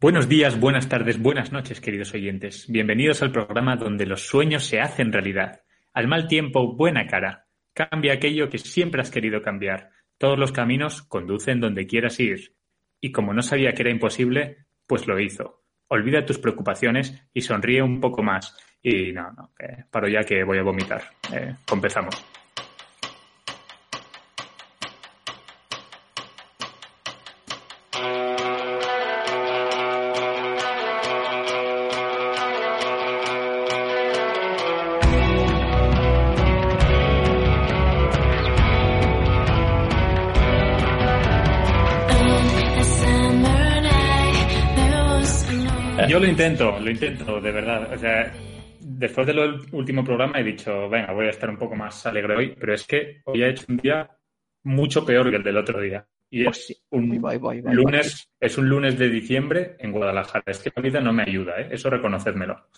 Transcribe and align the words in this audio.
Buenos 0.00 0.30
días, 0.30 0.58
buenas 0.58 0.88
tardes, 0.88 1.20
buenas 1.20 1.52
noches, 1.52 1.78
queridos 1.78 2.14
oyentes. 2.14 2.64
Bienvenidos 2.70 3.20
al 3.20 3.32
programa 3.32 3.76
donde 3.76 4.06
los 4.06 4.26
sueños 4.26 4.64
se 4.64 4.80
hacen 4.80 5.12
realidad. 5.12 5.60
Al 5.92 6.08
mal 6.08 6.26
tiempo, 6.26 6.74
buena 6.74 7.06
cara. 7.06 7.44
Cambia 7.74 8.14
aquello 8.14 8.48
que 8.48 8.56
siempre 8.56 9.02
has 9.02 9.10
querido 9.10 9.42
cambiar. 9.42 9.90
Todos 10.16 10.38
los 10.38 10.52
caminos 10.52 11.02
conducen 11.02 11.60
donde 11.60 11.86
quieras 11.86 12.18
ir. 12.18 12.54
Y 12.98 13.12
como 13.12 13.34
no 13.34 13.42
sabía 13.42 13.74
que 13.74 13.82
era 13.82 13.90
imposible, 13.90 14.64
pues 14.86 15.06
lo 15.06 15.20
hizo. 15.20 15.64
Olvida 15.88 16.24
tus 16.24 16.38
preocupaciones 16.38 17.22
y 17.34 17.42
sonríe 17.42 17.82
un 17.82 18.00
poco 18.00 18.22
más. 18.22 18.56
Y 18.82 19.12
no, 19.12 19.30
no, 19.32 19.52
eh, 19.58 19.84
paro 19.90 20.08
ya 20.08 20.22
que 20.22 20.44
voy 20.44 20.56
a 20.56 20.62
vomitar. 20.62 21.02
Eh, 21.30 21.54
empezamos. 21.70 22.24
Lo 46.20 46.26
intento, 46.26 46.78
lo 46.78 46.90
intento, 46.90 47.40
de 47.40 47.50
verdad. 47.50 47.92
O 47.92 47.98
sea, 47.98 48.32
después 48.80 49.26
del 49.26 49.60
último 49.72 50.04
programa 50.04 50.38
he 50.38 50.44
dicho, 50.44 50.88
venga, 50.88 51.12
voy 51.12 51.26
a 51.26 51.30
estar 51.30 51.48
un 51.48 51.56
poco 51.56 51.74
más 51.74 52.04
alegre 52.06 52.36
hoy, 52.36 52.56
pero 52.58 52.74
es 52.74 52.86
que 52.86 53.22
hoy 53.24 53.42
he 53.42 53.48
hecho 53.48 53.64
un 53.68 53.78
día 53.78 54.10
mucho 54.64 55.04
peor 55.04 55.30
que 55.30 55.36
el 55.36 55.42
del 55.42 55.56
otro 55.56 55.80
día. 55.80 56.06
Y 56.32 56.46
es 56.46 56.80
un 56.90 57.20
lunes, 57.72 58.28
es 58.38 58.58
un 58.58 58.68
lunes 58.68 58.96
de 58.98 59.08
diciembre 59.08 59.76
en 59.80 59.90
Guadalajara. 59.90 60.44
Es 60.46 60.60
que 60.60 60.70
la 60.74 60.82
vida 60.82 61.00
no 61.00 61.12
me 61.12 61.24
ayuda, 61.24 61.60
¿eh? 61.60 61.68
eso 61.72 61.90
reconocedmelo. 61.90 62.68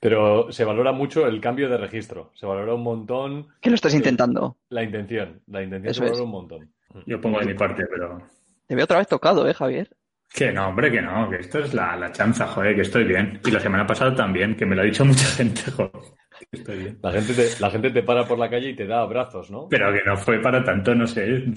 Pero 0.00 0.50
se 0.50 0.64
valora 0.64 0.90
mucho 0.90 1.28
el 1.28 1.40
cambio 1.40 1.68
de 1.68 1.76
registro. 1.76 2.32
Se 2.34 2.44
valora 2.44 2.74
un 2.74 2.82
montón. 2.82 3.46
¿Qué 3.60 3.70
lo 3.70 3.76
estás 3.76 3.94
intentando? 3.94 4.56
La 4.70 4.82
intención. 4.82 5.40
La 5.46 5.62
intención 5.62 5.94
se 5.94 6.00
valora 6.00 6.22
un 6.24 6.30
montón. 6.30 6.72
Yo 7.06 7.20
pongo 7.20 7.38
de 7.38 7.46
mi 7.46 7.54
parte, 7.54 7.84
pero. 7.88 8.20
Te 8.66 8.74
veo 8.74 8.84
otra 8.84 8.98
vez 8.98 9.06
tocado, 9.06 9.48
¿eh, 9.48 9.54
Javier? 9.54 9.88
Que 10.34 10.50
no, 10.50 10.68
hombre, 10.68 10.90
que 10.90 11.02
no, 11.02 11.28
que 11.28 11.36
esto 11.36 11.58
es 11.58 11.74
la, 11.74 11.94
la 11.96 12.10
chanza, 12.10 12.46
joder, 12.46 12.74
que 12.74 12.82
estoy 12.82 13.04
bien. 13.04 13.40
Y 13.44 13.50
la 13.50 13.60
semana 13.60 13.86
pasada 13.86 14.14
también, 14.14 14.56
que 14.56 14.64
me 14.64 14.74
lo 14.74 14.82
ha 14.82 14.84
dicho 14.84 15.04
mucha 15.04 15.26
gente, 15.26 15.70
joder. 15.70 15.90
que 16.50 16.56
Estoy 16.56 16.78
bien. 16.78 16.98
La 17.02 17.12
gente, 17.12 17.34
te, 17.34 17.60
la 17.60 17.70
gente 17.70 17.90
te 17.90 18.02
para 18.02 18.26
por 18.26 18.38
la 18.38 18.48
calle 18.48 18.70
y 18.70 18.76
te 18.76 18.86
da 18.86 19.02
abrazos, 19.02 19.50
¿no? 19.50 19.68
Pero 19.68 19.92
que 19.92 20.02
no 20.04 20.16
fue 20.16 20.40
para 20.40 20.64
tanto, 20.64 20.94
no 20.94 21.06
sé. 21.06 21.44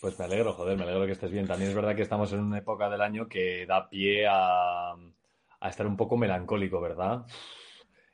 Pues 0.00 0.18
me 0.18 0.24
alegro, 0.24 0.52
joder, 0.54 0.76
me 0.76 0.82
alegro 0.82 1.06
que 1.06 1.12
estés 1.12 1.30
bien. 1.30 1.46
También 1.46 1.70
es 1.70 1.76
verdad 1.76 1.94
que 1.94 2.02
estamos 2.02 2.32
en 2.32 2.40
una 2.40 2.58
época 2.58 2.90
del 2.90 3.00
año 3.00 3.28
que 3.28 3.64
da 3.66 3.88
pie 3.88 4.26
a, 4.26 4.90
a 5.60 5.68
estar 5.68 5.86
un 5.86 5.96
poco 5.96 6.16
melancólico, 6.16 6.80
¿verdad? 6.80 7.24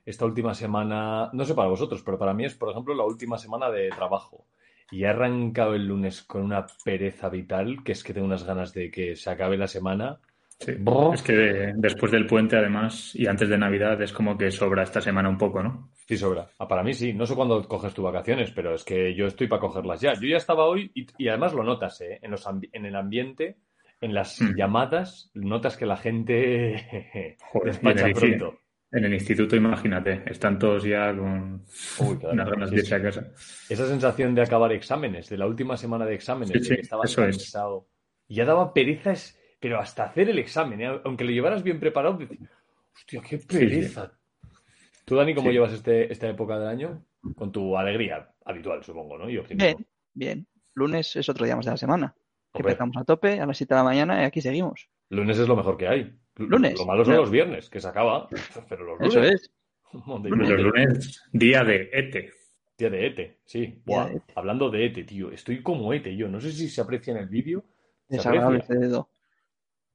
Esta 0.04 0.26
última 0.26 0.54
semana, 0.54 1.30
no 1.32 1.46
sé 1.46 1.54
para 1.54 1.68
vosotros, 1.68 2.02
pero 2.02 2.18
para 2.18 2.34
mí 2.34 2.44
es, 2.44 2.54
por 2.54 2.68
ejemplo, 2.70 2.94
la 2.94 3.04
última 3.04 3.38
semana 3.38 3.70
de 3.70 3.88
trabajo. 3.88 4.46
Y 4.90 5.04
he 5.04 5.08
arrancado 5.08 5.74
el 5.74 5.86
lunes 5.86 6.22
con 6.22 6.42
una 6.42 6.66
pereza 6.84 7.28
vital, 7.28 7.82
que 7.84 7.92
es 7.92 8.02
que 8.02 8.14
tengo 8.14 8.26
unas 8.26 8.44
ganas 8.44 8.72
de 8.72 8.90
que 8.90 9.16
se 9.16 9.30
acabe 9.30 9.56
la 9.56 9.66
semana. 9.66 10.18
Sí. 10.60 10.72
Es 11.14 11.22
que 11.22 11.32
de- 11.34 11.72
después 11.76 12.10
del 12.10 12.26
puente, 12.26 12.56
además, 12.56 13.14
y 13.14 13.26
antes 13.26 13.48
de 13.48 13.56
Navidad, 13.58 14.00
es 14.02 14.12
como 14.12 14.36
que 14.36 14.50
sobra 14.50 14.82
esta 14.82 15.00
semana 15.00 15.28
un 15.28 15.38
poco, 15.38 15.62
¿no? 15.62 15.90
Sí, 16.06 16.16
sobra. 16.16 16.48
Ah, 16.58 16.66
para 16.66 16.82
mí 16.82 16.94
sí. 16.94 17.12
No 17.12 17.26
sé 17.26 17.34
cuándo 17.36 17.62
coges 17.68 17.94
tus 17.94 18.04
vacaciones, 18.04 18.50
pero 18.50 18.74
es 18.74 18.82
que 18.82 19.14
yo 19.14 19.26
estoy 19.26 19.46
para 19.46 19.60
cogerlas 19.60 20.00
ya. 20.00 20.14
Yo 20.14 20.26
ya 20.26 20.36
estaba 20.38 20.64
hoy 20.64 20.90
y, 20.94 21.06
y 21.16 21.28
además 21.28 21.52
lo 21.54 21.62
notas, 21.62 22.00
¿eh? 22.00 22.18
En, 22.22 22.32
los 22.32 22.44
en 22.72 22.86
el 22.86 22.96
ambiente, 22.96 23.58
en 24.00 24.14
las 24.14 24.40
Mm. 24.40 24.56
llamadas, 24.56 25.30
notas 25.34 25.76
que 25.76 25.86
la 25.86 25.96
gente 25.96 27.36
Joder, 27.52 27.72
despacha 27.72 28.08
pronto. 28.12 28.58
En 28.90 29.04
el 29.04 29.12
instituto, 29.12 29.54
imagínate, 29.54 30.22
están 30.26 30.58
todos 30.58 30.82
ya 30.84 31.14
con 31.14 31.62
Uy, 32.00 32.16
claro. 32.16 32.32
unas 32.32 32.48
ganas 32.50 32.70
Sí, 32.70 32.76
de 32.76 32.80
irse 32.82 32.94
a 32.94 33.02
casa. 33.02 33.32
Esa 33.68 33.86
sensación 33.86 34.34
de 34.34 34.42
acabar 34.42 34.72
exámenes, 34.72 35.28
de 35.28 35.36
la 35.36 35.46
última 35.46 35.76
semana 35.76 36.06
de 36.06 36.14
exámenes, 36.14 36.52
Sí, 36.52 36.58
de 36.58 36.64
sí, 36.64 36.74
que 36.76 36.80
estabas 36.80 37.10
es. 37.10 37.16
cansado. 37.16 37.86
Y 38.26 38.36
ya 38.36 38.44
daba 38.46 38.72
pereza, 38.72 39.12
es- 39.12 39.38
pero 39.60 39.78
hasta 39.78 40.04
hacer 40.04 40.30
el 40.30 40.38
examen, 40.38 40.80
¿eh? 40.80 41.00
aunque 41.04 41.24
lo 41.24 41.30
llevaras 41.30 41.62
bien 41.62 41.78
preparado, 41.80 42.16
decías, 42.16 42.48
hostia, 42.94 43.20
qué 43.20 43.38
pereza. 43.38 44.12
¿Tú, 45.04 45.16
Dani, 45.16 45.34
cómo 45.34 45.48
Sí. 45.48 45.54
llevas 45.54 45.72
este, 45.72 46.10
esta 46.12 46.28
época 46.28 46.58
del 46.58 46.68
año? 46.68 47.04
Con 47.36 47.50
tu 47.52 47.76
alegría 47.76 48.30
habitual, 48.44 48.82
supongo, 48.84 49.18
¿no? 49.18 49.28
Y. 49.28 49.38
Bien, 49.54 49.86
bien. 50.14 50.46
Lunes 50.74 51.14
es 51.16 51.28
otro 51.28 51.44
día 51.44 51.56
más 51.56 51.64
de 51.66 51.72
la 51.72 51.76
semana. 51.76 52.14
Empezamos 52.54 52.96
a 52.96 53.04
tope 53.04 53.40
a 53.40 53.46
las 53.46 53.56
7 53.56 53.74
de 53.74 53.78
la 53.80 53.84
mañana 53.84 54.22
y 54.22 54.24
aquí 54.24 54.40
seguimos. 54.40 54.88
lunes 55.10 55.38
es 55.38 55.48
lo 55.48 55.56
mejor 55.56 55.76
que 55.76 55.88
hay. 55.88 56.14
Lunes. 56.38 56.78
Lo 56.78 56.86
malo 56.86 57.04
son 57.04 57.16
los 57.16 57.30
viernes, 57.30 57.68
que 57.68 57.80
se 57.80 57.88
acaba. 57.88 58.28
Pero 58.68 58.84
los 58.84 58.98
lunes. 58.98 59.14
Eso 59.14 59.22
es. 59.22 59.52
Monday, 60.06 60.30
Los 60.32 60.48
lunes, 60.60 61.22
día 61.32 61.64
de 61.64 61.90
ETE. 61.92 62.30
Día 62.76 62.90
de 62.90 63.06
ETE, 63.06 63.38
sí. 63.44 63.82
Buah, 63.84 64.06
de 64.08 64.16
ETE. 64.16 64.32
Hablando 64.36 64.70
de 64.70 64.86
ETE, 64.86 65.04
tío. 65.04 65.30
Estoy 65.32 65.62
como 65.62 65.92
ETE 65.92 66.16
yo. 66.16 66.28
No 66.28 66.40
sé 66.40 66.52
si 66.52 66.68
se 66.68 66.80
aprecia 66.80 67.12
en 67.12 67.18
el 67.18 67.28
vídeo. 67.28 67.64
Se 68.08 68.16
Desagradable 68.16 68.58
aprecia. 68.58 68.74
este 68.74 68.86
dedo. 68.86 69.10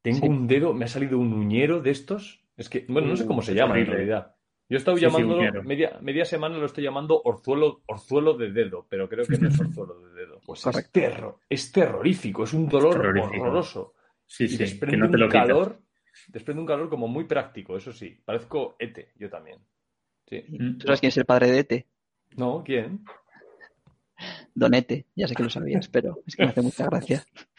Tengo 0.01 0.17
Sí. 0.19 0.27
un 0.27 0.47
dedo, 0.47 0.73
me 0.73 0.85
ha 0.85 0.87
salido 0.89 1.17
un 1.17 1.31
uñero 1.33 1.79
de 1.81 1.91
estos. 1.91 2.43
Es 2.57 2.69
que, 2.69 2.85
bueno, 2.89 3.07
no 3.07 3.15
sé 3.15 3.23
Uh, 3.23 3.27
cómo 3.27 3.41
se 3.41 3.53
llama 3.55 3.79
en 3.79 3.85
realidad. 3.87 4.35
Yo 4.69 4.75
he 4.75 4.79
estado 4.79 4.97
Sí, 4.97 5.05
sí, 5.05 5.11
llamándolo, 5.11 5.63
media, 5.63 5.97
media 6.01 6.25
semana 6.25 6.57
lo 6.57 6.65
estoy 6.65 6.83
llamando 6.83 7.21
orzuelo, 7.23 7.83
orzuelo 7.87 8.33
de 8.35 8.51
dedo, 8.51 8.85
pero 8.89 9.07
creo 9.07 9.25
que 9.25 9.37
no 9.37 9.47
es 9.47 9.59
orzuelo 9.61 9.99
de 10.01 10.13
dedo. 10.13 10.41
Pues 10.45 10.59
es, 10.59 10.65
Correcto. 10.65 10.91
terro- 10.91 11.39
es 11.49 11.71
terrorífico, 11.71 12.43
es 12.43 12.53
un 12.53 12.67
dolor 12.67 12.97
horroroso. 12.99 13.93
Sí, 14.25 14.45
Y 14.45 14.47
sí, 14.49 14.57
que 14.57 14.63
desprende 14.63 14.97
no 14.97 15.07
te 15.09 15.15
un 15.15 15.19
lo 15.21 15.27
quitas. 15.27 15.41
calor, 15.47 15.79
desprende 16.27 16.61
un 16.61 16.67
calor 16.67 16.89
como 16.89 17.07
muy 17.07 17.25
práctico, 17.25 17.77
eso 17.77 17.91
sí. 17.91 18.17
Parezco 18.25 18.75
Ete, 18.79 19.11
yo 19.15 19.29
también. 19.29 19.59
Sí. 20.27 20.41
¿Tú 20.79 20.85
sabes 20.85 20.99
quién 20.99 21.09
es 21.09 21.17
el 21.17 21.25
padre 21.25 21.51
de 21.51 21.59
Ete? 21.59 21.87
No, 22.35 22.63
¿quién? 22.65 23.03
Don 24.53 24.73
Ete. 24.73 25.07
Ya 25.15 25.27
sé 25.27 25.35
que 25.35 25.43
lo 25.43 25.49
sabías, 25.49 25.87
pero 25.89 26.19
es 26.25 26.35
que 26.35 26.43
me 26.43 26.49
hace 26.49 26.61
mucha 26.61 26.85
gracia. 26.85 27.23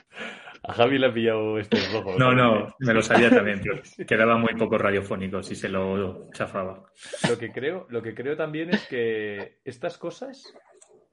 A 0.67 0.73
Javi 0.73 0.99
le 0.99 1.09
ha 1.09 1.13
pillado 1.13 1.59
este 1.59 1.77
rojo. 1.93 2.19
No, 2.19 2.33
no, 2.33 2.75
me 2.79 2.95
lo 2.95 3.03
sabía 3.03 3.29
también, 3.29 3.61
pero 3.63 3.83
quedaba 4.09 4.39
muy 4.39 4.55
poco 4.55 4.79
radiofónico 4.79 5.43
si 5.43 5.55
se 5.55 5.69
lo 5.69 6.31
chafaba. 6.33 6.85
Lo 7.29 7.37
que 7.37 7.53
creo, 7.53 7.87
lo 7.91 8.03
que 8.03 8.15
creo 8.15 8.35
también 8.35 8.71
es 8.71 8.87
que 8.87 9.59
estas 9.65 9.99
cosas, 9.99 10.55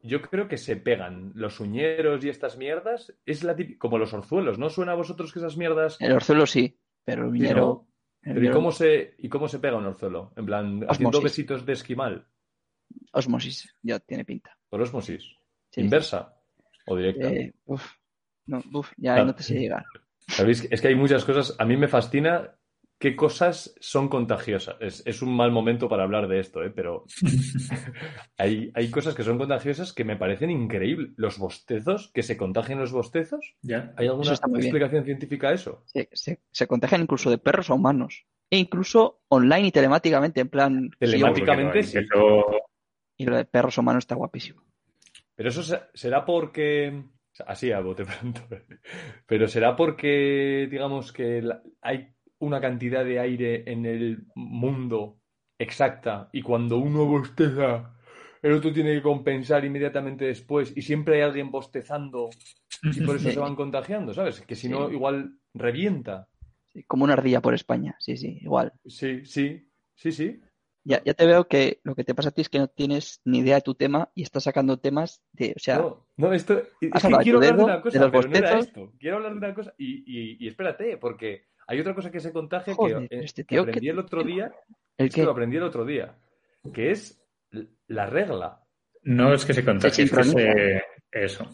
yo 0.02 0.22
creo 0.22 0.48
que 0.48 0.56
se 0.56 0.78
pegan. 0.78 1.34
Los 1.36 1.60
uñeros 1.60 2.24
y 2.24 2.30
estas 2.30 2.58
mierdas 2.58 3.14
es 3.26 3.44
la 3.44 3.54
típica, 3.54 3.80
como 3.80 3.98
los 3.98 4.14
orzuelos. 4.14 4.58
¿No 4.58 4.70
suena 4.70 4.94
a 4.94 4.96
vosotros 4.96 5.34
que 5.34 5.40
esas 5.40 5.58
mierdas? 5.58 5.98
El 6.00 6.14
orzuelo 6.14 6.46
sí, 6.46 6.80
pero 7.04 7.30
el 7.34 8.44
¿y 8.46 8.52
cómo 8.52 8.72
se, 8.72 9.16
y 9.18 9.30
cómo 9.30 9.48
se 9.48 9.60
pega 9.60 9.78
un 9.78 9.86
orzuelo? 9.86 10.32
En 10.36 10.46
plan, 10.46 10.86
haciendo 10.88 11.22
besitos 11.22 11.66
de 11.66 11.74
esquimal. 11.74 12.28
Osmosis, 13.14 13.76
ya 13.82 14.00
tiene 14.00 14.26
pinta. 14.26 14.58
Por 14.70 14.82
osmosis. 14.82 15.24
Sí. 15.70 15.82
¿Inversa 15.82 16.36
o 16.88 16.96
directa? 16.96 17.32
Eh, 17.32 17.54
uf, 17.66 17.94
no, 18.46 18.62
uf, 18.74 18.92
ya 18.98 19.14
Claro. 19.14 19.26
no 19.26 19.36
te 19.36 19.44
sé 19.44 19.58
llegar. 19.60 19.86
¿Sabéis? 20.28 20.68
Es 20.70 20.82
que 20.82 20.90
hay 20.90 20.96
muchas 20.96 21.26
cosas. 21.26 21.56
A 21.58 21.66
mí 21.66 21.78
me 21.78 21.88
fascina 21.88 22.56
qué 23.02 23.16
cosas 23.16 23.76
son 23.82 24.08
contagiosas. 24.08 24.76
Es, 24.80 25.04
es 25.08 25.22
un 25.24 25.36
mal 25.36 25.52
momento 25.52 25.90
para 25.90 26.04
hablar 26.04 26.28
de 26.28 26.40
esto, 26.40 26.64
¿eh? 26.64 26.70
pero 26.70 27.04
hay, 28.38 28.72
hay 28.76 28.92
cosas 28.92 29.16
que 29.16 29.24
son 29.24 29.38
contagiosas 29.38 29.92
que 29.92 30.04
me 30.06 30.16
parecen 30.16 30.52
increíbles. 30.52 31.10
Los 31.18 31.38
bostezos, 31.40 32.12
que 32.14 32.24
se 32.24 32.38
contagian 32.38 32.80
los 32.80 32.92
bostezos. 32.92 33.56
¿Ya? 33.64 33.94
¿Hay 33.98 34.08
alguna 34.08 34.34
bien. 34.48 34.62
explicación 34.62 35.04
científica 35.04 35.50
a 35.50 35.54
eso? 35.54 35.84
Se, 35.88 36.10
se- 36.14 36.40
se 36.52 36.68
contagian 36.68 37.02
incluso 37.02 37.30
de 37.32 37.40
perros 37.40 37.70
a 37.70 37.74
humanos. 37.74 38.26
E 38.52 38.58
incluso 38.58 39.22
online 39.30 39.68
y 39.68 39.72
telemáticamente, 39.72 40.42
en 40.42 40.50
plan. 40.50 40.92
Telemáticamente, 41.00 41.84
sí, 41.84 42.00
sí. 42.00 42.06
Y 43.18 43.26
lo 43.26 43.36
de 43.36 43.46
perros 43.46 43.78
a 43.78 43.82
humanos 43.82 44.04
está 44.04 44.16
guapísimo. 44.16 44.62
Pero 45.36 45.50
eso 45.50 45.64
se- 45.64 45.82
será 45.94 46.24
porque. 46.24 47.04
Así 47.48 47.72
a 47.72 47.80
bote 47.80 48.04
pronto. 48.06 48.42
Pero 49.26 49.48
será 49.48 49.76
porque, 49.76 50.68
digamos, 50.70 51.12
que 51.12 51.42
la- 51.42 51.64
hay 51.82 52.14
una 52.42 52.60
cantidad 52.62 53.06
de 53.06 53.20
aire 53.20 53.64
en 53.72 53.86
el 53.86 54.26
mundo 54.36 55.18
exacta 55.60 56.30
y 56.34 56.42
cuando 56.42 56.78
uno 56.78 57.06
bosteza, 57.06 57.96
el 58.42 58.54
otro 58.54 58.74
tiene 58.74 58.96
que 58.96 59.02
compensar 59.02 59.64
inmediatamente 59.64 60.26
después 60.26 60.74
y 60.76 60.82
siempre 60.82 61.16
hay 61.16 61.22
alguien 61.22 61.52
bostezando 61.52 62.30
y 62.84 63.02
por 63.02 63.16
eso 63.16 63.30
se 63.32 63.40
van 63.40 63.56
contagiando, 63.56 64.14
¿sabes? 64.14 64.42
Que 64.42 64.56
si 64.56 64.68
no, 64.70 64.92
igual 64.92 65.38
revienta. 65.54 66.28
Sí, 66.74 66.84
como 66.84 67.04
una 67.04 67.14
ardilla 67.14 67.42
por 67.42 67.54
España. 67.54 67.96
Sí, 68.00 68.18
sí, 68.18 68.40
igual. 68.42 68.74
Sí, 68.86 69.26
sí, 69.26 69.70
sí, 69.96 70.12
sí. 70.12 70.42
Ya, 70.84 71.04
ya 71.04 71.14
te 71.14 71.28
veo 71.28 71.48
que 71.48 71.80
lo 71.84 71.94
que 71.94 72.04
te 72.04 72.16
pasa 72.16 72.30
a 72.30 72.32
ti 72.32 72.42
es 72.42 72.50
que 72.50 72.58
no 72.58 72.68
tienes 72.68 73.22
ni 73.24 73.40
idea 73.40 73.56
de 73.56 73.62
tu 73.62 73.76
tema 73.76 74.10
y 74.16 74.24
estás 74.24 74.46
sacando 74.46 74.80
temas 74.80 75.22
de. 75.32 75.54
O 75.56 75.60
sea, 75.60 75.78
No, 75.78 76.08
no, 76.18 76.34
esto. 76.34 76.60
Es 76.82 77.04
que 77.04 77.18
quiero 77.20 77.38
hablar 77.38 77.58
de 77.58 77.64
una 77.64 77.82
cosa, 77.82 78.10
pero 78.10 78.28
no 78.28 78.36
era 78.36 78.58
esto. 78.58 78.94
Quiero 78.98 79.18
hablar 79.18 79.34
de 79.34 79.38
una 79.38 79.54
cosa 79.54 79.76
y, 79.78 80.04
y- 80.08 80.38
y 80.44 80.48
espérate, 80.48 80.98
porque 80.98 81.51
hay 81.72 81.80
otra 81.80 81.96
cosa 81.96 82.12
que 82.12 82.20
se 82.20 82.32
contagia 82.32 82.74
Joder, 82.76 83.08
que, 83.08 83.16
eh, 83.16 83.22
este 83.24 83.44
que 83.46 83.58
aprendí 83.58 83.82
¿qué- 83.82 83.90
el 83.92 84.00
otro 84.00 84.24
día. 84.24 84.52
el 84.98 85.08
Es 85.08 85.14
que 85.16 85.22
que. 85.22 85.26
lo 85.26 85.32
aprendí 85.32 85.58
el 85.58 85.64
otro 85.64 85.86
día. 85.86 86.16
Que 86.74 86.92
es 86.92 87.22
la 87.88 88.06
regla. 88.06 88.60
no 89.04 89.34
es 89.34 89.46
que 89.46 89.54
se 89.54 89.64
contagie, 89.66 89.94
Se 89.96 90.04
es 90.04 90.10
que 90.12 90.24
sincroniza. 90.24 90.54
se... 90.54 90.84
Eso. 91.12 91.46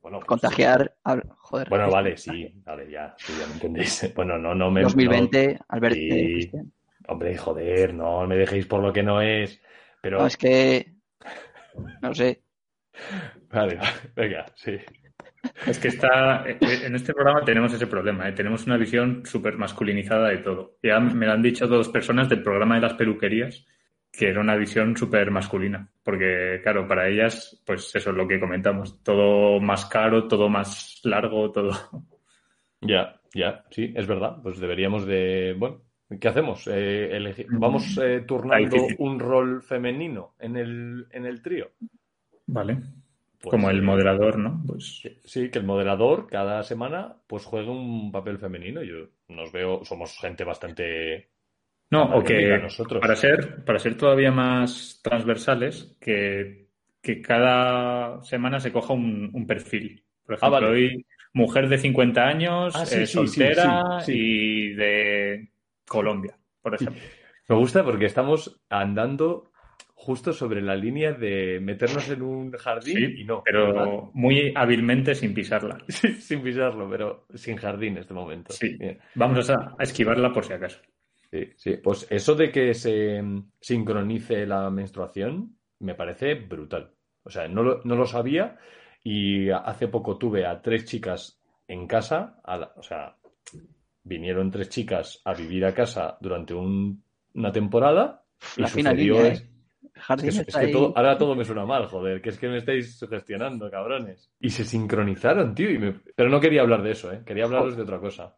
Bueno, 0.00 0.18
pues, 0.18 0.26
Contagiar. 0.26 0.94
Joder. 1.38 1.68
Bueno, 1.68 1.90
vale, 1.90 2.16
sí, 2.16 2.52
vale, 2.64 2.90
ya, 2.90 3.14
sí, 3.18 3.32
ya 3.38 3.46
me 3.46 3.52
entendéis. 3.54 4.12
Bueno, 4.16 4.36
no, 4.38 4.54
no 4.54 4.70
me. 4.70 4.82
2020, 4.82 5.58
Albert. 5.68 5.94
Sí. 5.94 6.08
eh, 6.10 6.50
no- 6.52 6.64
hombre, 7.08 7.36
joder, 7.36 7.94
no 7.94 8.26
me 8.26 8.36
dejéis 8.36 8.66
por 8.66 8.80
lo 8.82 8.92
que 8.92 9.02
no 9.02 9.20
es. 9.20 9.60
Pero. 10.00 10.18
No, 10.20 10.26
es 10.26 10.36
que. 10.36 10.94
No 12.00 12.12
sé. 12.14 12.42
Vale, 13.52 13.74
vale, 13.76 13.90
venga, 14.16 14.46
sí. 14.54 14.76
Es 15.66 15.78
que 15.78 15.88
está, 15.88 16.44
eh, 16.46 16.58
en 16.60 16.94
este 16.94 17.12
programa 17.12 17.44
tenemos 17.44 17.72
ese 17.72 17.86
problema, 17.86 18.28
¿eh? 18.28 18.32
tenemos 18.32 18.66
una 18.66 18.76
visión 18.76 19.22
súper 19.24 19.56
masculinizada 19.56 20.28
de 20.28 20.38
todo. 20.38 20.78
Ya 20.82 20.98
me 21.00 21.26
lo 21.26 21.32
han 21.32 21.42
dicho 21.42 21.66
dos 21.66 21.88
personas 21.88 22.28
del 22.28 22.42
programa 22.42 22.76
de 22.76 22.82
las 22.82 22.94
peluquerías, 22.94 23.66
que 24.10 24.28
era 24.28 24.40
una 24.40 24.56
visión 24.56 24.96
súper 24.96 25.30
masculina, 25.30 25.88
porque 26.02 26.60
claro, 26.62 26.86
para 26.86 27.08
ellas, 27.08 27.62
pues 27.66 27.94
eso 27.94 28.10
es 28.10 28.16
lo 28.16 28.28
que 28.28 28.40
comentamos, 28.40 29.02
todo 29.02 29.60
más 29.60 29.86
caro, 29.86 30.28
todo 30.28 30.48
más 30.48 31.00
largo, 31.04 31.50
todo... 31.50 31.72
Ya, 32.82 33.20
ya, 33.32 33.64
sí, 33.70 33.92
es 33.94 34.06
verdad. 34.06 34.38
Pues 34.42 34.58
deberíamos 34.58 35.06
de. 35.06 35.54
Bueno, 35.56 35.82
¿qué 36.20 36.28
hacemos? 36.28 36.68
Eh, 36.70 37.46
Vamos 37.50 37.98
eh, 38.02 38.24
turnando 38.26 38.76
un 38.98 39.18
rol 39.18 39.62
femenino 39.62 40.34
en 40.38 40.56
el, 40.56 41.06
en 41.10 41.26
el 41.26 41.40
trío. 41.40 41.70
Vale. 42.46 42.78
Pues, 43.42 43.52
Como 43.52 43.70
el 43.70 43.78
eh, 43.78 43.82
moderador, 43.82 44.38
¿no? 44.38 44.62
Pues 44.66 45.02
Sí, 45.24 45.50
que 45.50 45.58
el 45.58 45.64
moderador 45.64 46.26
cada 46.28 46.62
semana 46.62 47.16
pues 47.26 47.44
juegue 47.44 47.70
un 47.70 48.10
papel 48.12 48.38
femenino. 48.38 48.82
Yo 48.82 49.08
nos 49.28 49.52
veo, 49.52 49.84
somos 49.84 50.16
gente 50.18 50.44
bastante. 50.44 51.30
No, 51.90 52.16
o 52.16 52.24
que 52.24 52.58
nosotros. 52.58 53.00
para 53.00 53.16
ser, 53.16 53.64
para 53.64 53.78
ser 53.78 53.96
todavía 53.96 54.30
más 54.32 55.00
transversales, 55.02 55.96
que, 56.00 56.68
que 57.02 57.20
cada 57.20 58.22
semana 58.22 58.60
se 58.60 58.72
coja 58.72 58.94
un, 58.94 59.30
un 59.34 59.46
perfil. 59.46 60.04
Por 60.24 60.34
Ah, 60.40 60.48
ejemplo, 60.48 60.68
vale. 60.68 60.68
hoy 60.68 61.06
mujer 61.34 61.68
de 61.68 61.78
50 61.78 62.26
años, 62.26 62.74
Ah, 62.74 62.86
sí, 62.86 63.02
eh, 63.02 63.06
sí, 63.06 63.26
soltera 63.26 64.00
sí. 64.00 64.12
y 64.12 64.74
de 64.74 65.52
Colombia, 65.86 66.38
por 66.62 66.74
ejemplo. 66.74 67.02
Me 67.48 67.56
gusta 67.56 67.84
porque 67.84 68.06
estamos 68.06 68.60
andando 68.70 69.51
justo 70.04 70.32
sobre 70.32 70.60
la 70.60 70.74
línea 70.74 71.12
de 71.12 71.60
meternos 71.60 72.08
en 72.10 72.22
un 72.22 72.50
jardín 72.52 72.96
Sí, 72.96 73.20
y 73.20 73.24
no. 73.24 73.42
¿verdad? 73.44 73.72
pero 73.84 74.10
muy 74.14 74.52
hábilmente 74.54 75.14
sin 75.14 75.32
pisarla. 75.32 75.78
Sí, 75.88 76.08
sin 76.14 76.42
pisarlo, 76.42 76.88
pero 76.90 77.26
sin 77.34 77.56
jardín 77.56 77.92
en 77.94 77.98
este 77.98 78.14
momento. 78.14 78.52
Sí. 78.52 78.76
Bien. 78.76 78.98
Vamos 79.14 79.48
a, 79.50 79.74
a 79.78 79.82
esquivarla 79.82 80.32
por 80.32 80.44
si 80.44 80.52
acaso. 80.54 80.80
Sí, 81.30 81.48
sí. 81.56 81.76
Pues 81.82 82.06
eso 82.10 82.34
de 82.34 82.50
que 82.50 82.74
se 82.74 83.22
mm, 83.22 83.52
sincronice 83.60 84.44
la 84.46 84.68
menstruación 84.70 85.56
me 85.78 85.94
parece 85.94 86.34
brutal. 86.34 86.90
O 87.22 87.30
sea, 87.30 87.46
no 87.48 87.62
lo, 87.62 87.80
no 87.84 87.94
lo 87.94 88.04
sabía 88.06 88.58
y 89.04 89.50
hace 89.50 89.86
poco 89.88 90.18
tuve 90.18 90.44
a 90.46 90.60
tres 90.60 90.84
chicas 90.84 91.40
en 91.68 91.86
casa, 91.86 92.40
a 92.44 92.56
la- 92.56 92.72
o 92.76 92.82
sea, 92.82 93.16
vinieron 94.04 94.50
tres 94.50 94.68
chicas 94.68 95.20
a 95.24 95.32
vivir 95.34 95.64
a 95.64 95.72
casa 95.74 96.18
durante 96.20 96.54
un- 96.54 97.02
una 97.34 97.52
temporada 97.52 98.24
y 98.56 98.62
La 98.62 98.68
fina 98.68 98.90
sucedió 98.90 99.14
línea, 99.14 99.32
¿eh? 99.34 99.48
Es 100.16 100.22
que, 100.22 100.28
es 100.28 100.38
está 100.40 100.60
que 100.60 100.66
ahí. 100.66 100.72
todo, 100.72 100.92
ahora 100.96 101.16
todo 101.18 101.34
me 101.34 101.44
suena 101.44 101.64
mal, 101.64 101.86
joder, 101.86 102.20
que 102.20 102.30
es 102.30 102.38
que 102.38 102.48
me 102.48 102.58
estáis 102.58 102.98
sugestionando, 102.98 103.70
cabrones. 103.70 104.30
Y 104.40 104.50
se 104.50 104.64
sincronizaron, 104.64 105.54
tío, 105.54 105.70
y 105.70 105.78
me- 105.78 105.94
pero 106.14 106.28
no 106.28 106.40
quería 106.40 106.62
hablar 106.62 106.82
de 106.82 106.90
eso, 106.92 107.12
¿eh? 107.12 107.22
Quería 107.24 107.44
hablaros 107.44 107.76
de 107.76 107.82
otra 107.82 107.98
cosa. 108.00 108.36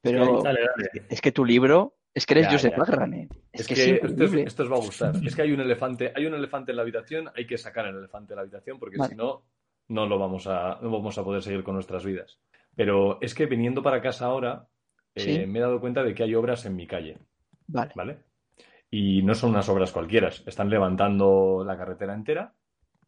Pero 0.00 0.42
Dale, 0.42 0.60
dale. 0.62 1.06
es 1.08 1.20
que 1.20 1.32
tu 1.32 1.44
libro. 1.44 1.96
Es 2.12 2.26
que 2.26 2.34
eres 2.34 2.46
Ya, 2.46 2.52
Joseph 2.52 2.74
ya. 2.76 2.82
Agran, 2.82 3.14
¿eh? 3.14 3.28
Es, 3.52 3.60
Es 3.60 3.68
que, 3.68 3.74
que 3.74 3.80
es 3.82 3.86
esto, 3.92 4.06
es- 4.06 4.12
increíble. 4.12 4.42
esto 4.44 4.62
os 4.64 4.72
va 4.72 4.76
a 4.76 4.80
gustar. 4.80 5.14
Es 5.24 5.36
que 5.36 5.42
hay 5.42 5.52
un 5.52 5.60
elefante, 5.60 6.12
hay 6.14 6.26
un 6.26 6.34
elefante 6.34 6.72
en 6.72 6.76
la 6.76 6.82
habitación, 6.82 7.30
hay 7.36 7.46
que 7.46 7.56
sacar 7.58 7.86
el 7.86 7.96
elefante 7.96 8.30
de 8.32 8.36
la 8.36 8.42
habitación 8.42 8.78
porque 8.80 8.96
Vale. 8.96 9.10
si 9.10 9.16
no, 9.16 9.44
no 9.88 10.06
lo 10.06 10.18
vamos 10.18 10.46
a, 10.48 10.78
no 10.82 10.90
vamos 10.90 11.16
a 11.18 11.24
poder 11.24 11.42
seguir 11.42 11.62
con 11.62 11.74
nuestras 11.74 12.04
vidas. 12.04 12.40
Pero 12.74 13.18
es 13.20 13.34
que 13.34 13.46
viniendo 13.46 13.82
para 13.82 14.00
casa 14.00 14.26
ahora, 14.26 14.66
eh, 15.14 15.20
Sí. 15.20 15.46
me 15.46 15.58
he 15.58 15.62
dado 15.62 15.80
cuenta 15.80 16.02
de 16.02 16.14
que 16.14 16.22
hay 16.24 16.34
obras 16.34 16.64
en 16.66 16.74
mi 16.76 16.86
calle, 16.86 17.18
Vale. 17.68 17.92
¿vale? 17.94 18.18
Y 18.90 19.22
no 19.22 19.34
son 19.34 19.50
unas 19.50 19.68
obras 19.68 19.92
cualquiera. 19.92 20.28
Están 20.28 20.68
levantando 20.68 21.62
la 21.64 21.76
carretera 21.76 22.14
entera 22.14 22.52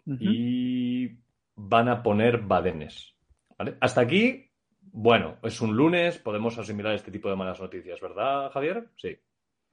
y 0.07 1.09
van 1.57 1.89
a 1.89 2.03
poner 2.03 2.39
badenes, 2.43 3.15
¿vale? 3.59 3.77
Hasta 3.81 4.01
aquí, 4.01 4.51
bueno, 4.81 5.37
es 5.43 5.61
un 5.61 5.77
lunes, 5.77 6.19
podemos 6.19 6.59
asimilar 6.59 6.95
este 6.95 7.11
tipo 7.11 7.29
de 7.31 7.37
malas 7.37 7.61
noticias, 7.61 8.01
¿verdad, 8.01 8.51
Javier? 8.51 8.89
Sí. 8.97 9.17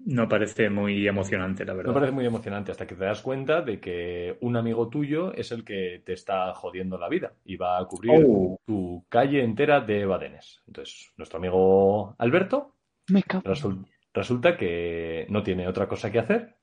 No 0.06 0.30
parece 0.30 0.70
muy 0.70 1.06
emocionante, 1.08 1.66
la 1.66 1.74
verdad. 1.74 1.94
parece 1.94 2.14
muy 2.14 2.26
emocionante 2.26 2.72
hasta 2.72 2.88
que 2.88 2.96
te 2.96 3.04
das 3.04 3.22
cuenta 3.22 3.62
de 3.62 3.82
que 3.82 4.38
un 4.42 4.56
amigo 4.56 4.88
tuyo 4.88 5.34
es 5.34 5.52
el 5.52 5.66
que 5.66 6.02
te 6.06 6.14
está 6.14 6.54
jodiendo 6.54 6.98
la 6.98 7.10
vida 7.10 7.34
y 7.44 7.58
va 7.58 7.78
a 7.78 7.86
cubrir 7.86 8.24
Oh. 8.26 8.58
tu 8.66 9.06
calle 9.10 9.44
entera 9.44 9.82
de 9.82 10.06
badenes. 10.06 10.62
Entonces, 10.68 11.12
nuestro 11.18 11.40
amigo 11.40 12.16
Alberto 12.18 12.76
Me 13.10 13.24
cago. 13.24 13.44
resul- 13.44 13.86
resulta 14.14 14.58
que 14.58 15.26
no 15.30 15.44
tiene 15.44 15.68
otra 15.68 15.88
cosa 15.88 16.12
que 16.12 16.20
hacer 16.20 16.56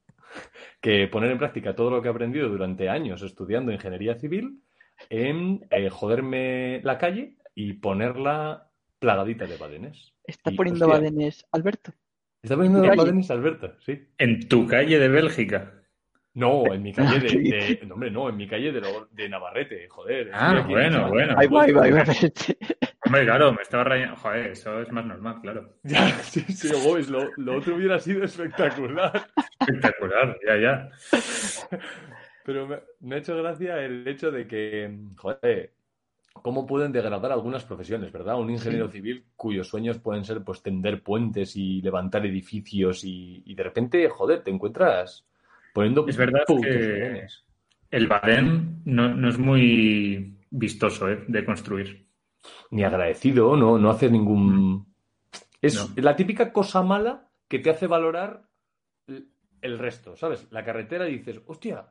que 0.80 1.08
poner 1.08 1.30
en 1.30 1.38
práctica 1.38 1.74
todo 1.74 1.90
lo 1.90 2.02
que 2.02 2.08
ha 2.08 2.10
aprendido 2.10 2.48
durante 2.48 2.88
años 2.88 3.22
estudiando 3.22 3.72
ingeniería 3.72 4.16
civil 4.16 4.60
en 5.08 5.66
eh, 5.70 5.88
joderme 5.88 6.80
la 6.82 6.98
calle 6.98 7.36
y 7.54 7.74
ponerla 7.74 8.68
plagadita 8.98 9.46
de 9.46 9.56
badenes. 9.56 10.14
Está 10.24 10.50
Y, 10.52 10.56
poniendo 10.56 10.86
hostia, 10.86 10.98
badenes 11.00 11.46
Alberto. 11.52 11.92
Está 12.42 12.56
poniendo 12.56 12.82
badenes 12.96 13.30
Alberto, 13.30 13.74
sí. 13.80 14.08
En 14.18 14.48
tu 14.48 14.66
calle 14.66 14.98
de 14.98 15.08
Bélgica. 15.08 15.72
No, 16.34 16.72
en 16.74 16.82
mi 16.82 16.92
calle 16.92 17.18
de, 17.20 17.28
de- 17.28 17.80
no, 17.86 17.94
hombre, 17.94 18.10
no, 18.10 18.28
en 18.28 18.36
mi 18.36 18.46
calle 18.46 18.70
de, 18.72 18.80
lo- 18.80 19.08
de 19.10 19.28
Navarrete, 19.28 19.88
joder. 19.88 20.30
Ah, 20.34 20.64
bueno, 20.68 21.08
bueno. 21.08 21.34
Ahí 21.38 21.46
va, 21.46 21.62
ahí 21.62 21.72
va, 21.72 21.84
ahí 21.84 21.92
va. 21.92 22.04
Hombre, 23.06 23.24
claro, 23.24 23.52
me 23.52 23.62
estaba 23.62 23.84
rayando. 23.84 24.16
Joder, 24.16 24.46
eso 24.48 24.82
es 24.82 24.92
más 24.92 25.06
normal, 25.06 25.40
claro. 25.40 25.74
Ya, 25.84 26.08
sí, 26.18 26.40
sí, 26.40 26.68
lo, 27.08 27.30
lo 27.36 27.56
otro 27.56 27.76
hubiera 27.76 27.98
sido 28.00 28.24
espectacular. 28.24 29.28
Espectacular, 29.60 30.38
ya, 30.46 30.56
ya. 30.56 30.90
Pero 32.44 32.66
me, 32.66 32.80
me 33.00 33.14
ha 33.14 33.18
hecho 33.18 33.36
gracia 33.36 33.80
el 33.82 34.06
hecho 34.06 34.30
de 34.30 34.46
que, 34.46 34.98
joder, 35.16 35.72
cómo 36.42 36.66
pueden 36.66 36.92
degradar 36.92 37.32
algunas 37.32 37.64
profesiones, 37.64 38.12
¿verdad? 38.12 38.38
Un 38.38 38.50
ingeniero 38.50 38.88
civil 38.88 39.24
cuyos 39.36 39.68
sueños 39.68 39.98
pueden 39.98 40.24
ser, 40.24 40.42
pues, 40.42 40.62
tender 40.62 41.02
puentes 41.02 41.56
y 41.56 41.80
levantar 41.82 42.26
edificios 42.26 43.04
y, 43.04 43.42
y 43.46 43.54
de 43.54 43.62
repente, 43.62 44.08
joder, 44.08 44.42
te 44.42 44.50
encuentras 44.50 45.26
poniendo 45.72 46.06
Es 46.08 46.16
verdad 46.16 46.40
que 46.46 47.26
el 47.90 48.06
badén 48.08 48.82
no, 48.84 49.14
no 49.14 49.28
es 49.28 49.38
muy 49.38 50.34
vistoso 50.50 51.08
¿eh? 51.10 51.24
de 51.28 51.44
construir. 51.44 52.05
Ni 52.70 52.84
agradecido, 52.84 53.56
no, 53.56 53.78
no 53.78 53.90
hace 53.90 54.10
ningún... 54.10 54.86
Es 55.62 55.74
No. 55.74 56.02
la 56.02 56.14
típica 56.14 56.52
cosa 56.52 56.82
mala 56.82 57.28
que 57.48 57.58
te 57.58 57.70
hace 57.70 57.86
valorar 57.86 58.42
el- 59.60 59.78
resto, 59.78 60.14
¿sabes? 60.16 60.46
La 60.52 60.64
carretera 60.64 61.08
y 61.08 61.18
dices, 61.18 61.40
hostia, 61.46 61.86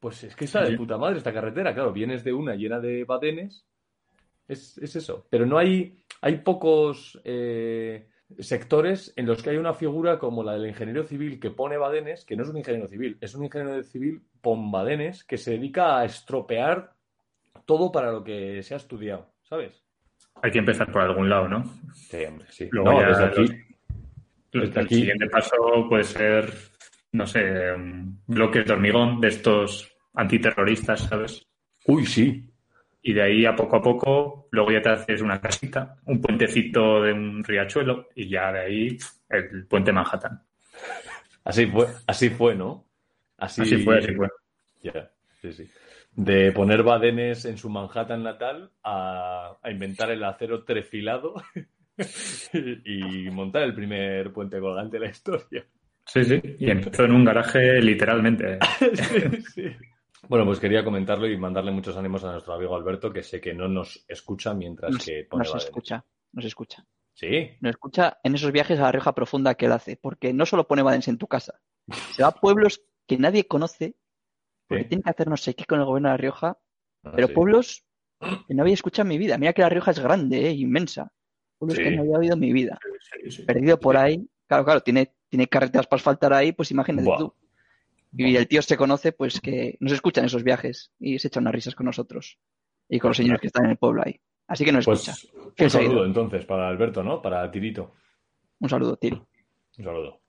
pues 0.00 0.24
es 0.24 0.34
que 0.34 0.46
está 0.46 0.62
de 0.64 0.76
puta 0.76 0.96
madre 0.96 1.18
esta 1.18 1.32
carretera, 1.32 1.72
claro, 1.74 1.92
vienes 1.92 2.24
de 2.24 2.32
una 2.32 2.54
llena 2.56 2.80
de 2.80 3.04
badenes, 3.04 3.64
es, 4.48 4.76
es 4.78 4.96
eso, 4.96 5.26
pero 5.30 5.46
no 5.46 5.56
hay, 5.58 6.02
hay 6.22 6.38
pocos 6.38 7.20
eh, 7.22 8.08
sectores 8.40 9.12
en 9.14 9.26
los 9.26 9.40
que 9.42 9.50
hay 9.50 9.56
una 9.58 9.74
figura 9.74 10.18
como 10.18 10.42
la 10.42 10.54
del 10.54 10.66
ingeniero 10.68 11.04
civil 11.04 11.38
que 11.38 11.50
pone 11.50 11.76
badenes, 11.76 12.24
que 12.24 12.34
no 12.34 12.42
es 12.42 12.48
un 12.48 12.56
ingeniero 12.58 12.88
civil, 12.88 13.18
es 13.20 13.34
un 13.34 13.44
ingeniero 13.44 13.82
civil 13.84 14.22
con 14.40 14.72
badenes 14.72 15.22
que 15.22 15.36
se 15.36 15.52
dedica 15.52 15.98
a 15.98 16.04
estropear 16.06 16.94
todo 17.66 17.92
para 17.92 18.10
lo 18.10 18.24
que 18.24 18.62
se 18.64 18.74
ha 18.74 18.78
estudiado, 18.78 19.30
¿sabes? 19.50 19.82
Hay 20.42 20.50
que 20.52 20.58
empezar 20.60 20.90
por 20.90 21.02
algún 21.02 21.28
lado, 21.28 21.48
¿no? 21.48 21.64
Sí, 21.92 22.24
hombre, 22.24 22.46
sí. 22.50 22.68
Luego 22.70 22.92
No, 22.92 23.00
ya 23.00 23.08
desde 23.08 23.24
aquí. 23.24 23.40
El, 24.52 24.60
Desde 24.62 24.80
el 24.80 24.86
aquí- 24.86 24.94
siguiente 24.96 25.26
paso 25.28 25.56
puede 25.88 26.04
ser, 26.04 26.52
no 27.12 27.26
sé, 27.26 27.72
um, 27.74 28.16
bloques 28.26 28.64
de 28.64 28.72
hormigón 28.72 29.20
de 29.20 29.28
estos 29.28 29.92
antiterroristas, 30.14 31.00
¿sabes? 31.02 31.46
Uy, 31.86 32.06
sí. 32.06 32.46
Y 33.02 33.12
de 33.12 33.22
ahí 33.22 33.44
a 33.46 33.54
poco 33.56 33.76
a 33.76 33.82
poco, 33.82 34.48
luego 34.50 34.70
ya 34.72 34.82
te 34.82 34.90
haces 34.90 35.20
una 35.20 35.40
casita, 35.40 35.96
un 36.06 36.20
puentecito 36.20 37.02
de 37.02 37.12
un 37.12 37.42
riachuelo 37.44 38.08
y 38.14 38.28
ya 38.28 38.52
de 38.52 38.60
ahí 38.60 38.98
el 39.30 39.66
puente 39.66 39.92
Manhattan. 39.92 40.42
Así 41.44 41.66
fue, 41.66 41.86
así 42.06 42.30
fue, 42.30 42.54
¿no? 42.54 42.86
Así, 43.38 43.62
Así 43.62 43.76
fue, 43.78 43.98
así 43.98 44.14
fue. 44.14 44.28
Ya, 44.82 45.10
sí, 45.40 45.52
sí. 45.52 45.70
De 46.24 46.52
poner 46.52 46.82
badenes 46.82 47.44
en 47.46 47.56
su 47.56 47.70
Manhattan 47.70 48.22
natal 48.22 48.70
a, 48.82 49.56
a 49.62 49.70
inventar 49.70 50.10
el 50.10 50.22
acero 50.24 50.64
trefilado 50.64 51.34
y, 52.52 53.26
y 53.26 53.30
montar 53.30 53.62
el 53.62 53.74
primer 53.74 54.32
puente 54.32 54.60
colgante 54.60 54.98
de 54.98 55.04
la 55.06 55.10
historia. 55.10 55.64
Sí, 56.04 56.24
sí. 56.24 56.40
Y 56.58 56.70
empezó 56.70 57.04
en 57.04 57.12
un 57.12 57.24
garaje 57.24 57.80
literalmente. 57.80 58.58
Sí, 58.94 59.42
sí. 59.54 59.64
Bueno, 60.28 60.44
pues 60.44 60.60
quería 60.60 60.84
comentarlo 60.84 61.26
y 61.26 61.36
mandarle 61.38 61.70
muchos 61.72 61.96
ánimos 61.96 62.22
a 62.24 62.32
nuestro 62.32 62.52
amigo 62.54 62.76
Alberto, 62.76 63.12
que 63.12 63.22
sé 63.22 63.40
que 63.40 63.54
no 63.54 63.68
nos 63.68 64.04
escucha 64.06 64.52
mientras 64.52 64.92
Nos, 64.92 65.04
que 65.04 65.24
pone 65.28 65.40
nos 65.44 65.48
badenes. 65.48 65.64
escucha, 65.64 66.04
nos 66.32 66.44
escucha. 66.44 66.86
Sí, 67.14 67.50
Nos 67.60 67.70
escucha 67.70 68.18
en 68.22 68.34
esos 68.34 68.52
viajes 68.52 68.78
a 68.78 68.82
la 68.82 68.92
Rioja 68.92 69.14
Profunda 69.14 69.54
que 69.54 69.66
él 69.66 69.72
hace, 69.72 69.96
porque 69.96 70.32
no 70.32 70.46
solo 70.46 70.66
pone 70.68 70.82
badenes 70.82 71.08
en 71.08 71.18
tu 71.18 71.26
casa, 71.26 71.60
se 72.14 72.22
va 72.22 72.28
a 72.28 72.34
pueblos 72.34 72.82
que 73.06 73.18
nadie 73.18 73.46
conoce, 73.46 73.96
porque 74.70 74.84
tiene 74.84 75.02
que 75.02 75.10
hacer 75.10 75.28
no 75.28 75.36
sé 75.36 75.54
qué 75.54 75.64
con 75.66 75.78
el 75.80 75.84
gobierno 75.84 76.08
de 76.08 76.12
la 76.14 76.16
Rioja, 76.16 76.58
Ah, 77.02 77.12
pero 77.14 77.28
sí. 77.28 77.34
pueblos 77.34 77.84
que 78.46 78.54
no 78.54 78.62
había 78.62 78.74
escuchado 78.74 79.02
en 79.02 79.08
mi 79.08 79.18
vida. 79.18 79.36
Mira 79.38 79.52
que 79.52 79.62
La 79.62 79.68
Rioja 79.70 79.90
es 79.90 79.98
grande, 80.00 80.48
¿eh? 80.48 80.52
inmensa. 80.52 81.10
Pueblos 81.58 81.76
Sí. 81.78 81.84
que 81.84 81.90
no 81.92 82.02
había 82.02 82.18
oído 82.18 82.34
en 82.34 82.40
mi 82.40 82.52
vida. 82.52 82.78
Sí. 83.28 83.42
Perdido 83.42 83.78
por 83.80 83.96
ahí. 83.96 84.26
Claro, 84.46 84.64
claro, 84.64 84.80
tiene, 84.82 85.14
tiene 85.28 85.46
carreteras 85.46 85.86
para 85.86 85.98
asfaltar 85.98 86.32
ahí, 86.32 86.52
pues 86.52 86.70
imagínate 86.70 87.06
Buah. 87.08 87.18
tú. 87.18 87.34
Y 88.16 88.34
el 88.36 88.48
tío 88.48 88.60
se 88.60 88.76
conoce, 88.76 89.12
pues 89.12 89.40
que 89.40 89.76
nos 89.80 89.92
escuchan 89.92 90.24
esos 90.24 90.42
viajes 90.42 90.90
y 90.98 91.18
se 91.20 91.28
echan 91.28 91.44
unas 91.44 91.54
risas 91.54 91.74
con 91.74 91.86
nosotros. 91.86 92.38
Y 92.88 92.98
con 92.98 93.10
los 93.10 93.16
señores 93.16 93.40
que 93.40 93.46
están 93.46 93.64
en 93.66 93.70
el 93.72 93.76
pueblo 93.78 94.02
ahí. 94.04 94.20
Así 94.48 94.64
que 94.64 94.72
nos 94.72 94.86
escucha. 94.86 95.12
Pues 95.12 95.32
un 95.46 95.52
Fiel 95.54 95.70
saludo 95.70 96.04
entonces 96.04 96.44
para 96.44 96.68
Alberto, 96.68 97.02
¿no? 97.04 97.22
Para 97.22 97.48
Tirito. 97.50 97.94
Un 98.58 98.68
saludo, 98.68 98.96
Tiri. 98.96 99.16
Un 99.78 99.84
saludo. 99.84 100.19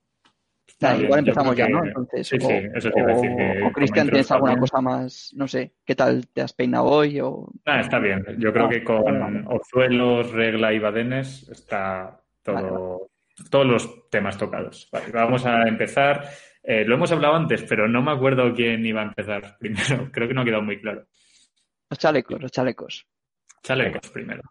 Está 0.82 0.88
Nada, 0.88 0.98
bien, 0.98 1.06
igual 1.06 1.20
empezamos 1.20 1.56
ya, 1.56 1.68
¿no? 1.70 1.86
Entonces, 1.86 2.28
sí, 2.28 2.38
o, 2.42 2.48
sí, 2.48 2.54
eso 2.74 2.90
te 2.90 3.00
iba 3.00 3.12
a 3.12 3.14
decir, 3.16 3.32
o- 3.32 3.38
que 3.38 3.52
o, 3.52 3.60
como 3.60 3.72
Cristian, 3.74 4.10
¿tienes 4.10 4.32
alguna 4.32 4.58
cosa 4.60 4.82
más? 4.82 5.32
No 5.36 5.48
sé, 5.48 5.74
¿qué 5.86 5.94
tal 5.96 6.28
te 6.30 6.42
has 6.42 6.54
peinado 6.54 6.86
hoy? 6.86 7.20
O... 7.20 7.48
Ah, 7.66 7.82
está 7.82 8.00
bien. 8.00 8.26
Yo 8.40 8.52
creo 8.52 8.66
Ah, 8.66 8.70
que 8.70 8.84
con 8.84 9.20
vale. 9.20 9.44
Orzuelos, 9.46 10.32
Regla 10.32 10.74
y 10.74 10.80
Badenes 10.80 11.48
está 11.50 12.20
todo, 12.42 12.56
Vale, 12.56 13.50
todos 13.52 13.66
los 13.68 14.10
temas 14.10 14.36
tocados. 14.40 14.90
Vamos 15.14 15.46
a 15.46 15.68
empezar. 15.68 16.28
Eh, 16.64 16.84
lo 16.86 16.96
hemos 16.96 17.12
hablado 17.12 17.36
antes, 17.36 17.62
pero 17.70 17.88
no 17.88 18.02
me 18.02 18.12
acuerdo 18.12 18.52
quién 18.54 18.84
iba 18.84 19.02
a 19.02 19.06
empezar 19.06 19.58
primero. 19.60 20.10
Creo 20.12 20.28
que 20.28 20.34
no 20.34 20.42
ha 20.42 20.46
quedado 20.46 20.64
muy 20.64 20.82
claro. 20.82 21.06
Los 21.92 22.00
chalecos, 22.00 22.42
los 22.42 22.52
chalecos. 22.52 23.06
Chalecos 23.62 24.10
primero. 24.10 24.42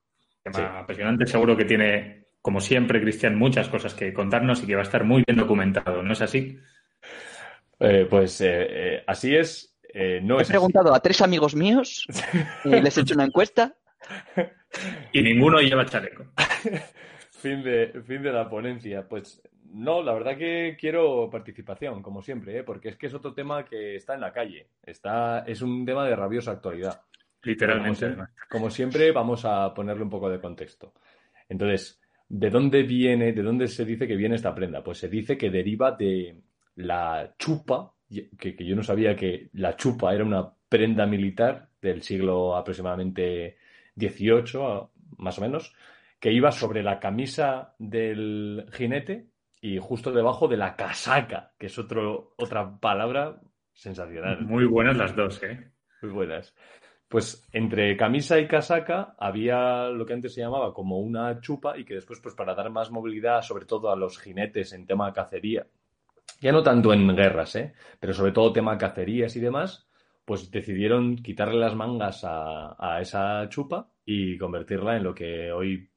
Tema 0.44 0.56
Sí. 0.56 0.62
apasionante. 0.64 1.26
Seguro 1.26 1.56
que 1.56 1.64
tiene, 1.64 2.19
como 2.42 2.60
siempre, 2.60 3.00
Cristian, 3.00 3.36
muchas 3.36 3.68
cosas 3.68 3.94
que 3.94 4.12
contarnos 4.12 4.62
y 4.62 4.66
que 4.66 4.74
va 4.74 4.80
a 4.80 4.84
estar 4.84 5.04
muy 5.04 5.22
bien 5.26 5.38
documentado. 5.38 6.02
¿No 6.02 6.12
es 6.12 6.20
así? 6.22 6.58
Eh, 7.78 8.06
pues 8.08 8.40
eh, 8.40 8.46
eh, 8.96 9.04
así 9.06 9.34
es. 9.34 9.76
eh, 9.92 10.20
no 10.22 10.38
He 10.38 10.42
es 10.42 10.48
así. 10.48 10.52
preguntado 10.52 10.94
a 10.94 11.00
tres 11.00 11.20
amigos 11.22 11.54
míos, 11.54 12.06
eh, 12.64 12.80
les 12.82 12.96
he 12.96 13.00
hecho 13.02 13.14
una 13.14 13.24
encuesta. 13.24 13.74
Y 15.12 15.22
ninguno 15.22 15.60
lleva 15.60 15.84
chaleco. 15.86 16.24
Fin 17.40 17.62
de, 17.62 18.02
fin 18.06 18.22
de 18.22 18.32
la 18.32 18.48
ponencia. 18.50 19.08
Pues 19.08 19.42
no, 19.72 20.02
la 20.02 20.12
verdad 20.12 20.36
que 20.36 20.76
quiero 20.78 21.30
participación, 21.30 22.02
como 22.02 22.20
siempre, 22.22 22.58
¿eh? 22.58 22.62
porque 22.64 22.90
es 22.90 22.96
que 22.96 23.06
es 23.06 23.14
otro 23.14 23.32
tema 23.32 23.64
que 23.64 23.96
está 23.96 24.14
en 24.14 24.20
la 24.20 24.32
calle. 24.32 24.66
Está, 24.82 25.40
es 25.46 25.62
un 25.62 25.86
tema 25.86 26.06
de 26.06 26.14
rabiosa 26.16 26.50
actualidad. 26.50 27.00
Literalmente, 27.42 28.14
como 28.50 28.68
siempre, 28.70 29.10
vamos 29.12 29.46
a 29.46 29.72
ponerle 29.72 30.02
un 30.02 30.10
poco 30.10 30.28
de 30.28 30.38
contexto. 30.40 30.92
Entonces, 31.48 31.99
¿de 32.30 32.48
dónde 32.48 32.84
viene, 32.84 33.32
de 33.32 33.42
dónde 33.42 33.66
se 33.66 33.84
dice 33.84 34.06
que 34.06 34.16
viene 34.16 34.36
esta 34.36 34.54
prenda? 34.54 34.82
Pues 34.82 34.98
se 34.98 35.08
dice 35.08 35.36
que 35.36 35.50
deriva 35.50 35.92
de 35.92 36.40
la 36.76 37.34
chupa, 37.38 37.92
que, 38.08 38.56
que 38.56 38.64
yo 38.64 38.76
no 38.76 38.82
sabía 38.82 39.16
que 39.16 39.50
la 39.54 39.76
chupa 39.76 40.14
era 40.14 40.24
una 40.24 40.48
prenda 40.68 41.06
militar 41.06 41.68
del 41.82 42.02
siglo 42.02 42.56
aproximadamente 42.56 43.56
XVIII, 43.96 44.88
más 45.18 45.38
o 45.38 45.42
menos, 45.42 45.74
que 46.20 46.32
iba 46.32 46.52
sobre 46.52 46.84
la 46.84 47.00
camisa 47.00 47.74
del 47.78 48.66
jinete 48.72 49.26
y 49.60 49.78
justo 49.78 50.12
debajo 50.12 50.46
de 50.46 50.56
la 50.56 50.76
casaca, 50.76 51.52
que 51.58 51.66
es 51.66 51.78
otro, 51.78 52.34
otra 52.36 52.78
palabra 52.78 53.40
sensacional. 53.72 54.42
Muy 54.42 54.66
buenas 54.66 54.96
las 54.96 55.16
dos, 55.16 55.42
¿eh? 55.42 55.72
Muy 56.02 56.12
buenas. 56.12 56.54
Pues 57.10 57.46
entre 57.52 57.94
camisa 57.98 58.38
y 58.40 58.48
casaca 58.48 59.14
había 59.18 59.88
lo 59.90 60.06
que 60.06 60.14
antes 60.14 60.32
se 60.34 60.40
llamaba 60.40 60.72
como 60.72 61.00
una 61.00 61.40
chupa 61.42 61.76
y 61.76 61.84
que 61.84 61.94
después, 61.94 62.20
pues 62.22 62.34
para 62.34 62.54
dar 62.54 62.70
más 62.70 62.90
movilidad, 62.90 63.42
sobre 63.42 63.66
todo 63.66 63.90
a 63.90 63.96
los 63.96 64.18
jinetes 64.18 64.72
en 64.72 64.86
tema 64.86 65.12
cacería, 65.12 65.66
ya 66.40 66.52
no 66.52 66.62
tanto 66.62 66.92
en 66.92 67.16
guerras, 67.16 67.56
¿eh? 67.56 67.74
pero 68.00 68.14
sobre 68.14 68.32
todo 68.32 68.52
tema 68.52 68.78
cacerías 68.78 69.36
y 69.36 69.40
demás, 69.40 69.88
pues 70.24 70.50
decidieron 70.50 71.16
quitarle 71.16 71.58
las 71.60 71.74
mangas 71.76 72.24
a, 72.24 72.76
a 72.78 73.00
esa 73.00 73.48
chupa 73.48 73.90
y 74.04 74.38
convertirla 74.38 74.96
en 74.96 75.04
lo 75.04 75.14
que 75.14 75.52
hoy 75.52 75.90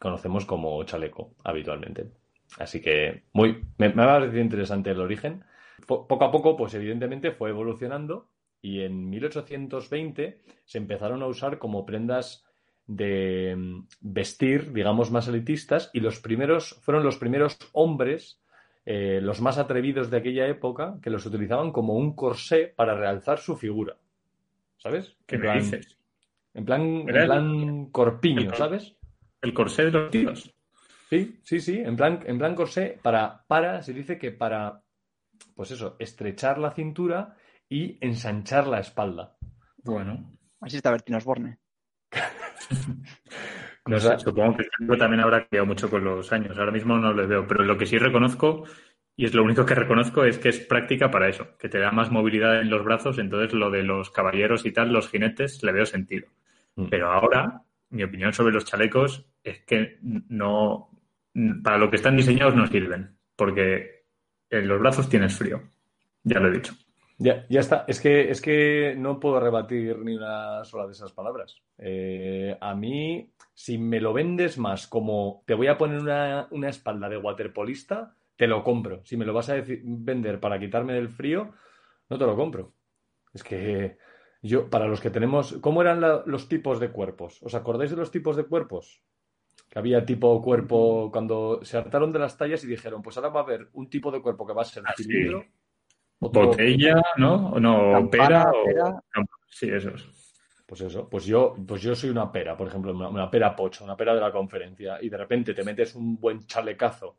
conocemos 0.00 0.44
como 0.46 0.82
chaleco 0.84 1.34
habitualmente. 1.44 2.12
Así 2.58 2.80
que 2.80 3.24
muy, 3.32 3.62
me, 3.78 3.88
me 3.90 4.04
parecido 4.04 4.40
interesante 4.42 4.90
el 4.90 5.00
origen. 5.00 5.44
Po- 5.86 6.06
poco 6.06 6.24
a 6.24 6.30
poco, 6.32 6.56
pues 6.56 6.74
evidentemente 6.74 7.32
fue 7.32 7.50
evolucionando 7.50 8.30
y 8.62 8.82
en 8.82 9.08
1820 9.10 10.40
se 10.64 10.78
empezaron 10.78 11.22
a 11.22 11.26
usar 11.26 11.58
como 11.58 11.86
prendas 11.86 12.44
de 12.86 13.54
mm, 13.56 13.86
vestir, 14.00 14.72
digamos, 14.72 15.10
más 15.10 15.28
elitistas 15.28 15.90
y 15.92 16.00
los 16.00 16.20
primeros 16.20 16.78
fueron 16.82 17.04
los 17.04 17.16
primeros 17.18 17.58
hombres, 17.72 18.40
eh, 18.86 19.20
los 19.22 19.40
más 19.40 19.58
atrevidos 19.58 20.10
de 20.10 20.16
aquella 20.18 20.46
época, 20.48 20.98
que 21.02 21.10
los 21.10 21.26
utilizaban 21.26 21.72
como 21.72 21.94
un 21.94 22.14
corsé 22.14 22.72
para 22.74 22.94
realzar 22.94 23.38
su 23.38 23.56
figura. 23.56 23.96
¿Sabes? 24.78 25.16
¿Qué 25.26 25.36
En 25.36 25.40
me 25.42 25.46
plan, 25.46 25.58
dices? 25.60 25.96
en 26.54 26.64
plan, 26.64 26.82
en 26.82 27.06
el- 27.06 27.24
plan 27.26 27.86
corpiño, 27.92 28.50
el- 28.50 28.54
¿sabes? 28.54 28.94
El 29.42 29.54
corsé 29.54 29.84
de 29.86 29.90
los 29.92 30.10
tíos. 30.10 30.54
Sí, 31.10 31.40
sí, 31.42 31.60
sí, 31.60 31.78
en 31.78 31.96
plan, 31.96 32.20
en 32.26 32.38
plan 32.38 32.54
corsé, 32.54 32.98
para, 33.02 33.44
para, 33.46 33.82
se 33.82 33.92
dice 33.94 34.18
que 34.18 34.30
para, 34.32 34.82
pues 35.54 35.70
eso, 35.70 35.96
estrechar 35.98 36.58
la 36.58 36.72
cintura 36.72 37.36
y 37.68 37.98
ensanchar 38.00 38.66
la 38.66 38.80
espalda. 38.80 39.36
Bueno, 39.84 40.38
Así 40.60 40.76
está 40.76 40.90
Bertín 40.90 41.14
Osborne. 41.14 41.58
no 43.86 44.00
supongo 44.00 44.56
que 44.56 44.64
el 44.80 44.98
también 44.98 45.20
habrá 45.20 45.42
cambiado 45.42 45.66
mucho 45.66 45.88
con 45.88 46.04
los 46.04 46.32
años. 46.32 46.58
Ahora 46.58 46.72
mismo 46.72 46.98
no 46.98 47.12
lo 47.12 47.26
veo, 47.28 47.46
pero 47.46 47.64
lo 47.64 47.78
que 47.78 47.86
sí 47.86 47.98
reconozco, 47.98 48.64
y 49.16 49.24
es 49.24 49.34
lo 49.34 49.44
único 49.44 49.64
que 49.64 49.74
reconozco, 49.74 50.24
es 50.24 50.38
que 50.38 50.48
es 50.48 50.58
práctica 50.60 51.10
para 51.10 51.28
eso, 51.28 51.56
que 51.58 51.68
te 51.68 51.78
da 51.78 51.92
más 51.92 52.10
movilidad 52.10 52.60
en 52.60 52.70
los 52.70 52.84
brazos. 52.84 53.18
Entonces, 53.18 53.52
lo 53.52 53.70
de 53.70 53.82
los 53.82 54.10
caballeros 54.10 54.66
y 54.66 54.72
tal, 54.72 54.92
los 54.92 55.08
jinetes, 55.08 55.62
le 55.62 55.72
veo 55.72 55.86
sentido. 55.86 56.28
Mm. 56.74 56.86
Pero 56.88 57.12
ahora, 57.12 57.62
mi 57.90 58.02
opinión 58.02 58.32
sobre 58.32 58.52
los 58.52 58.64
chalecos 58.64 59.26
es 59.44 59.60
que 59.60 59.98
no, 60.02 60.90
para 61.62 61.78
lo 61.78 61.88
que 61.88 61.96
están 61.96 62.16
diseñados 62.16 62.56
no 62.56 62.66
sirven, 62.66 63.16
porque 63.36 64.04
en 64.50 64.66
los 64.66 64.80
brazos 64.80 65.08
tienes 65.08 65.36
frío. 65.36 65.62
Ya 66.24 66.40
lo 66.40 66.48
he 66.48 66.52
dicho. 66.52 66.74
Ya, 67.18 67.46
ya 67.48 67.60
está. 67.60 67.84
Es 67.88 68.00
que, 68.00 68.30
es 68.30 68.40
que 68.40 68.94
no 68.96 69.18
puedo 69.18 69.40
rebatir 69.40 69.98
ni 69.98 70.14
una 70.14 70.64
sola 70.64 70.86
de 70.86 70.92
esas 70.92 71.12
palabras. 71.12 71.60
Eh, 71.78 72.56
a 72.60 72.74
mí, 72.74 73.32
si 73.54 73.76
me 73.76 74.00
lo 74.00 74.12
vendes 74.12 74.56
más 74.58 74.86
como 74.86 75.42
te 75.46 75.54
voy 75.54 75.66
a 75.66 75.76
poner 75.76 75.98
una, 76.00 76.46
una 76.52 76.68
espalda 76.68 77.08
de 77.08 77.16
waterpolista, 77.18 78.14
te 78.36 78.46
lo 78.46 78.62
compro. 78.62 79.00
Si 79.04 79.16
me 79.16 79.24
lo 79.24 79.32
vas 79.34 79.48
a 79.50 79.54
vender 79.66 80.38
para 80.38 80.60
quitarme 80.60 80.92
del 80.92 81.08
frío, 81.08 81.52
no 82.08 82.18
te 82.18 82.24
lo 82.26 82.36
compro. 82.36 82.72
Es 83.34 83.44
que 83.44 83.98
yo, 84.42 84.70
para 84.70 84.86
los 84.86 85.00
que 85.00 85.10
tenemos, 85.10 85.58
¿cómo 85.60 85.82
eran 85.82 86.00
la- 86.00 86.22
los 86.26 86.48
tipos 86.48 86.80
de 86.80 86.90
cuerpos? 86.92 87.42
¿Os 87.42 87.54
acordáis 87.54 87.90
de 87.90 87.96
los 87.96 88.10
tipos 88.12 88.36
de 88.36 88.44
cuerpos? 88.44 89.02
Que 89.70 89.78
había 89.78 90.04
tipo 90.06 90.40
cuerpo 90.42 91.10
cuando 91.12 91.60
se 91.64 91.76
hartaron 91.78 92.12
de 92.12 92.20
las 92.20 92.36
tallas 92.38 92.64
y 92.64 92.68
dijeron, 92.68 93.02
pues 93.02 93.16
ahora 93.16 93.30
va 93.30 93.40
a 93.40 93.44
haber 93.44 93.68
un 93.74 93.90
tipo 93.90 94.10
de 94.12 94.22
cuerpo 94.22 94.46
que 94.46 94.54
va 94.54 94.62
a 94.62 94.64
ser 94.66 94.84
Ah, 94.86 94.94
sí. 94.96 95.04
Botella, 96.20 97.02
¿no? 97.16 97.52
O 97.52 97.60
No, 97.60 97.92
Campana, 97.92 98.10
pera 98.10 98.50
o... 98.50 98.64
pera. 98.64 99.02
Sí, 99.48 99.70
esos. 99.70 100.14
Pues 100.66 100.80
eso, 100.82 101.08
pues 101.08 101.24
yo, 101.24 101.54
pues 101.66 101.80
yo 101.80 101.94
soy 101.94 102.10
una 102.10 102.30
pera, 102.30 102.56
por 102.56 102.68
ejemplo, 102.68 102.92
una, 102.94 103.08
una 103.08 103.30
pera 103.30 103.56
pocha, 103.56 103.84
una 103.84 103.96
pera 103.96 104.14
de 104.14 104.20
la 104.20 104.30
conferencia, 104.30 104.98
y 105.00 105.08
de 105.08 105.16
repente 105.16 105.54
te 105.54 105.64
metes 105.64 105.94
un 105.94 106.20
buen 106.20 106.46
chalecazo 106.46 107.16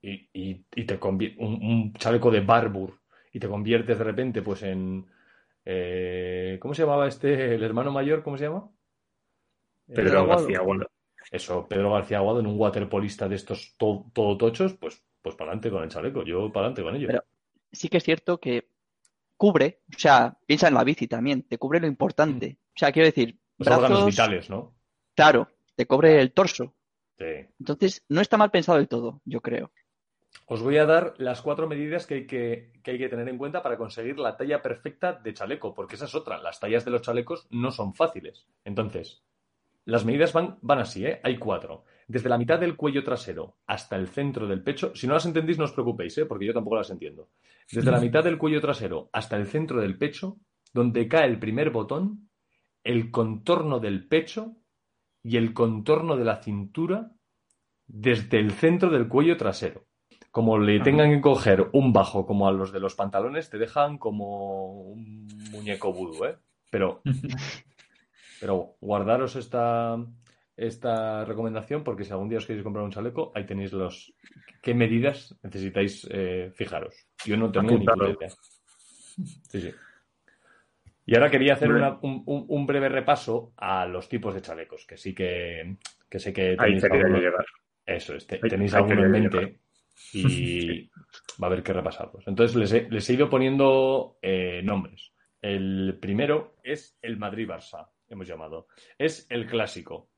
y, 0.00 0.28
y, 0.32 0.64
y 0.74 0.84
te 0.84 1.00
convier- 1.00 1.34
un, 1.38 1.54
un 1.54 1.92
chaleco 1.94 2.30
de 2.30 2.40
Barbour 2.40 3.00
y 3.32 3.40
te 3.40 3.48
conviertes 3.48 3.98
de 3.98 4.04
repente 4.04 4.42
pues 4.42 4.62
en 4.62 5.04
eh, 5.64 6.58
¿cómo 6.60 6.74
se 6.74 6.82
llamaba 6.82 7.08
este, 7.08 7.54
el 7.56 7.62
hermano 7.64 7.90
mayor, 7.90 8.22
cómo 8.22 8.36
se 8.38 8.44
llama? 8.44 8.68
Pedro. 9.92 10.26
García 10.26 10.58
Aguado. 10.58 10.86
Eso, 11.30 11.66
Pedro 11.68 11.92
García 11.92 12.18
Aguado 12.18 12.40
en 12.40 12.46
un 12.46 12.58
waterpolista 12.60 13.28
de 13.28 13.36
estos 13.36 13.74
to- 13.76 14.06
todo 14.12 14.36
tochos, 14.36 14.74
pues, 14.74 15.02
pues 15.20 15.34
para 15.34 15.50
adelante 15.50 15.70
con 15.70 15.82
el 15.82 15.88
chaleco, 15.88 16.22
yo 16.24 16.52
para 16.52 16.66
adelante 16.66 16.82
con 16.82 16.94
ello. 16.96 17.06
Pero- 17.08 17.24
Sí 17.72 17.88
que 17.88 17.98
es 17.98 18.04
cierto 18.04 18.38
que 18.38 18.68
cubre, 19.36 19.80
o 19.94 19.98
sea, 19.98 20.38
piensa 20.46 20.68
en 20.68 20.74
la 20.74 20.84
bici 20.84 21.08
también, 21.08 21.42
te 21.42 21.58
cubre 21.58 21.80
lo 21.80 21.86
importante. 21.86 22.58
O 22.68 22.78
sea, 22.78 22.92
quiero 22.92 23.06
decir, 23.06 23.38
Los 23.58 23.68
órganos 23.68 23.90
brazos, 23.90 24.06
vitales, 24.06 24.50
¿no? 24.50 24.74
claro, 25.14 25.48
te 25.74 25.86
cubre 25.86 26.20
el 26.20 26.32
torso. 26.32 26.74
Sí. 27.18 27.46
Entonces, 27.58 28.04
no 28.08 28.20
está 28.20 28.36
mal 28.36 28.50
pensado 28.50 28.78
del 28.78 28.88
todo, 28.88 29.20
yo 29.24 29.40
creo. 29.40 29.72
Os 30.46 30.62
voy 30.62 30.78
a 30.78 30.86
dar 30.86 31.14
las 31.18 31.42
cuatro 31.42 31.66
medidas 31.68 32.06
que 32.06 32.14
hay 32.14 32.26
que, 32.26 32.72
que 32.82 32.92
hay 32.92 32.98
que 32.98 33.08
tener 33.08 33.28
en 33.28 33.38
cuenta 33.38 33.62
para 33.62 33.76
conseguir 33.76 34.18
la 34.18 34.36
talla 34.36 34.62
perfecta 34.62 35.12
de 35.12 35.34
chaleco, 35.34 35.74
porque 35.74 35.96
esa 35.96 36.06
es 36.06 36.14
otra. 36.14 36.38
Las 36.38 36.60
tallas 36.60 36.84
de 36.84 36.90
los 36.90 37.02
chalecos 37.02 37.46
no 37.50 37.70
son 37.70 37.94
fáciles. 37.94 38.46
Entonces, 38.64 39.22
las 39.84 40.04
medidas 40.04 40.32
van, 40.32 40.58
van 40.62 40.80
así, 40.80 41.04
¿eh? 41.04 41.20
Hay 41.22 41.38
cuatro. 41.38 41.84
Desde 42.12 42.28
la 42.28 42.36
mitad 42.36 42.60
del 42.60 42.76
cuello 42.76 43.02
trasero 43.02 43.56
hasta 43.66 43.96
el 43.96 44.06
centro 44.06 44.46
del 44.46 44.62
pecho. 44.62 44.94
Si 44.94 45.06
no 45.06 45.14
las 45.14 45.24
entendéis, 45.24 45.56
no 45.56 45.64
os 45.64 45.72
preocupéis, 45.72 46.18
¿eh? 46.18 46.26
Porque 46.26 46.44
yo 46.44 46.52
tampoco 46.52 46.76
las 46.76 46.90
entiendo. 46.90 47.30
Desde 47.70 47.90
la 47.90 48.00
mitad 48.06 48.22
del 48.22 48.36
cuello 48.36 48.60
trasero 48.60 49.08
hasta 49.14 49.38
el 49.38 49.46
centro 49.46 49.80
del 49.80 49.96
pecho, 49.96 50.36
donde 50.74 51.08
cae 51.08 51.26
el 51.26 51.38
primer 51.38 51.70
botón, 51.70 52.28
el 52.84 53.10
contorno 53.10 53.80
del 53.80 54.06
pecho 54.08 54.56
y 55.22 55.38
el 55.38 55.54
contorno 55.54 56.18
de 56.18 56.24
la 56.26 56.42
cintura 56.42 57.12
desde 57.86 58.40
el 58.40 58.50
centro 58.50 58.90
del 58.90 59.08
cuello 59.08 59.38
trasero. 59.38 59.86
Como 60.30 60.58
le 60.58 60.80
tengan 60.80 61.12
que 61.12 61.22
coger 61.22 61.70
un 61.72 61.94
bajo 61.94 62.26
como 62.26 62.46
a 62.46 62.52
los 62.52 62.72
de 62.72 62.80
los 62.80 62.94
pantalones, 62.94 63.48
te 63.48 63.56
dejan 63.56 63.96
como 63.96 64.82
un 64.82 65.26
muñeco 65.50 65.94
vudú, 65.94 66.26
¿eh? 66.26 66.36
Pero 66.70 67.00
Pero 68.42 68.74
guardaros 68.80 69.36
esta, 69.36 70.04
esta 70.56 71.24
recomendación 71.24 71.82
porque 71.82 72.04
si 72.04 72.12
algún 72.12 72.28
día 72.28 72.38
os 72.38 72.46
queréis 72.46 72.64
comprar 72.64 72.84
un 72.84 72.90
chaleco, 72.90 73.32
ahí 73.34 73.46
tenéis 73.46 73.72
los 73.72 74.12
qué 74.60 74.74
medidas 74.74 75.34
necesitáis 75.42 76.06
eh, 76.10 76.50
fijaros. 76.54 77.06
Yo 77.24 77.36
no 77.36 77.50
tengo 77.50 77.78
ni 77.78 77.84
idea. 77.84 78.28
Sí, 79.48 79.60
sí. 79.60 79.72
Y 81.04 81.14
ahora 81.16 81.30
quería 81.30 81.54
hacer 81.54 81.70
un, 81.70 82.66
breve 82.66 82.88
repaso 82.88 83.52
a 83.56 83.86
los 83.86 84.08
tipos 84.08 84.34
de 84.34 84.40
chalecos, 84.40 84.86
que 84.86 84.96
sí 84.96 85.14
que, 85.14 85.76
sé 86.10 86.32
que 86.32 86.56
tenéis 86.56 86.84
alguno, 86.84 87.18
Eso, 87.84 88.14
tenéis 88.26 88.74
alguno 88.74 89.04
en 89.04 89.10
mente 89.10 89.58
y 90.12 90.88
va 91.42 91.46
a 91.46 91.46
haber 91.46 91.62
que 91.62 91.72
repasarlos. 91.72 92.26
Entonces 92.28 92.56
les 92.88 93.08
he, 93.10 93.12
ido 93.12 93.28
poniendo 93.28 94.18
eh, 94.22 94.62
nombres. 94.62 95.12
El 95.40 95.98
primero 96.00 96.54
es 96.62 96.96
el 97.02 97.18
Madrid-Barça, 97.18 97.88
hemos 98.08 98.28
llamado. 98.28 98.68
Es 98.96 99.26
el 99.28 99.46
clásico. 99.46 100.11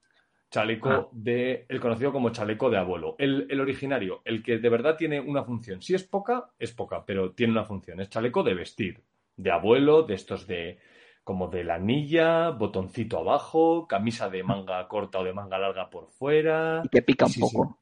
Chaleco 0.55 0.89
ah. 0.89 1.09
de. 1.11 1.67
El 1.69 1.81
conocido 1.81 2.13
como 2.13 2.31
chaleco 2.31 2.71
de 2.71 2.77
abuelo. 2.77 3.17
El, 3.19 3.49
el, 3.51 3.61
originario, 3.61 4.23
el 4.25 4.41
que 4.41 4.59
de 4.59 4.69
verdad 4.69 4.97
tiene 4.97 5.19
una 5.19 5.43
función. 5.43 5.83
Si 5.83 5.97
es 5.97 6.05
poca, 6.05 6.53
es 6.61 6.71
poca, 6.71 7.05
pero 7.05 7.33
tiene 7.33 7.51
una 7.53 7.65
función. 7.65 8.01
Es 8.01 8.09
chaleco 8.09 8.45
de 8.45 8.55
vestir 8.55 9.03
de 9.37 9.51
abuelo, 9.51 10.05
de 10.05 10.15
estos 10.15 10.47
de 10.47 10.79
como 11.25 11.49
de 11.49 11.65
la 11.65 11.75
anilla, 11.75 12.51
botoncito 12.51 13.19
abajo, 13.19 13.89
camisa 13.89 14.31
de 14.31 14.45
manga 14.45 14.87
corta 14.87 15.19
o 15.19 15.25
de 15.25 15.33
manga 15.33 15.59
larga 15.59 15.91
por 15.91 16.09
fuera. 16.11 16.83
Y 16.85 16.89
que 16.89 17.03
pica 17.03 17.27
un 17.27 17.35
poco. 17.41 17.81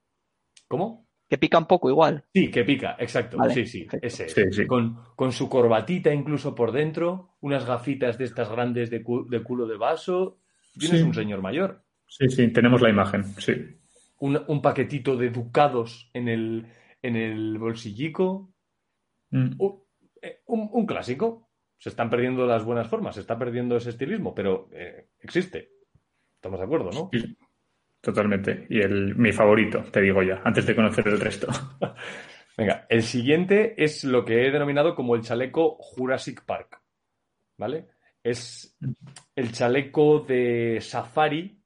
¿Cómo? 0.66 1.06
Que 1.28 1.36
pica 1.36 1.58
un 1.58 1.66
poco 1.66 1.90
igual. 1.90 2.24
Sí, 2.32 2.50
que 2.50 2.64
pica, 2.64 2.96
exacto. 2.98 3.36
sí, 3.50 3.66
sí, 3.66 3.86
ese. 4.00 4.66
Con, 4.66 5.32
su 5.32 5.46
corbatita 5.50 6.14
incluso 6.14 6.54
por 6.54 6.72
dentro, 6.72 7.34
unas 7.42 7.66
gafitas 7.66 8.16
de 8.16 8.24
estas 8.24 8.48
grandes 8.48 8.88
de, 8.88 9.02
culo 9.02 9.66
de 9.66 9.76
vaso. 9.76 10.38
Tienes 10.78 11.02
un 11.02 11.12
señor 11.12 11.42
mayor. 11.42 11.82
Sí, 12.18 12.28
sí, 12.28 12.48
tenemos 12.48 12.82
la 12.82 12.90
imagen, 12.90 13.24
sí. 13.38 13.54
Un, 14.18 14.60
paquetito 14.60 15.16
de 15.16 15.30
ducados 15.30 16.10
en 16.12 16.28
el, 16.28 16.66
en 17.00 17.16
el 17.16 17.58
bolsillico. 17.58 18.52
Mm. 19.30 19.56
Eh, 20.20 20.42
un, 20.46 20.86
clásico. 20.86 21.48
Se 21.78 21.88
están 21.88 22.10
perdiendo 22.10 22.46
las 22.46 22.64
buenas 22.64 22.86
formas, 22.86 23.14
se 23.14 23.22
está 23.22 23.38
perdiendo 23.38 23.76
ese 23.76 23.90
estilismo, 23.90 24.34
pero 24.34 24.68
eh, 24.72 25.08
existe. 25.20 25.70
Estamos 26.34 26.60
de 26.60 26.66
acuerdo, 26.66 26.90
¿no? 26.92 27.10
totalmente. 28.00 28.66
Y 28.68 28.80
el, 28.80 29.16
mi 29.16 29.32
favorito, 29.32 29.82
te 29.90 30.02
digo 30.02 30.22
ya, 30.22 30.42
antes 30.44 30.66
de 30.66 30.76
conocer 30.76 31.08
el 31.08 31.18
resto. 31.18 31.48
Venga, 32.58 32.86
el 32.90 33.02
siguiente 33.02 33.82
es 33.82 34.04
lo 34.04 34.24
que 34.24 34.46
he 34.46 34.50
denominado 34.50 34.94
como 34.94 35.16
el 35.16 35.22
chaleco 35.22 35.78
Jurassic 35.78 36.44
Park. 36.44 36.82
¿Vale? 37.56 37.88
Es 38.22 38.76
el 39.34 39.52
chaleco 39.52 40.20
de 40.20 40.78
safari, 40.82 41.61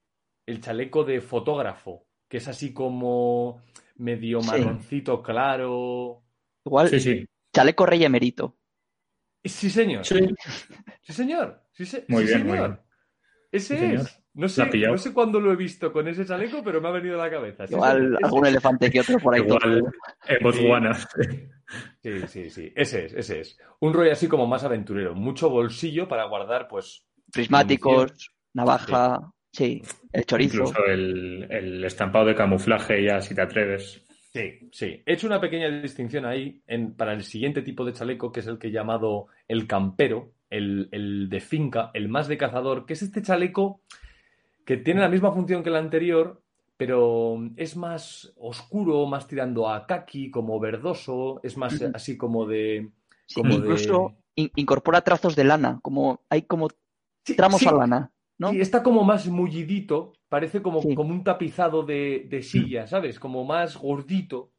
el 0.47 0.61
chaleco 0.61 1.05
de 1.05 1.21
fotógrafo, 1.21 2.07
que 2.29 2.39
es 2.39 2.49
así 2.49 2.73
como 2.73 3.63
medio 3.97 4.41
marroncito 4.41 5.23
claro. 5.23 6.23
Igual, 6.65 6.89
sí, 6.89 7.01
sí. 7.01 7.27
Chaleco 7.53 7.87
Rey 7.87 8.05
Emerito. 8.05 8.57
Sí, 9.45 9.71
señor. 9.71 10.05
Sí, 10.05 10.15
señor. 11.13 11.63
muy 12.09 12.25
bien, 12.25 12.43
señor. 12.43 12.83
Ese 13.53 13.95
es. 13.95 14.23
No 14.35 14.51
sé, 14.51 14.67
no 14.67 14.99
sé 14.99 15.15
cuándo 15.15 15.41
lo 15.41 15.51
he 15.51 15.57
visto 15.57 15.91
con 15.91 16.07
ese 16.09 16.27
chaleco, 16.27 16.63
pero 16.63 16.79
me 16.79 16.89
ha 16.89 16.91
venido 16.91 17.19
a 17.19 17.25
la 17.25 17.31
cabeza. 17.31 17.65
Igual 17.71 18.19
algún 18.23 18.45
elefante 18.45 18.91
que 18.91 19.01
otro 19.01 19.19
por 19.19 19.35
ahí. 19.35 19.41
Igual 19.41 19.83
Botswana. 20.43 20.95
Sí, 22.03 22.29
sí, 22.29 22.51
sí. 22.51 22.73
Ese 22.77 23.07
es, 23.07 23.15
ese 23.15 23.41
es. 23.41 23.59
Un 23.81 23.95
rollo 23.95 24.13
así 24.13 24.29
como 24.29 24.47
más 24.47 24.63
aventurero. 24.63 25.15
Mucho 25.15 25.49
bolsillo 25.49 26.07
para 26.07 26.27
guardar, 26.27 26.69
pues. 26.69 27.07
Prismáticos, 27.33 28.31
navaja. 28.53 29.33
Sí, 29.57 29.81
el 30.13 30.27
chorizo. 30.27 30.59
Incluso 30.59 30.85
el, 30.85 31.47
el 31.49 31.83
estampado 31.83 32.27
de 32.27 32.35
camuflaje, 32.35 33.03
ya 33.03 33.23
si 33.23 33.35
te 33.35 33.41
atreves. 33.41 34.05
Sí, 34.31 34.69
sí. 34.71 35.03
He 35.07 35.15
hecho 35.15 35.27
una 35.27 35.41
pequeña 35.41 35.71
distinción 35.81 36.27
ahí 36.27 36.61
en, 36.67 36.93
para 36.95 37.15
el 37.15 37.23
siguiente 37.23 37.63
tipo 37.63 37.83
de 37.83 37.95
chaleco, 37.95 38.31
que 38.31 38.41
es 38.41 38.47
el 38.49 38.59
que 38.59 38.67
he 38.69 38.71
llamado 38.71 39.29
el 39.49 39.67
campero, 39.67 40.35
el, 40.51 41.29
de 41.31 41.41
finca, 41.41 41.91
el 41.95 42.11
más 42.11 42.29
de 42.29 42.37
cazador, 42.37 42.85
que 42.85 42.93
es 42.93 43.01
este 43.01 43.23
chaleco 43.23 43.81
que 44.67 44.77
tiene 44.77 45.01
la 45.01 45.09
misma 45.09 45.33
función 45.33 45.63
que 45.63 45.71
el 45.71 45.77
anterior, 45.77 46.43
pero 46.77 47.39
es 47.57 47.79
más 47.79 48.35
oscuro, 48.37 49.07
más 49.07 49.27
tirando 49.27 49.71
a 49.71 49.87
kaki, 49.87 50.31
como 50.31 50.61
verdoso, 50.61 51.41
es 51.43 51.57
más 51.57 51.81
así 51.95 52.19
como 52.19 52.45
de... 52.45 52.91
incluso 53.37 54.17
incorpora 54.35 55.01
trazos 55.01 55.35
de 55.35 55.45
lana, 55.45 55.79
como 55.81 56.21
hay 56.29 56.43
como 56.43 56.69
tramos 57.35 57.67
a 57.67 57.73
lana. 57.73 58.13
¿No? 58.39 58.53
Y 58.53 58.61
está 58.61 58.83
como 58.83 59.05
más 59.05 59.27
mullidito, 59.29 60.13
parece 60.29 60.63
como, 60.63 60.83
como 60.83 61.13
un 61.13 61.25
tapizado 61.25 61.83
de, 61.83 62.27
de, 62.29 62.43
silla, 62.43 62.87
¿sabes? 62.87 63.19
Como 63.19 63.45
más 63.45 63.77
gordito, 63.77 64.53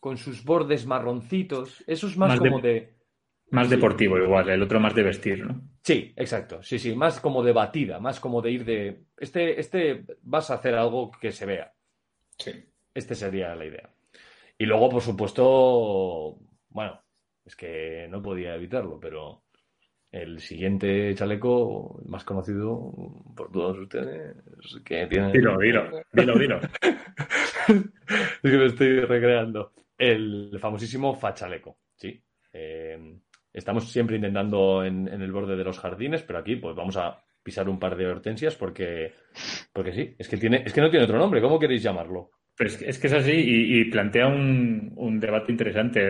con 0.00 0.16
sus 0.16 0.44
bordes 0.44 0.86
marroncitos. 0.86 1.82
Eso 1.86 2.06
es 2.06 2.16
más, 2.16 2.38
como 2.38 2.60
de, 2.60 2.96
Más 3.50 3.70
deportivo 3.70 4.18
igual, 4.18 4.48
el 4.50 4.62
otro 4.62 4.80
más 4.80 4.94
de 4.94 5.02
vestir, 5.02 5.46
¿no? 5.46 5.60
Sí, 5.82 6.12
exacto. 6.16 6.62
Sí, 6.62 6.78
sí, 6.78 6.94
más 6.94 7.20
como 7.20 7.42
de 7.42 7.52
batida, 7.52 7.98
más 7.98 8.20
como 8.20 8.42
de 8.42 8.50
ir 8.50 8.64
de... 8.64 9.04
Este, 9.16 9.58
este 9.58 10.04
vas 10.22 10.50
a 10.50 10.54
hacer 10.54 10.74
algo 10.74 11.10
que 11.10 11.32
se 11.32 11.46
vea. 11.46 11.72
Sí. 12.38 12.52
Este 12.94 13.14
sería 13.14 13.54
la 13.54 13.64
idea. 13.64 13.90
Y 14.58 14.66
luego, 14.66 14.88
por 14.90 15.02
supuesto, 15.02 16.38
bueno, 16.68 17.00
es 17.44 17.56
que 17.56 18.06
no 18.10 18.20
podía 18.20 18.54
evitarlo, 18.54 19.00
pero 19.00 19.44
el 20.10 20.40
siguiente 20.40 21.14
chaleco, 21.14 22.00
más 22.06 22.24
conocido 22.24 22.92
por 23.36 23.52
todos 23.52 23.78
ustedes, 23.78 24.36
que 24.84 25.06
tiene... 25.06 25.32
Dilo, 25.32 25.58
dilo, 25.58 26.02
dilo, 26.12 26.38
dilo. 26.38 26.60
es 27.68 28.50
que 28.50 28.56
me 28.56 28.66
estoy 28.66 29.00
recreando. 29.00 29.72
El 29.98 30.56
famosísimo 30.58 31.14
fachaleco, 31.14 31.78
¿sí? 31.94 32.22
Eh, 32.52 33.18
estamos 33.52 33.90
siempre 33.90 34.16
intentando 34.16 34.82
en, 34.84 35.08
el 35.08 35.32
borde 35.32 35.56
de 35.56 35.64
los 35.64 35.78
jardines, 35.78 36.22
pero 36.22 36.38
aquí 36.38 36.56
pues 36.56 36.74
vamos 36.74 36.96
a 36.96 37.22
pisar 37.42 37.68
un 37.68 37.78
par 37.78 37.96
de 37.96 38.06
hortensias 38.06 38.54
porque, 38.56 39.12
porque 39.72 39.92
sí, 39.92 40.14
es 40.18 40.28
que, 40.28 40.36
tiene, 40.38 40.62
es 40.64 40.72
que 40.72 40.80
no 40.80 40.90
tiene 40.90 41.04
otro 41.04 41.18
nombre. 41.18 41.42
¿Cómo 41.42 41.58
queréis 41.58 41.82
llamarlo? 41.82 42.30
Pues 42.56 42.80
es 42.80 42.98
que 42.98 43.06
es 43.08 43.12
así 43.12 43.32
y, 43.34 43.84
plantea 43.84 44.26
un, 44.26 44.92
un, 44.96 45.20
debate 45.20 45.52
interesante, 45.52 46.00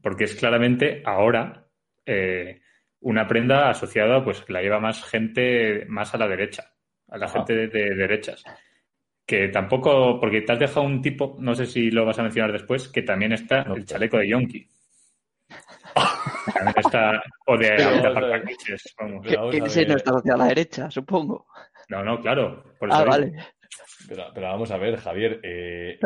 porque 0.00 0.24
es 0.24 0.34
claramente 0.34 1.02
ahora... 1.04 1.68
Eh, 2.06 2.60
una 3.04 3.28
prenda 3.28 3.68
asociada, 3.68 4.24
pues 4.24 4.44
la 4.48 4.62
lleva 4.62 4.80
más 4.80 5.04
gente 5.04 5.84
más 5.88 6.14
a 6.14 6.18
la 6.18 6.26
derecha, 6.26 6.72
a 7.08 7.18
la 7.18 7.28
gente 7.28 7.68
de, 7.68 7.94
derechas. 7.94 8.42
Que 9.26 9.48
tampoco, 9.48 10.18
porque 10.18 10.40
te 10.40 10.52
has 10.52 10.58
dejado 10.58 10.86
un 10.86 11.00
tipo, 11.00 11.36
no 11.38 11.54
sé 11.54 11.66
si 11.66 11.90
lo 11.90 12.04
vas 12.04 12.18
a 12.18 12.22
mencionar 12.22 12.52
después, 12.52 12.88
que 12.88 13.02
también 13.02 13.32
está 13.32 13.62
el 13.62 13.84
chaleco 13.84 14.18
de 14.18 14.28
Yonki. 14.28 14.68
también 16.54 16.74
está, 16.76 17.22
o 17.46 17.56
de, 17.58 17.76
vamos. 18.98 19.26
ese 19.52 19.86
no 19.86 19.96
está 19.96 20.10
asociado 20.10 20.40
a 20.40 20.44
la 20.44 20.48
derecha, 20.48 20.90
supongo. 20.90 21.46
No, 21.88 22.02
no, 22.02 22.20
claro. 22.20 22.64
ah, 22.90 23.04
vale. 23.04 23.34
Pero, 24.08 24.30
vamos 24.34 24.70
a 24.70 24.76
ver, 24.76 24.96
Javier, 24.96 25.40
eh, 25.42 25.98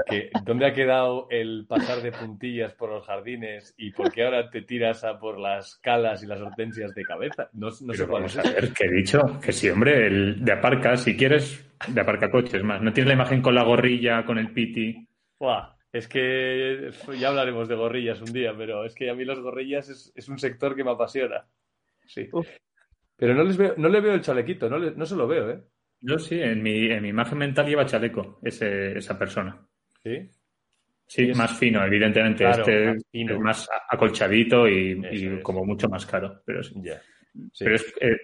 ¿dónde 0.44 0.66
ha 0.66 0.72
quedado 0.72 1.26
el 1.30 1.66
pasar 1.68 2.00
de 2.02 2.12
puntillas 2.12 2.74
por 2.74 2.90
los 2.90 3.06
jardines 3.06 3.74
y 3.76 3.90
por 3.92 4.12
qué 4.12 4.24
ahora 4.24 4.50
te 4.50 4.62
tiras 4.62 5.04
a 5.04 5.18
por 5.18 5.38
las 5.38 5.76
calas 5.78 6.22
y 6.22 6.26
las 6.26 6.40
hortensias 6.40 6.94
de 6.94 7.02
cabeza? 7.02 7.48
No, 7.52 7.68
no 7.68 7.94
sé 7.94 8.06
cuál 8.06 8.24
es. 8.24 8.38
A 8.38 8.42
ver, 8.42 8.72
¿qué 8.72 8.84
he 8.84 8.92
dicho? 8.92 9.20
Que 9.40 9.52
sí, 9.52 9.68
hombre, 9.68 10.06
el 10.06 10.44
de 10.44 10.52
aparca, 10.52 10.96
si 10.96 11.16
quieres, 11.16 11.66
de 11.88 12.00
aparca 12.00 12.30
coches 12.30 12.62
más. 12.62 12.80
¿No 12.82 12.92
tienes 12.92 13.08
la 13.08 13.14
imagen 13.14 13.42
con 13.42 13.54
la 13.54 13.64
gorrilla, 13.64 14.24
con 14.24 14.38
el 14.38 14.52
piti? 14.52 15.06
es 15.92 16.08
que 16.08 16.90
ya 17.18 17.28
hablaremos 17.28 17.68
de 17.68 17.74
gorrillas 17.74 18.20
un 18.20 18.32
día, 18.32 18.54
pero 18.56 18.84
es 18.84 18.94
que 18.94 19.10
a 19.10 19.14
mí 19.14 19.24
las 19.24 19.38
gorrillas 19.38 19.88
es, 20.14 20.28
un 20.28 20.38
sector 20.38 20.76
que 20.76 20.84
me 20.84 20.92
apasiona. 20.92 21.46
Sí. 22.06 22.28
Pero 23.16 23.34
no 23.34 23.44
les 23.44 23.56
veo, 23.56 23.74
no 23.76 23.88
le 23.88 24.00
veo 24.00 24.14
el 24.14 24.20
chalequito, 24.20 24.68
no, 24.68 24.78
no 24.78 25.06
se 25.06 25.16
lo 25.16 25.26
veo, 25.26 25.50
¿eh? 25.50 25.62
Yo 26.00 26.18
sí, 26.18 26.40
en 26.40 26.62
mi, 26.62 26.90
en 26.90 27.02
mi 27.02 27.08
imagen 27.08 27.38
mental 27.38 27.66
lleva 27.66 27.86
chaleco 27.86 28.38
ese, 28.42 28.98
esa 28.98 29.18
persona. 29.18 29.60
¿Sí? 30.02 30.30
Sí, 31.06 31.32
más 31.34 31.58
fino, 31.58 31.84
evidentemente. 31.84 32.48
este 32.48 32.90
es 32.90 33.38
más 33.40 33.66
acolchadito 33.88 34.68
y, 34.68 35.40
como 35.42 35.64
mucho 35.64 35.88
más 35.88 36.04
caro. 36.04 36.42
Pero, 36.44 36.60
pero 37.58 37.76
eh, 38.00 38.16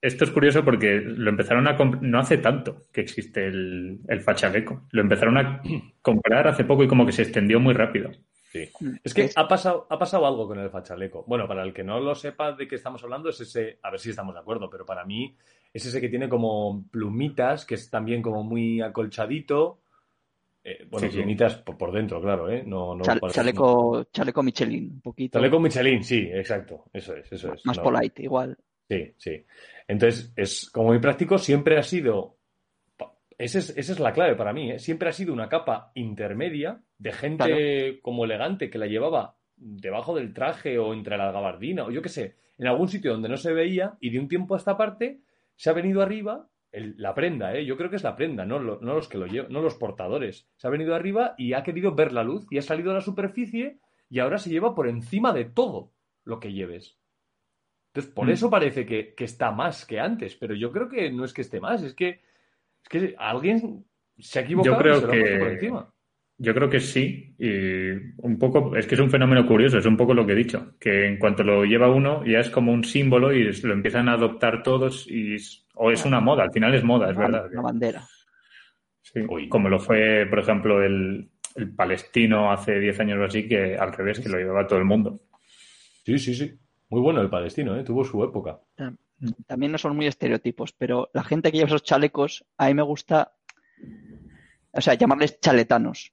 esto 0.00 0.24
es 0.24 0.30
curioso 0.30 0.64
porque 0.64 1.00
lo 1.00 1.30
empezaron 1.30 1.68
a 1.68 1.76
no 1.76 2.18
hace 2.18 2.38
tanto 2.38 2.82
que 2.92 3.02
existe 3.02 3.46
el, 3.46 4.00
el 4.08 4.20
fachaleco. 4.20 4.88
Lo 4.90 5.02
empezaron 5.02 5.38
a 5.38 5.62
comprar 6.02 6.48
hace 6.48 6.64
poco 6.64 6.82
y 6.82 6.88
como 6.88 7.06
que 7.06 7.12
se 7.12 7.22
extendió 7.22 7.60
muy 7.60 7.74
rápido. 7.74 8.10
Sí. 8.52 8.68
Es 9.02 9.14
que 9.14 9.30
ha 9.34 9.48
pasado, 9.48 9.86
ha 9.88 9.98
pasado 9.98 10.26
algo 10.26 10.46
con 10.46 10.58
el 10.58 10.68
fachaleco. 10.68 11.24
Bueno, 11.26 11.48
para 11.48 11.62
el 11.62 11.72
que 11.72 11.82
no 11.82 11.98
lo 12.00 12.14
sepa 12.14 12.52
de 12.52 12.68
qué 12.68 12.74
estamos 12.74 13.02
hablando, 13.02 13.30
es 13.30 13.40
ese, 13.40 13.78
a 13.82 13.90
ver 13.90 13.98
si 13.98 14.10
estamos 14.10 14.34
de 14.34 14.40
acuerdo, 14.40 14.68
pero 14.68 14.84
para 14.84 15.06
mí 15.06 15.34
es 15.72 15.86
ese 15.86 16.02
que 16.02 16.10
tiene 16.10 16.28
como 16.28 16.84
plumitas, 16.90 17.64
que 17.64 17.76
es 17.76 17.88
también 17.88 18.20
como 18.20 18.42
muy 18.42 18.82
acolchadito. 18.82 19.80
Eh, 20.62 20.86
bueno, 20.88 21.08
plumitas 21.08 21.56
Por, 21.56 21.92
dentro, 21.92 22.20
claro, 22.20 22.50
¿eh? 22.50 22.62
No, 22.64 22.94
no 22.94 23.02
chaleco, 23.30 24.04
chaleco 24.12 24.42
Michelin, 24.42 24.92
un 24.92 25.00
poquito. 25.00 25.38
Chaleco 25.38 25.58
Michelin, 25.58 26.04
sí, 26.04 26.28
exacto. 26.30 26.84
Eso 26.92 27.16
es, 27.16 27.32
eso 27.32 27.54
es. 27.54 27.64
Más 27.64 27.78
polite, 27.78 28.22
igual. 28.22 28.56
Sí, 28.86 29.14
sí. 29.16 29.42
Entonces, 29.88 30.30
es 30.36 30.68
como 30.70 30.88
muy 30.88 30.98
práctico, 30.98 31.38
siempre 31.38 31.78
ha 31.78 31.82
sido. 31.82 32.36
Esa 33.42 33.58
es, 33.58 33.76
esa 33.76 33.92
es 33.92 33.98
la 33.98 34.12
clave 34.12 34.36
para 34.36 34.52
mí, 34.52 34.70
¿eh? 34.70 34.78
Siempre 34.78 35.08
ha 35.08 35.12
sido 35.12 35.32
una 35.32 35.48
capa 35.48 35.90
intermedia 35.94 36.80
de 36.98 37.12
gente 37.12 38.00
como 38.00 38.24
elegante 38.24 38.70
que 38.70 38.78
la 38.78 38.86
llevaba 38.86 39.34
debajo 39.56 40.14
del 40.14 40.32
traje 40.32 40.78
o 40.78 40.94
entre 40.94 41.16
la 41.16 41.32
gabardina 41.32 41.84
o 41.84 41.90
yo 41.90 42.02
qué 42.02 42.08
sé, 42.08 42.36
en 42.58 42.68
algún 42.68 42.86
sitio 42.86 43.12
donde 43.12 43.28
no 43.28 43.36
se 43.36 43.52
veía 43.52 43.96
y 44.00 44.10
de 44.10 44.20
un 44.20 44.28
tiempo 44.28 44.54
a 44.54 44.58
esta 44.58 44.76
parte 44.76 45.22
se 45.56 45.70
ha 45.70 45.72
venido 45.72 46.02
arriba 46.02 46.48
la 46.72 47.14
prenda, 47.14 47.54
¿eh? 47.54 47.66
yo 47.66 47.76
creo 47.76 47.90
que 47.90 47.96
es 47.96 48.04
la 48.04 48.14
prenda, 48.14 48.46
no, 48.46 48.60
no 48.60 48.94
los 48.94 49.08
que 49.08 49.18
lo 49.18 49.26
llevan, 49.26 49.52
no 49.52 49.60
los 49.60 49.74
portadores. 49.74 50.48
Se 50.56 50.68
ha 50.68 50.70
venido 50.70 50.94
arriba 50.94 51.34
y 51.36 51.52
ha 51.52 51.64
querido 51.64 51.94
ver 51.94 52.12
la 52.12 52.22
luz 52.22 52.46
y 52.48 52.58
ha 52.58 52.62
salido 52.62 52.92
a 52.92 52.94
la 52.94 53.00
superficie 53.00 53.80
y 54.08 54.20
ahora 54.20 54.38
se 54.38 54.50
lleva 54.50 54.74
por 54.74 54.88
encima 54.88 55.32
de 55.32 55.46
todo 55.46 55.90
lo 56.24 56.38
que 56.38 56.52
lleves. 56.52 56.96
Entonces, 57.88 58.12
por 58.14 58.28
mm. 58.28 58.30
eso 58.30 58.48
parece 58.48 58.86
que, 58.86 59.14
está 59.18 59.50
más 59.50 59.84
que 59.84 60.00
antes, 60.00 60.34
pero 60.36 60.54
yo 60.54 60.72
creo 60.72 60.88
que 60.88 61.10
no 61.10 61.24
es 61.24 61.34
que 61.34 61.42
esté 61.42 61.60
más, 61.60 61.82
es 61.82 61.94
que, 61.94 62.22
es 62.82 62.88
que 62.88 63.14
alguien 63.18 63.84
se 64.18 64.38
ha 64.38 64.42
equivocado 64.42 64.76
yo 64.76 64.78
creo 64.78 65.10
que, 65.10 65.38
por 65.38 65.48
encima. 65.48 65.94
Yo 66.38 66.54
creo 66.54 66.68
que 66.68 66.80
sí, 66.80 67.36
y 67.38 67.90
un 68.16 68.36
poco, 68.38 68.74
es 68.74 68.86
que 68.86 68.96
es 68.96 69.00
un 69.00 69.10
fenómeno 69.10 69.46
curioso, 69.46 69.78
es 69.78 69.86
un 69.86 69.96
poco 69.96 70.12
lo 70.12 70.26
que 70.26 70.32
he 70.32 70.36
dicho, 70.36 70.74
que 70.80 71.06
en 71.06 71.18
cuanto 71.18 71.44
lo 71.44 71.64
lleva 71.64 71.88
uno 71.88 72.24
ya 72.26 72.40
es 72.40 72.50
como 72.50 72.72
un 72.72 72.82
símbolo 72.82 73.32
y 73.32 73.44
lo 73.44 73.72
empiezan 73.72 74.08
a 74.08 74.14
adoptar 74.14 74.62
todos 74.62 75.06
y 75.08 75.36
o 75.74 75.90
es 75.90 76.04
una 76.04 76.20
moda, 76.20 76.42
al 76.42 76.52
final 76.52 76.74
es 76.74 76.82
moda, 76.82 77.10
es 77.10 77.16
verdad. 77.16 77.48
Una 77.52 77.62
bandera. 77.62 78.02
Sí, 79.02 79.20
como 79.48 79.68
lo 79.68 79.78
fue, 79.78 80.26
por 80.28 80.40
ejemplo, 80.40 80.82
el, 80.82 81.30
el 81.54 81.74
palestino 81.74 82.50
hace 82.50 82.78
10 82.80 83.00
años 83.00 83.18
o 83.20 83.24
así, 83.24 83.46
que 83.46 83.76
al 83.76 83.92
revés, 83.92 84.20
que 84.20 84.28
lo 84.28 84.38
llevaba 84.38 84.66
todo 84.66 84.78
el 84.78 84.84
mundo. 84.84 85.20
Sí, 86.04 86.18
sí, 86.18 86.34
sí. 86.34 86.52
Muy 86.88 87.00
bueno 87.00 87.20
el 87.20 87.30
palestino, 87.30 87.76
¿eh? 87.76 87.84
tuvo 87.84 88.04
su 88.04 88.22
época. 88.22 88.60
También 89.46 89.72
no 89.72 89.78
son 89.78 89.96
muy 89.96 90.06
estereotipos, 90.06 90.72
pero 90.72 91.10
la 91.12 91.22
gente 91.22 91.50
que 91.50 91.58
lleva 91.58 91.68
esos 91.68 91.82
chalecos, 91.82 92.44
a 92.56 92.66
mí 92.66 92.74
me 92.74 92.82
gusta, 92.82 93.34
o 94.72 94.80
sea, 94.80 94.94
llamarles 94.94 95.38
chaletanos. 95.40 96.12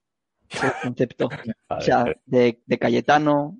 El 0.49 0.71
concepto. 0.81 1.29
o 1.69 1.81
sea, 1.81 2.05
de, 2.25 2.61
de 2.65 2.79
Cayetano, 2.79 3.59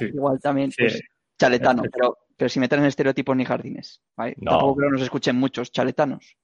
igual 0.00 0.40
también, 0.40 0.72
pues, 0.76 1.00
chaletano, 1.38 1.82
pero, 1.92 2.18
pero 2.36 2.48
sin 2.48 2.60
meter 2.60 2.78
en 2.78 2.86
estereotipos 2.86 3.36
ni 3.36 3.44
jardines. 3.44 4.02
Tampoco 4.16 4.76
creo 4.76 4.88
que 4.90 4.92
nos 4.94 5.02
escuchen 5.02 5.36
muchos 5.36 5.70
chaletanos. 5.72 6.36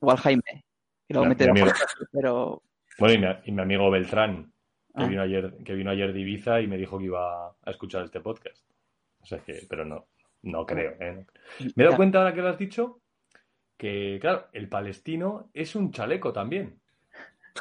Igual 0.00 0.16
Jaime, 0.18 0.64
que 1.06 1.14
lo 1.14 1.24
meter 1.24 1.52
pero 2.10 2.62
bueno, 2.98 3.38
y 3.44 3.52
mi, 3.52 3.62
amigo 3.62 3.90
Beltrán, 3.90 4.52
que, 4.94 5.02
ah. 5.02 5.06
vino 5.06 5.22
ayer, 5.22 5.56
que 5.64 5.74
vino 5.74 5.90
ayer 5.90 6.12
de 6.12 6.20
Ibiza 6.20 6.60
y 6.60 6.66
me 6.66 6.76
dijo 6.76 6.98
que 6.98 7.06
iba 7.06 7.48
a 7.48 7.70
escuchar 7.70 8.04
este 8.04 8.20
podcast. 8.20 8.64
O 9.20 9.26
sea 9.26 9.38
que, 9.38 9.66
pero 9.68 9.84
no, 9.84 10.08
no 10.42 10.66
creo. 10.66 10.96
¿eh? 11.00 11.24
Me 11.74 11.82
he 11.82 11.84
dado 11.84 11.96
cuenta 11.96 12.18
ahora 12.18 12.34
que 12.34 12.42
lo 12.42 12.48
has 12.48 12.58
dicho 12.58 13.00
que, 13.76 14.18
claro, 14.20 14.48
el 14.52 14.68
palestino 14.68 15.50
es 15.54 15.74
un 15.74 15.90
chaleco 15.92 16.32
también. 16.32 16.78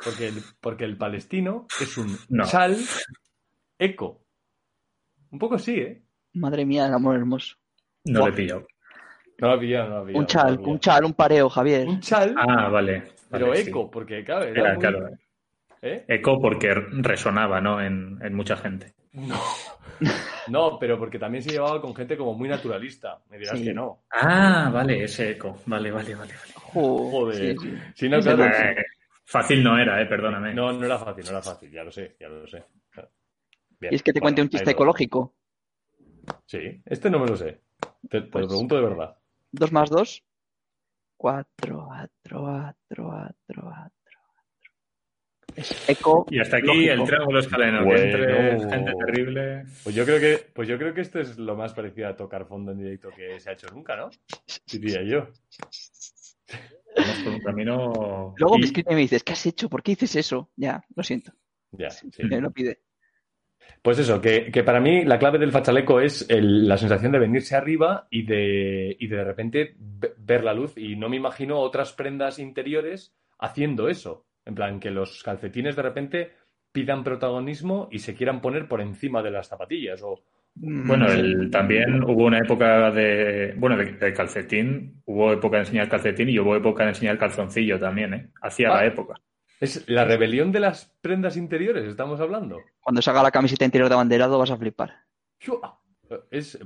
Porque 0.03 0.27
el, 0.27 0.35
porque 0.61 0.85
el 0.85 0.97
palestino 0.97 1.67
es 1.81 1.97
un 1.97 2.17
chal 2.45 2.77
eco. 3.77 4.23
Un 5.31 5.39
poco 5.39 5.57
sí, 5.57 5.79
¿eh? 5.79 6.01
Madre 6.33 6.65
mía, 6.65 6.87
el 6.87 6.93
amor 6.93 7.17
hermoso. 7.17 7.57
No 8.05 8.19
lo 8.19 8.27
he 8.27 8.33
pillado. 8.33 8.67
No 9.37 9.49
lo 9.49 9.55
he 9.55 9.59
pillado, 9.59 9.89
no 9.89 9.95
lo 9.95 10.03
he 10.03 10.05
pillado. 10.05 10.19
Un 10.19 10.27
chal, 10.27 10.59
un 10.59 10.79
chal, 10.79 11.05
un 11.05 11.13
pareo, 11.13 11.49
Javier. 11.49 11.87
Un 11.87 11.99
chal. 11.99 12.35
Ah, 12.37 12.69
vale. 12.69 13.11
Pero 13.29 13.53
eco, 13.53 13.89
porque 13.89 14.23
claro, 14.23 14.45
era, 14.45 14.77
claro. 14.77 15.09
¿Eh? 15.81 16.05
Eco 16.07 16.39
porque 16.39 16.73
resonaba, 16.73 17.59
¿no? 17.59 17.81
En, 17.81 18.33
mucha 18.33 18.55
gente. 18.57 18.93
No. 19.13 19.35
No, 20.47 20.79
pero 20.79 20.97
porque 20.97 21.19
también 21.19 21.43
se 21.43 21.51
llevaba 21.51 21.79
con 21.79 21.93
gente 21.93 22.17
como 22.17 22.33
muy 22.33 22.49
naturalista. 22.49 23.19
Me 23.29 23.37
dirás 23.37 23.61
que 23.61 23.71
no. 23.71 24.05
Ah, 24.11 24.71
vale, 24.73 25.03
ese 25.03 25.31
eco. 25.31 25.59
Vale, 25.67 25.91
vale, 25.91 26.15
vale. 26.15 26.33
Joder. 26.55 27.55
fácil 29.23 29.63
no 29.63 29.77
era, 29.77 30.01
eh, 30.01 30.07
perdóname. 30.07 30.55
No, 30.55 30.73
no 30.73 30.83
era 30.83 30.97
fácil, 30.97 31.23
no 31.25 31.29
era 31.29 31.41
fácil, 31.43 31.71
ya 31.71 31.83
lo 31.83 31.91
sé, 31.91 32.15
ya 32.19 32.27
lo 32.27 32.47
sé. 32.47 32.63
¿Y 33.81 33.95
es 33.95 34.01
que 34.01 34.11
te 34.11 34.19
cuente 34.19 34.41
un 34.41 34.49
chiste 34.49 34.71
ecológico? 34.71 35.35
Sí, 36.45 36.81
este 36.85 37.09
no 37.09 37.19
me 37.19 37.27
lo 37.27 37.37
sé. 37.37 37.61
Te, 38.09 38.21
lo 38.21 38.29
pues 38.29 38.47
pregunto 38.47 38.75
de 38.75 38.81
verdad. 38.81 39.17
¿Dos 39.51 39.71
más 39.71 39.89
dos? 39.89 40.23
Cuatro, 41.17 41.85
cuatro, 41.85 42.41
cuatro, 42.41 43.05
cuatro, 43.05 43.61
cuatro. 43.61 44.00
Eco. 45.87 46.25
Y 46.29 46.39
hasta 46.39 46.57
aquí 46.57 46.87
el 46.87 47.03
triángulo 47.03 47.39
escaleno. 47.39 47.85
Bueno, 47.85 48.69
gente 48.69 48.93
terrible. 49.05 49.63
Pues 49.83 49.95
yo 49.95 50.05
creo 50.05 50.19
que, 50.19 50.45
pues 50.53 50.67
yo 50.67 50.77
creo 50.77 50.93
que 50.93 51.01
esto 51.01 51.19
es 51.19 51.37
lo 51.37 51.55
más 51.55 51.73
parecido 51.73 52.07
a 52.07 52.15
tocar 52.15 52.45
fondo 52.45 52.71
en 52.71 52.79
directo 52.79 53.09
que 53.15 53.39
se 53.39 53.49
ha 53.49 53.53
hecho 53.53 53.67
nunca, 53.73 53.95
¿no? 53.95 54.09
Diría 54.71 55.03
yo. 55.03 55.27
un 57.25 57.39
camino. 57.39 58.33
Luego 58.37 58.57
me 58.57 58.65
escribe 58.65 58.91
y 58.91 58.95
me 58.95 59.01
dices, 59.01 59.23
¿qué 59.23 59.33
has 59.33 59.45
hecho? 59.45 59.69
¿Por 59.69 59.83
qué 59.83 59.91
dices 59.93 60.15
eso? 60.15 60.49
Ya, 60.55 60.83
lo 60.95 61.03
siento. 61.03 61.31
Ya, 61.71 61.89
sí. 61.89 62.09
Me 62.23 62.41
lo 62.41 62.51
pide. 62.51 62.79
Pues 63.81 63.97
eso, 63.97 64.21
que, 64.21 64.51
para 64.63 64.79
mí 64.79 65.05
la 65.05 65.17
clave 65.17 65.39
del 65.39 65.51
fachaleco 65.51 65.99
es 65.99 66.27
la 66.29 66.77
sensación 66.77 67.11
de 67.11 67.19
venirse 67.19 67.55
arriba 67.55 68.07
y 68.11 68.23
de, 68.25 68.95
y 68.99 69.07
de 69.07 69.23
repente 69.23 69.75
ver 69.77 70.43
la 70.43 70.53
luz. 70.53 70.77
Y 70.77 70.95
no 70.95 71.09
me 71.09 71.17
imagino 71.17 71.59
otras 71.59 71.93
prendas 71.93 72.37
interiores 72.37 73.15
haciendo 73.39 73.89
eso. 73.89 74.25
En 74.45 74.55
plan, 74.55 74.79
que 74.79 74.91
los 74.91 75.23
calcetines 75.23 75.75
de 75.75 75.81
repente 75.81 76.31
pidan 76.71 77.03
protagonismo 77.03 77.89
y 77.91 77.99
se 77.99 78.15
quieran 78.15 78.41
poner 78.41 78.67
por 78.67 78.81
encima 78.81 79.21
de 79.21 79.31
las 79.31 79.47
zapatillas. 79.47 80.01
O, 80.03 80.23
mm, 80.55 80.87
bueno, 80.87 81.05
también 81.51 82.03
hubo 82.03 82.25
una 82.25 82.39
época 82.39 82.91
de. 82.91 83.53
Bueno, 83.57 83.77
de, 83.77 84.13
calcetín. 84.13 85.01
Hubo 85.05 85.33
época 85.33 85.57
de 85.57 85.63
enseñar 85.63 85.89
calcetín 85.89 86.29
y 86.29 86.39
hubo 86.39 86.55
época 86.55 86.83
de 86.83 86.89
enseñar 86.89 87.17
calzoncillo 87.17 87.79
también, 87.79 88.13
¿eh? 88.13 88.29
Hacía 88.41 88.69
la 88.69 88.79
ah. 88.79 88.85
época. 88.85 89.15
Es 89.59 89.87
la 89.87 90.05
rebelión 90.05 90.51
de 90.51 90.59
las 90.59 90.85
prendas 91.01 91.37
interiores, 91.37 91.85
estamos 91.85 92.19
hablando. 92.19 92.57
Cuando 92.79 92.99
salga 92.99 93.21
la 93.21 93.29
camiseta 93.29 93.63
interior 93.63 93.89
de 93.89 93.93
abanderado 93.93 94.39
vas 94.39 94.49
a 94.49 94.57
flipar. 94.57 94.91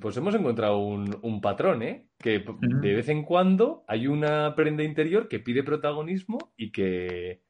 pues 0.01 0.17
hemos 0.17 0.33
encontrado 0.33 0.77
un, 0.77 1.41
patrón, 1.41 1.83
¿eh? 1.83 2.07
Que 2.17 2.45
de 2.81 2.93
vez 2.93 3.09
en 3.09 3.23
cuando 3.23 3.83
hay 3.89 4.07
una 4.07 4.55
prenda 4.55 4.83
interior 4.83 5.27
que 5.27 5.41
pide 5.41 5.61
protagonismo 5.61 6.53
y 6.55 6.71
que, 6.71 7.41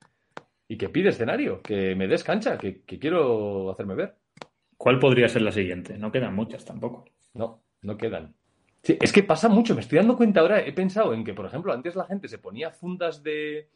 y 0.68 0.78
que 0.78 0.90
pide 0.90 1.10
escenario, 1.10 1.62
que 1.62 1.96
me 1.96 2.08
des 2.08 2.24
cancha, 2.24 2.58
que, 2.58 2.82
quiero 2.84 3.72
hacerme 3.72 3.96
ver. 3.96 4.16
¿Cuál 4.78 5.00
podría 5.00 5.30
ser 5.30 5.42
la 5.42 5.52
siguiente? 5.52 5.98
No 5.98 6.12
quedan 6.12 6.36
muchas 6.36 6.66
tampoco. 6.66 7.06
No, 7.34 7.64
no 7.82 7.98
quedan. 7.98 8.36
Sí, 8.82 8.98
es 9.02 9.12
que 9.12 9.24
pasa 9.24 9.50
mucho, 9.50 9.74
me 9.74 9.82
estoy 9.82 9.98
dando 9.98 10.18
cuenta 10.18 10.42
ahora, 10.42 10.60
he 10.60 10.74
pensado 10.74 11.14
en 11.14 11.24
que, 11.24 11.34
por 11.34 11.46
ejemplo, 11.46 11.74
antes 11.74 11.96
la 11.96 12.06
gente 12.06 12.28
se 12.28 12.38
ponía 12.38 12.72
fundas 12.72 13.24
de, 13.24 13.70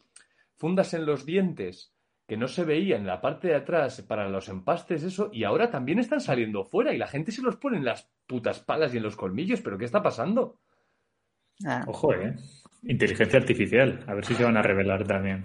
fundas 0.56 0.94
en 0.94 1.06
los 1.06 1.26
dientes 1.26 1.94
que 2.28 2.36
no 2.36 2.46
se 2.46 2.64
veía 2.64 2.96
en 2.96 3.08
la 3.08 3.20
parte 3.20 3.48
de 3.48 3.56
atrás 3.56 4.02
para 4.02 4.28
los 4.28 4.48
empastes, 4.48 5.02
eso, 5.02 5.30
y 5.32 5.42
ahora 5.42 5.68
también 5.68 5.98
están 5.98 6.20
saliendo 6.20 6.64
fuera 6.64 6.94
y 6.94 6.98
la 6.98 7.08
gente 7.08 7.32
se 7.32 7.42
los 7.42 7.56
pone 7.56 7.78
en 7.78 7.84
las 7.84 8.08
putas 8.28 8.60
palas 8.60 8.94
y 8.94 8.98
en 8.98 9.02
los 9.02 9.16
colmillos, 9.16 9.62
pero 9.62 9.76
¿qué 9.76 9.84
está 9.84 10.00
pasando? 10.00 10.60
Ah. 11.66 11.82
Ojo, 11.88 12.14
¿eh? 12.14 12.36
Inteligencia 12.84 13.40
artificial, 13.40 14.04
a 14.06 14.14
ver 14.14 14.24
si 14.24 14.34
se 14.34 14.44
van 14.44 14.56
a 14.56 14.62
revelar 14.62 15.04
también. 15.08 15.44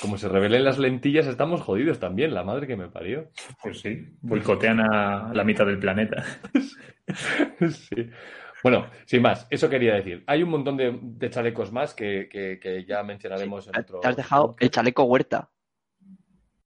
Como 0.00 0.18
se 0.18 0.28
revelen 0.28 0.64
las 0.64 0.78
lentillas, 0.78 1.26
estamos 1.26 1.60
jodidos 1.60 1.98
también, 1.98 2.34
la 2.34 2.44
madre 2.44 2.66
que 2.66 2.76
me 2.76 2.88
parió. 2.88 3.30
Pues 3.62 3.80
sí, 3.80 4.16
boicotean 4.20 4.80
a 4.80 5.32
la 5.34 5.44
mitad 5.44 5.66
del 5.66 5.78
planeta. 5.78 6.24
sí. 7.70 8.10
Bueno, 8.62 8.90
sin 9.04 9.22
más, 9.22 9.46
eso 9.50 9.68
quería 9.68 9.94
decir. 9.94 10.24
Hay 10.26 10.42
un 10.42 10.50
montón 10.50 10.76
de, 10.76 11.30
chalecos 11.30 11.72
más 11.72 11.94
que, 11.94 12.84
ya 12.88 13.02
mencionaremos 13.02 13.68
en 13.68 13.78
otro. 13.78 14.00
Te 14.00 14.08
has 14.08 14.16
dejado 14.16 14.56
el 14.58 14.70
chaleco 14.70 15.04
huerta. 15.04 15.50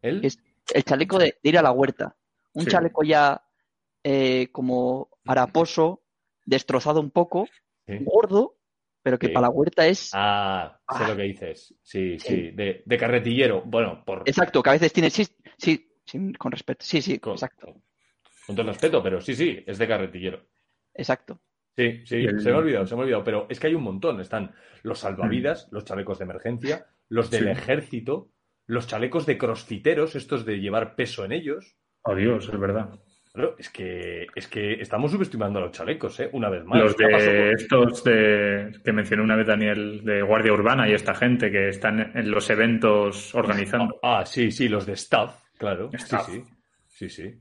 ¿El? 0.01 0.25
el 0.25 0.85
chaleco 0.85 1.19
de, 1.19 1.39
ir 1.43 1.59
a 1.59 1.63
la 1.63 1.73
huerta. 1.73 2.17
Un 2.53 2.67
chaleco 2.67 3.03
ya 3.03 3.43
eh, 4.03 4.49
como 4.51 5.11
haraposo, 5.27 6.03
destrozado 6.47 7.01
un 7.01 7.11
poco, 7.11 7.47
gordo, 7.87 8.57
pero 9.11 9.19
que 9.19 9.29
para 9.31 9.49
la 9.49 9.51
huerta 9.51 9.87
es. 9.89 10.11
Ah, 10.15 10.79
sé 10.89 11.05
lo 11.05 11.13
ah. 11.13 11.17
que 11.17 11.23
dices. 11.23 11.75
Sí, 11.83 12.17
sí, 12.21 12.53
de, 12.53 12.97
carretillero. 12.97 13.63
Bueno, 13.67 14.05
por. 14.05 14.23
Exacto, 14.25 14.63
que 14.63 14.71
a 14.71 14.75
veces 14.75 14.93
tiene. 14.93 15.11
Sí, 15.11 15.27
sí, 15.59 16.33
con 16.35 16.53
respeto. 16.53 16.85
Sí, 16.85 17.03
sí, 17.03 17.15
exacto. 17.15 17.75
Con 18.47 18.55
todo 18.55 18.67
respeto, 18.69 19.03
pero 19.03 19.21
sí, 19.21 19.35
sí, 19.35 19.65
es 19.67 19.79
de 19.79 19.89
carretillero. 19.89 20.47
Exacto. 20.95 21.41
Sí, 21.77 22.07
sí, 22.07 22.25
se 22.25 22.51
me 22.51 22.53
ha 22.53 22.59
olvidado, 22.59 22.87
se 22.87 22.95
me 22.95 23.01
ha 23.01 23.05
olvidado, 23.05 23.25
pero 23.25 23.47
es 23.49 23.59
que 23.59 23.67
hay 23.67 23.75
un 23.75 23.83
montón. 23.83 24.21
Están 24.21 24.55
los 24.85 25.01
salvavidas, 25.01 25.67
los 25.73 25.85
chalecos 25.85 26.19
de 26.19 26.25
emergencia, 26.25 26.87
los 27.09 27.31
del 27.33 27.49
ejército, 27.49 28.31
los 28.67 28.87
chalecos 28.87 29.27
de 29.27 29.39
crossfiteros, 29.39 30.15
estos 30.15 30.45
de 30.45 30.61
llevar 30.61 30.95
peso 30.95 31.25
en 31.25 31.33
ellos. 31.33 31.77
Adiós, 32.05 32.49
es 32.49 32.61
verdad. 32.61 32.91
Es 33.59 33.71
que, 33.71 34.27
es 34.35 34.49
que 34.49 34.75
estamos 34.81 35.13
subestimando 35.13 35.59
a 35.59 35.63
los 35.63 35.73
chalecos, 35.73 36.19
¿eh? 36.21 36.31
Una 36.33 36.49
vez 36.49 36.65
más. 36.65 36.81
Los 36.81 36.97
de 36.97 37.53
estos 37.53 38.03
de, 38.05 38.73
que 38.85 38.93
mencionó 38.93 39.23
una 39.23 39.37
vez 39.37 39.47
Daniel, 39.47 40.03
de 40.05 40.23
Guardia 40.23 40.53
Urbana 40.53 40.89
y 40.89 40.93
esta 40.95 41.15
gente 41.15 41.51
que 41.51 41.69
están 41.69 42.13
en 42.17 42.31
los 42.31 42.51
eventos 42.51 43.35
organizando. 43.35 43.99
Ah, 44.03 44.25
sí, 44.27 44.51
sí, 44.51 44.69
los 44.69 44.85
de 44.87 44.95
staff, 44.95 45.45
claro. 45.59 45.91
Sí, 45.97 46.17
sí. 46.27 46.45
Sí, 46.89 47.09
sí. 47.09 47.41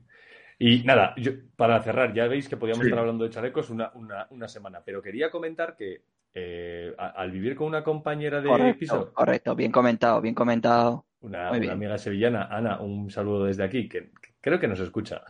Y 0.58 0.84
nada, 0.84 1.14
yo, 1.16 1.32
para 1.56 1.82
cerrar, 1.82 2.12
ya 2.14 2.26
veis 2.28 2.48
que 2.48 2.56
podíamos 2.56 2.82
Sí. 2.82 2.88
estar 2.88 3.00
hablando 3.00 3.24
de 3.24 3.30
chalecos 3.30 3.70
una, 3.70 3.90
una, 3.94 4.26
una 4.30 4.46
semana, 4.46 4.80
pero 4.84 5.02
quería 5.02 5.30
comentar 5.30 5.76
que 5.76 6.02
eh, 6.32 6.94
a- 6.96 7.08
al 7.08 7.32
vivir 7.32 7.56
con 7.56 7.66
una 7.66 7.82
compañera 7.82 8.40
de 8.40 8.46
Correcto, 8.48 8.78
piso, 8.78 9.12
correcto, 9.12 9.56
bien 9.56 9.72
comentado, 9.72 10.20
bien 10.20 10.34
comentado. 10.34 11.06
una, 11.22 11.48
Muy 11.48 11.58
una 11.58 11.60
bien. 11.60 11.72
amiga 11.72 11.98
sevillana, 11.98 12.44
Ana, 12.44 12.78
un 12.80 13.10
saludo 13.10 13.46
desde 13.46 13.64
aquí, 13.64 13.88
que, 13.88 14.10
que 14.22 14.30
creo 14.40 14.60
que 14.60 14.68
nos 14.68 14.78
escucha. 14.80 15.22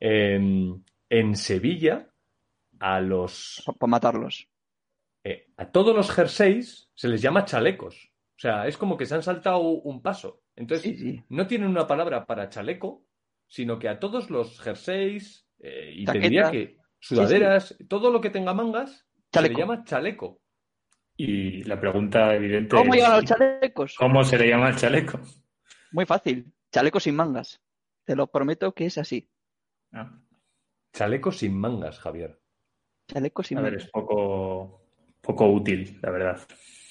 En, 0.00 0.84
en 1.08 1.36
Sevilla, 1.36 2.08
a 2.80 3.00
los 3.00 3.62
Por 3.78 3.88
matarlos. 3.88 4.48
eh, 5.24 5.46
a 5.56 5.70
todos 5.70 5.94
los 5.96 6.10
jerseys 6.10 6.90
se 6.94 7.08
les 7.08 7.20
llama 7.22 7.44
chalecos. 7.44 8.12
O 8.36 8.40
sea, 8.40 8.66
es 8.68 8.76
como 8.76 8.96
que 8.96 9.04
se 9.06 9.14
han 9.16 9.22
saltado 9.22 9.58
un 9.60 10.00
paso. 10.00 10.42
Entonces, 10.54 10.82
Sí, 10.82 10.96
sí. 10.96 11.24
no 11.28 11.46
tienen 11.48 11.68
una 11.68 11.86
palabra 11.86 12.24
para 12.26 12.48
chaleco, 12.48 13.04
sino 13.48 13.78
que 13.78 13.88
a 13.88 13.98
todos 13.98 14.30
los 14.30 14.60
jerseys, 14.60 15.46
eh, 15.58 15.90
y 15.92 16.04
te 16.04 16.12
Chaqueta. 16.12 16.22
diría 16.28 16.50
que 16.52 16.76
sudaderas, 17.00 17.76
todo 17.88 18.10
lo 18.12 18.20
que 18.20 18.30
tenga 18.30 18.54
mangas, 18.54 19.06
Chaleco. 19.32 19.54
se 19.54 19.54
le 19.54 19.60
llama 19.60 19.84
chaleco. 19.84 20.40
Y 21.16 21.64
la 21.64 21.80
pregunta 21.80 22.32
evidente 22.34 22.76
¿Cómo 22.76 22.94
es, 22.94 23.00
llegan 23.00 23.16
los 23.16 23.24
chalecos? 23.24 23.96
¿cómo 23.98 24.22
se 24.22 24.38
le 24.38 24.48
llama 24.48 24.68
el 24.70 24.76
chaleco? 24.76 25.20
Muy 25.90 26.06
fácil. 26.06 26.52
Chalecos 26.70 27.02
sin 27.02 27.16
mangas. 27.16 27.60
Te 28.04 28.14
lo 28.14 28.28
prometo 28.28 28.72
que 28.72 28.86
es 28.86 28.98
así. 28.98 29.28
Ah, 29.92 30.18
Chaleco 30.92 31.32
sin 31.32 31.58
mangas, 31.58 31.98
Javier. 31.98 32.38
Chalecos 33.06 33.46
sin 33.46 33.58
a 33.58 33.62
ver, 33.62 33.72
mangas. 33.72 33.86
es 33.86 33.90
poco, 33.90 34.82
poco 35.20 35.48
útil, 35.50 35.98
la 36.02 36.10
verdad. 36.10 36.40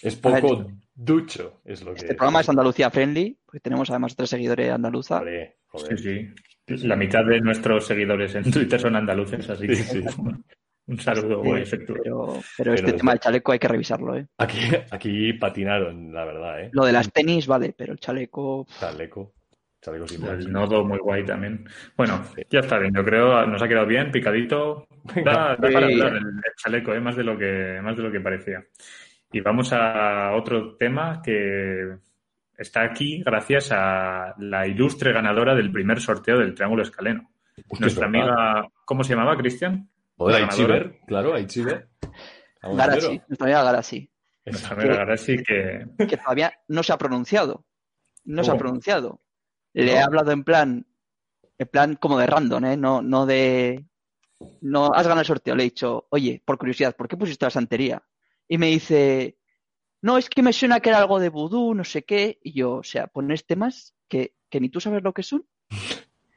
Es 0.02 0.22
ver, 0.22 0.42
poco 0.42 0.72
ducho, 0.94 1.62
es 1.66 1.84
lo 1.84 1.94
que 1.94 2.02
Este 2.02 2.16
programa 2.16 2.42
es 2.42 2.50
Andalucía 2.50 2.90
Friendly, 2.90 3.38
porque 3.46 3.60
tenemos 3.60 3.90
además 3.90 4.16
tres 4.16 4.30
seguidores 4.30 4.72
andaluza. 4.72 5.20
Joder, 5.20 5.58
joder. 5.68 6.00
Sí, 6.00 6.34
sí. 6.68 6.86
La 6.88 6.96
mitad 6.96 7.24
de 7.26 7.40
nuestros 7.40 7.86
seguidores 7.88 8.36
en 8.36 8.52
Twitter 8.52 8.80
son 8.80 8.96
andaluces, 8.96 9.50
así 9.50 9.68
que 9.68 9.76
Sí, 9.76 10.02
sí. 10.02 10.06
un 10.88 11.00
saludo 11.00 11.42
Sí, 11.42 11.50
muy 11.50 11.62
efectuoso. 11.62 12.02
Pero, 12.04 12.40
pero 12.58 12.74
este 12.74 12.94
tema 12.94 13.12
del 13.12 13.20
chaleco 13.20 13.52
hay 13.52 13.60
que 13.60 13.68
revisarlo, 13.68 14.18
¿eh? 14.18 14.28
Aquí, 14.38 14.60
aquí 14.92 15.34
patinaron, 15.34 16.14
la 16.14 16.26
verdad, 16.26 16.62
¿eh? 16.62 16.70
Lo 16.74 16.86
de 16.86 16.94
las 16.94 17.12
tenis, 17.12 17.48
vale, 17.48 17.74
pero 17.78 17.94
el 17.94 18.00
chaleco. 18.00 18.66
Chaleco. 18.80 19.34
Chaleco 19.88 20.08
sin 20.08 20.22
mangas. 20.22 20.46
El 20.46 20.52
nodo 20.52 20.84
muy 20.84 20.98
guay 21.00 21.24
también. 21.24 21.66
Bueno, 21.96 22.22
ya 22.50 22.60
está 22.60 22.78
bien, 22.78 22.94
yo 22.94 23.06
creo, 23.06 23.46
nos 23.46 23.62
ha 23.62 23.68
quedado 23.68 23.86
bien, 23.86 24.12
picadito. 24.12 24.88
Da, 25.16 25.56
da 25.56 25.70
para 25.72 25.86
hablar 25.86 26.14
el, 26.16 26.26
el 26.28 26.54
chaleco, 26.58 26.94
¿eh? 26.94 27.00
más, 27.00 27.16
de 27.16 27.24
lo 27.24 27.38
que, 27.38 27.80
más 27.82 27.96
de 27.96 28.04
lo 28.04 28.12
que 28.12 28.20
parecía. 28.20 28.64
Y 29.32 29.40
vamos 29.40 29.72
a 29.72 30.34
otro 30.36 30.76
tema 30.76 31.22
que 31.24 31.96
está 32.58 32.82
aquí 32.82 33.24
gracias 33.24 33.72
a 33.72 34.36
la 34.40 34.68
ilustre 34.68 35.14
ganadora 35.14 35.56
del 35.56 35.72
primer 35.72 36.02
sorteo 36.02 36.38
del 36.38 36.54
Triángulo 36.54 36.84
Escaleno. 36.84 37.32
Nuestra 37.80 38.08
amiga, 38.08 38.68
¿cómo 38.84 39.04
se 39.06 39.14
llamaba, 39.14 39.38
Cristian? 39.38 39.90
Joder, 40.18 40.44
Aichiver, 40.44 41.00
claro, 41.08 41.34
Aichiver. 41.34 41.88
Garachi, 42.62 43.22
nuestra 43.28 43.46
amiga 43.46 43.64
Garachi, 43.64 44.10
Nuestra 44.46 44.76
amiga 44.76 44.96
Garasi, 44.96 45.44
que 45.44 45.86
que 46.08 46.18
todavía 46.18 46.52
no 46.68 46.84
se 46.84 46.92
ha 46.92 46.98
pronunciado. 46.98 47.64
No 48.26 48.44
se 48.44 48.50
ha 48.50 48.54
¿Cómo? 48.54 48.60
pronunciado. 48.60 49.22
Le 49.74 49.94
he 49.94 50.00
hablado 50.00 50.32
en 50.32 50.44
plan, 50.44 50.86
en 51.58 51.68
plan 51.68 51.96
como 51.96 52.18
de 52.18 52.28
random, 52.28 52.66
¿eh? 52.66 52.78
No, 52.78 53.02
no 53.02 53.26
de. 53.26 53.86
No, 54.62 54.92
has 54.94 55.04
ganado 55.04 55.22
el 55.22 55.28
sorteo. 55.28 55.56
Le 55.56 55.64
he 55.64 55.72
dicho, 55.72 56.08
oye, 56.10 56.42
por 56.46 56.58
curiosidad, 56.58 56.96
¿por 56.96 57.08
qué 57.08 57.18
pusiste 57.18 57.46
la 57.46 57.52
santería? 57.52 58.04
Y 58.48 58.58
me 58.58 58.68
dice, 58.68 59.38
no, 60.02 60.18
es 60.18 60.30
que 60.30 60.44
me 60.44 60.54
suena 60.54 60.80
que 60.80 60.90
era 60.90 61.00
algo 61.00 61.20
de 61.20 61.30
vudú, 61.30 61.74
no 61.74 61.84
sé 61.84 62.04
qué. 62.04 62.40
Y 62.44 62.54
yo, 62.54 62.76
o 62.76 62.84
sea, 62.84 63.08
pones 63.08 63.46
temas 63.46 63.94
que, 64.08 64.36
que 64.50 64.60
ni 64.60 64.70
tú 64.70 64.80
sabes 64.80 65.04
lo 65.04 65.14
que 65.14 65.24
son. 65.24 65.46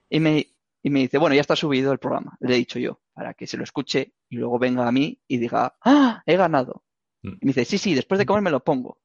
Y 0.09 0.19
me, 0.19 0.47
y 0.83 0.91
me 0.91 1.01
dice, 1.01 1.19
bueno, 1.19 1.35
ya 1.35 1.41
está 1.43 1.55
subido 1.57 1.93
el 1.93 1.99
programa, 1.99 2.37
le 2.41 2.55
he 2.55 2.59
dicho 2.59 2.79
yo, 2.79 3.01
para 3.13 3.35
que 3.35 3.47
se 3.47 3.57
lo 3.57 3.65
escuche 3.65 4.15
y 4.29 4.37
luego 4.37 4.59
venga 4.59 4.89
a 4.89 4.93
mí 4.93 5.21
y 5.29 5.39
diga, 5.39 5.77
¡ah! 5.83 6.23
He 6.27 6.37
ganado. 6.37 6.85
Mm. 7.23 7.29
Y 7.29 7.47
me 7.47 7.49
dice, 7.53 7.65
sí, 7.65 7.79
sí, 7.79 7.95
después 7.95 8.19
de 8.19 8.27
comer 8.27 8.43
me 8.43 8.51
lo 8.51 8.65
pongo. 8.65 8.99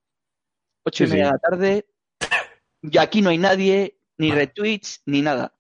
Ocho 0.84 1.04
y 1.04 1.08
Sí, 1.08 1.14
media 1.14 1.26
sí. 1.26 1.28
de 1.28 1.34
la 1.34 1.40
tarde, 1.40 1.86
y 2.82 2.98
aquí 2.98 3.22
no 3.22 3.30
hay 3.30 3.38
nadie, 3.38 3.95
ni 4.18 4.32
retweets, 4.32 5.02
ni 5.06 5.22
nada. 5.22 5.54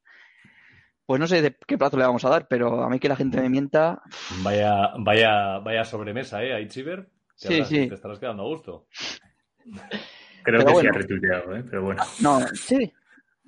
Pues 1.05 1.19
no 1.19 1.27
sé 1.27 1.41
de 1.41 1.55
qué 1.67 1.77
plazo 1.77 1.97
le 1.97 2.05
vamos 2.05 2.25
a 2.25 2.29
dar, 2.29 2.47
pero 2.47 2.81
a 2.83 2.89
mí 2.89 2.99
que 2.99 3.09
la 3.09 3.15
gente 3.15 3.39
me 3.39 3.49
mienta. 3.49 4.01
Vaya, 4.41 4.91
vaya, 4.99 5.59
vaya 5.59 5.83
sobremesa, 5.85 6.43
¿eh? 6.43 6.53
Aichiver. 6.53 7.05
Te, 7.39 7.47
Sí, 7.47 7.53
habrás- 7.55 7.67
sí. 7.69 7.87
te 7.87 7.95
estarás 7.95 8.19
quedando 8.19 8.43
a 8.43 8.47
gusto. 8.47 8.87
creo 10.43 10.63
Pero 10.63 10.65
que 10.65 10.81
sí 10.81 10.87
ha 10.87 10.91
retuiteado, 10.91 11.55
¿eh? 11.55 11.63
pero 11.69 11.83
bueno. 11.83 12.03
No, 12.21 12.39
sí. 12.53 12.91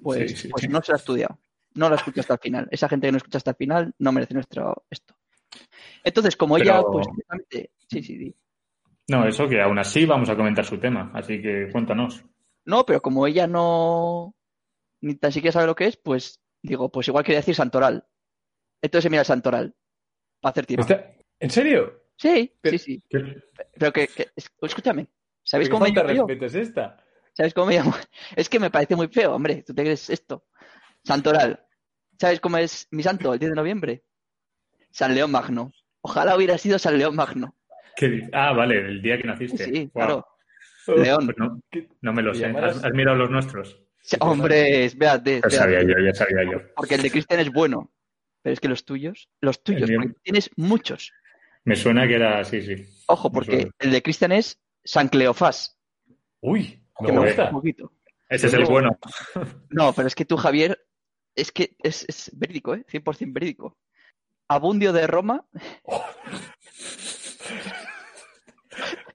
Pues, 0.02 0.32
Sí, 0.32 0.38
sí, 0.38 0.48
pues 0.50 0.70
no 0.70 0.82
se 0.82 0.92
lo 0.92 0.96
ha 0.96 1.00
estudiado. 1.00 1.40
No 1.74 1.90
lo 1.90 1.96
escucha 1.96 2.22
hasta 2.22 2.34
el 2.36 2.40
final. 2.40 2.68
Esa 2.72 2.88
gente 2.90 3.08
que 3.08 3.12
no 3.12 3.18
escucha 3.18 3.38
hasta 3.40 3.52
el 3.52 3.58
final 3.58 3.94
no 4.00 4.12
merece 4.12 4.34
nuestro 4.36 4.86
esto. 4.90 5.16
Entonces, 6.04 6.36
como 6.36 6.56
Pero- 6.56 6.66
ella, 6.66 6.82
pues 6.84 7.08
Sí, 7.90 8.04
sí, 8.04 8.18
sí. 8.18 8.36
No, 9.10 9.26
eso 9.26 9.48
que 9.48 9.62
aún 9.62 9.80
así 9.80 10.06
vamos 10.06 10.30
a 10.30 10.36
comentar 10.36 10.66
su 10.66 10.78
tema, 10.78 11.12
así 11.14 11.42
que 11.42 11.70
cuéntanos. 11.72 12.24
No, 12.66 12.86
pero 12.86 13.02
como 13.02 13.26
ella 13.26 13.48
no 13.48 14.36
ni 15.02 15.16
tan 15.16 15.32
siquiera 15.32 15.54
sabe 15.54 15.68
lo 15.68 15.76
que 15.76 15.86
es, 15.88 15.98
pues 15.98 16.42
digo, 16.62 16.92
pues 16.92 17.08
igual 17.08 17.24
quería 17.24 17.40
decir 17.40 17.56
Santoral. 17.56 18.06
Entonces 18.82 19.04
se 19.04 19.10
mira 19.10 19.22
el 19.22 19.26
Santoral. 19.26 19.76
Para 20.40 20.52
hacer 20.52 20.66
tiempo. 20.66 20.82
Está- 20.82 21.12
¿En 21.40 21.50
serio? 21.50 22.04
Sí, 22.16 22.54
Pero- 22.62 22.78
sí, 22.78 22.84
sí. 22.84 23.04
¿Qué? 23.10 23.42
Pero 23.78 23.94
que, 23.94 24.08
que- 24.08 24.28
es- 24.36 24.52
escúchame. 24.62 25.08
¿Sabéis 25.44 25.70
¿Qué 25.70 25.74
cómo 25.74 25.86
me 25.86 25.92
llamo 25.92 26.28
es 26.30 26.56
esta? 26.56 26.98
¿Sabes 27.34 27.54
cómo 27.54 27.68
me 27.68 27.76
llamo? 27.78 27.94
Es 28.36 28.50
que 28.50 28.60
me 28.60 28.70
parece 28.72 28.96
muy 28.96 29.08
feo, 29.08 29.34
hombre. 29.36 29.64
¿Tú 29.66 29.74
te 29.74 29.84
crees 29.84 30.10
esto? 30.10 30.46
Santoral. 31.04 31.64
¿Sabes 32.20 32.40
cómo 32.40 32.58
es 32.58 32.88
mi 32.92 33.04
santo 33.04 33.32
el 33.34 33.40
10 33.40 33.52
de 33.52 33.56
noviembre? 33.56 34.04
San 34.90 35.14
León 35.14 35.32
Magno. 35.32 35.72
Ojalá 36.02 36.36
hubiera 36.36 36.58
sido 36.58 36.80
San 36.80 36.98
León 36.98 37.16
Magno. 37.16 37.56
¿Qué 37.96 38.10
di- 38.10 38.30
Ah, 38.34 38.54
vale, 38.54 38.78
el 38.80 39.02
día 39.02 39.18
que 39.18 39.24
naciste. 39.28 39.66
Sí, 39.66 39.90
claro. 39.94 40.26
León. 40.88 41.26
Pues 41.26 41.38
no, 41.38 41.62
¿Qué- 41.70 41.88
no 42.02 42.14
me 42.14 42.22
lo 42.24 42.32
¿Te 42.32 42.40
sé. 42.40 42.44
llamaras- 42.48 42.78
¿Has, 42.78 42.86
has 42.86 42.94
mirado 42.94 43.18
los 43.18 43.30
nuestros? 43.30 43.80
Hombre, 44.20 44.86
espérate, 44.86 45.42
Ya 45.44 45.50
sabía 45.50 45.82
yo, 45.84 45.96
ya 46.06 46.14
sabía 46.14 46.44
yo. 46.52 46.60
Porque 46.76 46.96
el 46.96 47.02
de 47.02 47.12
Cristian 47.12 47.40
es 47.40 47.52
bueno. 47.52 47.92
Pero 48.42 48.54
es 48.54 48.60
que 48.60 48.70
los 48.70 48.86
tuyos, 48.86 49.30
los 49.42 49.62
tuyos, 49.64 49.90
porque 49.90 50.14
tienes 50.24 50.50
muchos. 50.56 51.12
Me 51.66 51.76
suena 51.76 52.08
que 52.08 52.16
era, 52.16 52.44
sí, 52.46 52.62
sí. 52.62 52.86
Ojo, 53.08 53.30
Me 53.30 53.34
porque 53.34 53.70
el 53.80 53.92
de 53.92 54.02
Cristian 54.02 54.32
es 54.32 54.62
San 54.86 55.10
Cleofás. 55.10 55.78
Uy, 56.40 56.82
me 57.02 57.08
que 57.08 57.12
me 57.12 57.18
Joder. 57.18 57.30
gusta 57.30 57.44
gusta. 57.44 57.44
un 57.46 57.52
poquito. 57.52 57.92
Ese 58.30 58.48
es 58.48 58.54
el 58.54 58.66
bueno. 58.66 58.98
No, 59.70 59.92
pero 59.94 60.08
es 60.08 60.16
que 60.16 60.24
tú, 60.26 60.38
Javier, 60.38 60.80
es 61.36 61.52
que 61.52 61.76
es, 61.80 62.06
es 62.08 62.32
verídico, 62.34 62.74
¿eh? 62.76 62.86
100% 62.90 63.34
verídico. 63.34 63.78
Abundio 64.48 64.94
de 64.94 65.08
Roma, 65.08 65.46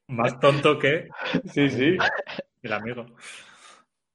Más 0.09 0.39
tonto 0.41 0.79
que 0.79 1.09
Sí, 1.55 1.71
sí. 1.71 1.97
el 2.63 2.73
amigo. 2.73 3.07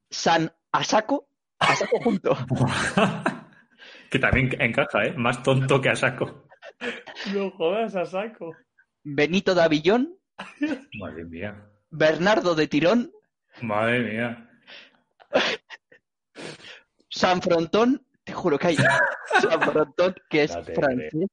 San 0.09 0.51
Asaco, 0.71 1.29
Asaco 1.59 1.99
junto. 2.01 2.35
que 4.11 4.19
también 4.19 4.49
encaja, 4.61 5.05
¿eh? 5.05 5.13
Más 5.17 5.41
tonto 5.43 5.81
que 5.81 5.89
a 5.89 5.95
saco. 5.95 6.45
No 7.33 7.49
jodas 7.51 7.95
a 7.95 8.05
saco. 8.05 8.53
Benito 9.03 9.55
de 9.55 9.61
Avillón, 9.63 10.17
Madre 10.99 11.23
mía. 11.25 11.65
Bernardo 11.89 12.53
de 12.55 12.67
Tirón, 12.67 13.11
Madre 13.61 13.99
mía. 14.01 14.49
San 17.09 17.41
Frontón, 17.41 18.05
te 18.23 18.33
juro 18.33 18.59
que 18.59 18.67
hay 18.67 18.75
San 19.41 19.61
Frontón, 19.61 20.15
que 20.29 20.43
es 20.43 20.51
francés, 20.75 21.27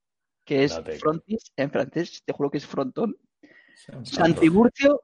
que 0.44 0.64
es 0.64 0.80
frontis 1.00 1.52
en 1.56 1.70
francés, 1.70 2.22
te 2.24 2.32
juro 2.32 2.50
que 2.50 2.58
es 2.58 2.66
frontón. 2.66 3.16
San- 3.74 4.06
San 4.06 4.34
Tiburcio 4.34 5.02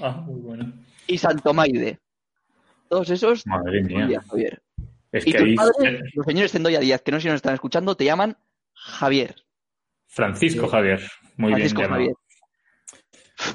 Ah, 0.00 0.10
muy 0.26 0.40
bueno. 0.40 0.72
y 1.06 1.18
Santomaide. 1.18 2.00
Todos 2.88 3.10
esos, 3.10 3.46
Madre 3.46 3.82
mía. 3.82 4.20
Javier. 4.28 4.62
Es 5.12 5.26
Y 5.26 5.32
que 5.32 5.38
tus 5.38 5.46
ahí. 5.48 5.54
padres, 5.56 6.00
los 6.14 6.26
señores 6.26 6.52
Zendoya 6.52 6.80
Díaz, 6.80 7.02
que 7.02 7.10
no 7.12 7.18
sé 7.18 7.22
si 7.22 7.28
nos 7.28 7.36
están 7.36 7.54
escuchando, 7.54 7.96
te 7.96 8.04
llaman 8.04 8.36
Javier. 8.74 9.34
Francisco 10.06 10.68
Javier. 10.68 11.00
Muy 11.36 11.52
Francisco 11.52 11.78
bien 11.80 11.88
llamado. 11.90 12.00
Javier. 12.04 12.16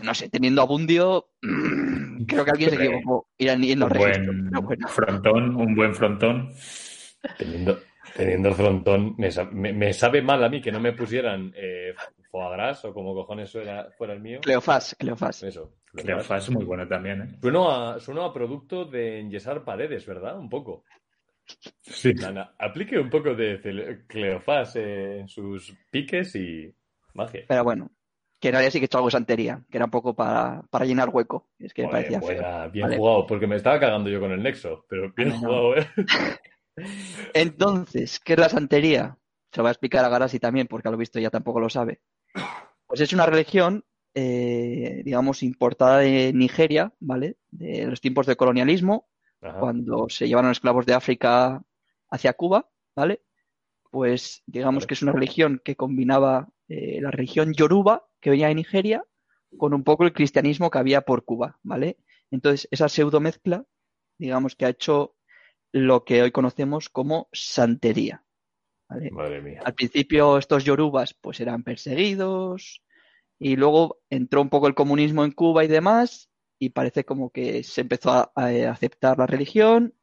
No 0.04 0.14
sé, 0.14 0.30
teniendo 0.30 0.62
Abundio, 0.62 1.30
mm, 1.42 2.24
creo 2.26 2.46
que 2.46 2.52
alguien 2.52 2.70
se 2.70 2.76
equivocó. 2.84 3.28
Irán 3.38 3.64
en 3.64 3.80
los 3.80 3.92
Un 3.92 3.98
registros. 3.98 4.36
buen 4.52 4.66
bueno. 4.66 4.88
frontón, 4.88 5.56
un 5.56 5.76
buen 5.76 5.94
frontón. 5.94 6.54
Teniendo, 7.38 7.80
teniendo 8.16 8.50
el 8.50 8.56
frontón, 8.56 9.16
me, 9.18 9.30
me- 9.52 9.74
me 9.74 9.94
sabe 9.94 10.22
mal 10.22 10.44
a 10.44 10.50
mí 10.50 10.62
que 10.62 10.72
no 10.72 10.80
me 10.80 10.94
pusieran 10.94 11.54
eh, 11.56 11.94
foie 12.32 12.50
gras 12.52 12.84
o 12.86 12.94
como 12.94 13.14
cojones 13.14 13.52
fuera, 13.52 13.90
fuera 13.98 14.14
el 14.14 14.22
mío. 14.22 14.40
Cleofás, 14.42 14.96
Cleofás. 14.98 15.44
Eso. 15.44 15.74
Cleofás 15.94 16.44
es 16.46 16.50
muy 16.52 16.66
bueno 16.66 16.88
también, 16.88 17.22
¿eh? 17.22 17.38
Suena 17.42 17.94
a, 17.94 18.00
suena 18.00 18.26
a 18.26 18.34
producto 18.34 18.86
de 18.86 19.20
enyesar 19.20 19.64
paredes, 19.64 20.06
¿verdad? 20.06 20.38
Un 20.38 20.50
poco. 20.50 20.84
Sí. 21.82 22.14
Nana, 22.14 22.56
aplique 22.58 22.98
un 22.98 23.10
poco 23.10 23.36
de 23.36 24.04
Cleofás 24.08 24.76
eh, 24.78 25.20
en 25.20 25.28
sus 25.28 25.76
piques 25.92 26.36
y 26.36 26.74
magia. 27.14 27.44
Pero 27.48 27.64
bueno, 27.64 27.92
que 28.40 28.48
en 28.50 28.54
realidad 28.54 28.72
sí 28.72 28.80
que 28.80 28.86
he 28.86 28.88
hecho 28.88 28.98
algo 28.98 29.08
de 29.08 29.12
santería, 29.14 29.64
que 29.70 29.78
era 29.78 29.86
un 29.86 29.92
poco 29.92 30.16
para, 30.16 30.64
para 30.70 30.86
llenar 30.86 31.10
hueco. 31.10 31.50
Es 31.60 31.74
que 31.74 31.88
parecía 31.88 32.20
buena, 32.20 32.68
bien 32.68 32.84
Vale. 32.84 32.98
jugado, 32.98 33.28
porque 33.28 33.48
me 33.48 33.56
estaba 33.58 33.80
cagando 33.80 34.10
yo 34.10 34.20
con 34.20 34.32
el 34.32 34.42
Nexo, 34.42 34.86
pero 34.90 35.12
bien 35.16 35.30
No, 35.30 35.36
no. 35.36 35.40
jugado, 35.42 35.78
¿eh? 35.78 35.88
Entonces, 37.34 38.20
¿qué 38.20 38.34
es 38.34 38.40
la 38.40 38.50
santería? 38.50 39.18
Se 39.52 39.60
lo 39.60 39.64
voy 39.64 39.70
a 39.70 39.72
explicar 39.72 40.04
a 40.04 40.10
Garasi 40.10 40.40
también, 40.40 40.68
porque 40.68 40.88
a 40.88 40.92
lo 40.92 40.98
visto 40.98 41.20
ya 41.20 41.30
tampoco 41.30 41.60
lo 41.60 41.70
sabe. 41.70 42.02
Pues 42.88 43.02
es 43.02 43.14
una 43.14 43.26
religión, 43.26 43.86
eh, 44.16 45.02
digamos, 45.04 45.44
importada 45.44 46.00
de 46.00 46.32
Nigeria, 46.34 46.94
¿vale? 47.00 47.38
De 47.52 47.88
los 47.88 48.02
tiempos 48.02 48.26
de 48.28 48.36
colonialismo, 48.36 49.10
Ajá. 49.42 49.60
cuando 49.60 50.08
se 50.10 50.28
llevaron 50.28 50.52
esclavos 50.52 50.86
de 50.86 50.94
África 50.94 51.64
hacia 52.10 52.34
Cuba, 52.34 52.70
¿vale? 52.96 53.22
Pues 53.90 54.44
digamos 54.46 54.84
Vale. 54.84 54.88
que 54.88 54.94
es 54.94 55.02
una 55.02 55.12
religión 55.12 55.62
que 55.64 55.76
combinaba 55.76 56.50
eh, 56.68 57.00
la 57.02 57.12
religión 57.12 57.54
yoruba, 57.54 58.08
que 58.20 58.30
venía 58.30 58.48
de 58.48 58.56
Nigeria, 58.56 59.04
con 59.58 59.74
un 59.74 59.84
poco 59.84 60.04
el 60.04 60.14
cristianismo 60.14 60.70
que 60.70 60.80
había 60.80 61.02
por 61.02 61.26
Cuba, 61.26 61.60
¿vale? 61.64 61.98
Entonces, 62.32 62.68
esa 62.72 62.90
pseudo 62.90 63.20
mezcla, 63.20 63.66
digamos 64.18 64.56
que 64.56 64.66
ha 64.66 64.70
hecho 64.70 65.16
lo 65.72 66.04
que 66.04 66.22
hoy 66.22 66.32
conocemos 66.32 66.90
como 66.90 67.30
santería, 67.32 68.24
¿vale? 68.88 69.12
Madre 69.12 69.42
mía. 69.42 69.62
Al 69.66 69.74
principio 69.74 70.38
estos 70.38 70.64
yorubas 70.64 71.14
pues 71.14 71.40
eran 71.40 71.64
perseguidos 71.64 72.84
y 73.44 73.58
luego 73.58 74.02
entró 74.10 74.42
un 74.42 74.50
poco 74.50 74.68
el 74.68 74.74
comunismo 74.74 75.26
en 75.26 75.32
Cuba 75.32 75.66
y 75.66 75.68
demás 75.68 76.30
y 76.60 76.70
parece 76.70 77.04
como 77.04 77.30
que 77.30 77.64
se 77.64 77.82
empezó 77.82 78.12
a, 78.12 78.32
a 78.36 78.72
aceptar 78.72 79.18
la 79.18 79.28
religión, 79.28 79.94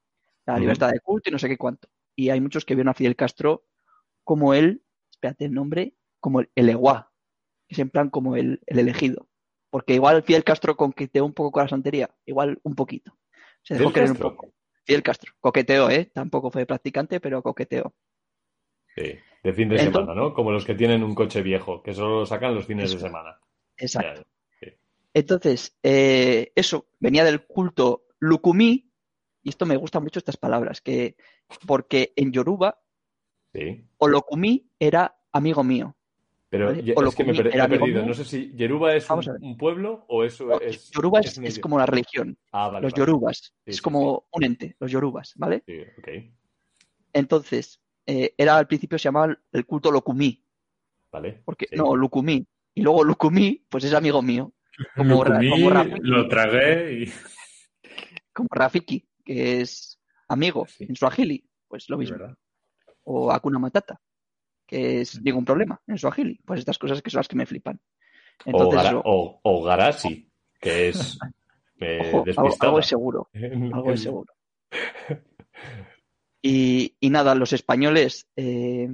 la 0.44 0.58
libertad 0.58 0.90
de 0.90 1.00
culto 1.00 1.30
y 1.30 1.32
no 1.32 1.38
sé 1.38 1.48
qué 1.48 1.56
cuánto. 1.56 1.88
Y 2.14 2.28
hay 2.28 2.40
muchos 2.40 2.66
que 2.66 2.74
vieron 2.74 2.90
a 2.90 2.94
Fidel 2.94 3.16
Castro 3.16 3.64
como 4.24 4.52
él, 4.52 4.84
espérate 5.10 5.46
el 5.46 5.54
nombre, 5.54 5.96
como 6.20 6.40
el, 6.40 6.50
el 6.54 6.68
Eguá, 6.68 7.12
que 7.66 7.76
es 7.76 7.78
en 7.78 7.88
plan 7.88 8.10
como 8.10 8.36
el, 8.36 8.60
el 8.66 8.78
elegido. 8.78 9.28
Porque 9.70 9.94
igual 9.94 10.22
Fidel 10.22 10.44
Castro 10.44 10.76
coqueteó 10.76 11.24
un 11.24 11.32
poco 11.32 11.52
con 11.52 11.62
la 11.62 11.68
santería, 11.68 12.14
igual 12.26 12.60
un 12.62 12.74
poquito. 12.74 13.16
Se 13.62 13.74
dejó 13.74 13.90
Castro. 13.90 14.12
un 14.12 14.34
poco. 14.34 14.52
Fidel 14.84 15.02
Castro, 15.02 15.32
coqueteó, 15.40 15.88
¿eh? 15.88 16.10
Tampoco 16.12 16.50
fue 16.50 16.66
practicante, 16.66 17.20
pero 17.20 17.42
coqueteó. 17.42 17.94
Sí. 18.96 19.02
De 19.42 19.52
fin 19.54 19.68
de 19.68 19.76
Entonces- 19.76 19.92
semana, 19.92 20.14
¿no? 20.14 20.34
Como 20.34 20.50
los 20.52 20.64
que 20.64 20.74
tienen 20.74 21.02
un 21.02 21.14
coche 21.14 21.42
viejo, 21.42 21.82
que 21.82 21.94
solo 21.94 22.20
lo 22.20 22.26
sacan 22.26 22.54
los 22.54 22.66
fines 22.66 22.92
de 22.92 22.98
semana. 22.98 23.38
Exacto. 23.76 24.22
Ya, 24.60 24.68
Entonces, 25.14 25.76
eh, 25.82 26.52
eso 26.54 26.86
venía 27.00 27.24
del 27.24 27.46
culto 27.46 28.04
Lukumi, 28.18 28.90
y 29.42 29.48
esto 29.48 29.64
me 29.66 29.76
gustan 29.76 30.02
mucho 30.02 30.18
estas 30.18 30.36
palabras, 30.36 30.80
que 30.80 31.16
porque 31.66 32.12
en 32.16 32.30
Yoruba, 32.32 32.78
Sí. 33.52 33.84
Olokumi 33.98 34.70
era 34.78 35.16
amigo 35.32 35.64
mío. 35.64 35.96
Pero 36.50 36.66
Vale. 36.66 36.80
es 37.08 37.14
que 37.14 37.24
me, 37.24 37.34
per- 37.34 37.46
he 37.48 37.68
perdido. 37.68 37.86
mío. 38.00 38.06
No 38.06 38.14
sé 38.14 38.24
si 38.24 38.52
Yeruba 38.54 38.94
es 38.94 39.08
un, 39.08 39.56
pueblo 39.56 40.04
o 40.08 40.22
eso 40.24 40.60
es. 40.60 40.90
Yoruba 40.90 41.20
es, 41.20 41.38
es 41.38 41.58
como 41.60 41.78
la 41.78 41.86
religión, 41.86 42.36
Ah, 42.52 42.68
vale. 42.68 42.82
los 42.82 42.92
vale. 42.92 43.00
yorubas, 43.00 43.38
Sí, 43.38 43.52
es 43.66 43.76
sí, 43.76 43.82
como 43.82 44.26
un 44.32 44.44
ente, 44.44 44.76
los 44.80 44.90
yorubas, 44.90 45.32
¿vale? 45.36 45.62
Sí, 45.66 45.80
ok. 45.98 46.08
Entonces, 47.12 47.80
eh, 48.10 48.34
era 48.36 48.56
al 48.56 48.66
principio 48.66 48.98
se 48.98 49.04
llamaba 49.04 49.36
el 49.52 49.66
culto 49.66 49.90
Lokumi, 49.90 50.42
Vale. 51.12 51.42
porque 51.44 51.66
sí. 51.70 51.76
no, 51.76 51.94
Lukumi, 51.94 52.44
y 52.74 52.82
luego 52.82 53.04
Lukumi, 53.04 53.64
pues 53.68 53.84
es 53.84 53.94
amigo 53.94 54.20
mío, 54.22 54.52
como, 54.96 55.22
Rafiki, 55.24 56.00
lo 56.02 56.28
tragué 56.28 56.92
y... 57.04 57.12
como 58.32 58.48
Rafiki, 58.50 59.06
que 59.24 59.60
es 59.60 60.00
amigo 60.28 60.66
Sí. 60.66 60.84
en 60.88 60.96
Swahili, 60.96 61.44
pues 61.68 61.88
lo 61.88 61.98
mismo. 61.98 62.16
o 63.04 63.30
Hakuna 63.30 63.58
Matata, 63.58 64.00
que 64.66 65.00
es 65.02 65.20
ningún 65.22 65.44
problema 65.44 65.80
en 65.86 65.98
Swahili. 65.98 66.40
Pues 66.44 66.60
estas 66.60 66.78
cosas 66.78 67.02
que 67.02 67.10
son 67.10 67.18
las 67.20 67.28
que 67.28 67.36
me 67.36 67.46
flipan. 67.46 67.80
O, 68.46 68.50
Entonces, 68.50 68.76
gara- 68.82 68.88
eso, 68.90 69.02
o, 69.04 69.40
o 69.42 69.62
Garasi, 69.62 70.30
que 70.60 70.88
es 70.88 71.18
eh, 71.80 71.98
ojo, 72.12 72.24
algo, 72.36 72.56
algo 72.60 72.78
es 72.80 72.86
seguro, 72.86 73.28
algo 73.72 73.92
es 73.92 74.02
seguro. 74.02 74.32
Y, 76.42 76.96
y 77.00 77.10
nada, 77.10 77.34
los 77.34 77.52
españoles 77.52 78.26
eh, 78.36 78.88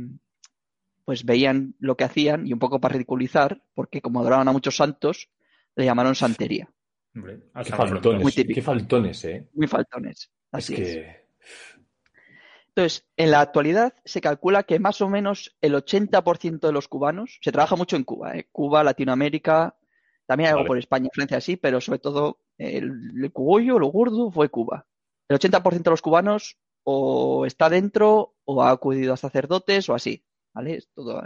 pues 1.05 1.25
veían 1.25 1.75
lo 1.79 1.97
que 1.97 2.05
hacían 2.05 2.47
y 2.47 2.53
un 2.53 2.59
poco 2.59 2.81
para 2.81 2.95
ridiculizar, 2.95 3.63
porque 3.75 4.01
como 4.01 4.21
adoraban 4.21 4.49
a 4.49 4.53
muchos 4.53 4.77
santos, 4.77 5.31
le 5.77 5.85
llamaron 5.85 6.15
santería. 6.15 6.69
Hombre, 7.15 7.41
Qué 7.65 7.71
faltones, 7.73 8.23
Muy 8.23 8.33
típico. 8.33 8.57
qué 8.57 8.63
faltones, 8.63 9.25
¿eh? 9.25 9.49
Muy 9.55 9.69
faltones. 9.69 10.23
Es 10.23 10.31
Así 10.53 10.75
es. 10.75 10.81
que. 10.81 11.27
Entonces, 12.69 13.07
en 13.17 13.31
la 13.31 13.41
actualidad 13.41 13.95
se 14.05 14.21
calcula 14.21 14.65
que 14.65 14.79
más 14.79 15.01
o 15.01 15.09
menos 15.09 15.57
el 15.63 15.75
80% 15.75 16.61
de 16.67 16.73
los 16.73 16.89
cubanos, 16.89 17.39
se 17.41 17.53
trabaja 17.53 17.75
mucho 17.77 17.97
en 17.97 18.05
Cuba, 18.05 18.37
¿eh? 18.37 18.49
Cuba, 18.53 18.85
Latinoamérica, 18.85 19.77
también 20.27 20.49
hay 20.49 20.51
algo 20.51 20.61
Vale. 20.63 20.69
por 20.69 20.79
España, 20.79 21.09
Francia, 21.13 21.41
sí, 21.41 21.57
pero 21.57 21.81
sobre 21.81 22.01
todo 22.01 22.41
el, 22.59 23.13
el 23.23 23.33
cugollo, 23.33 23.79
lo 23.79 23.87
gordo, 23.87 24.31
fue 24.31 24.51
Cuba. 24.51 24.87
El 25.29 25.39
80% 25.39 25.83
de 25.85 25.91
los 25.91 26.03
cubanos 26.03 26.59
o 26.89 27.45
está 27.47 27.69
dentro 27.69 28.37
o 28.45 28.63
ha 28.63 28.71
acudido 28.71 29.13
a 29.13 29.17
sacerdotes 29.17 29.89
o 29.89 29.95
así, 29.95 30.25
¿vale? 30.55 30.77
Es 30.77 30.89
todo, 30.95 31.21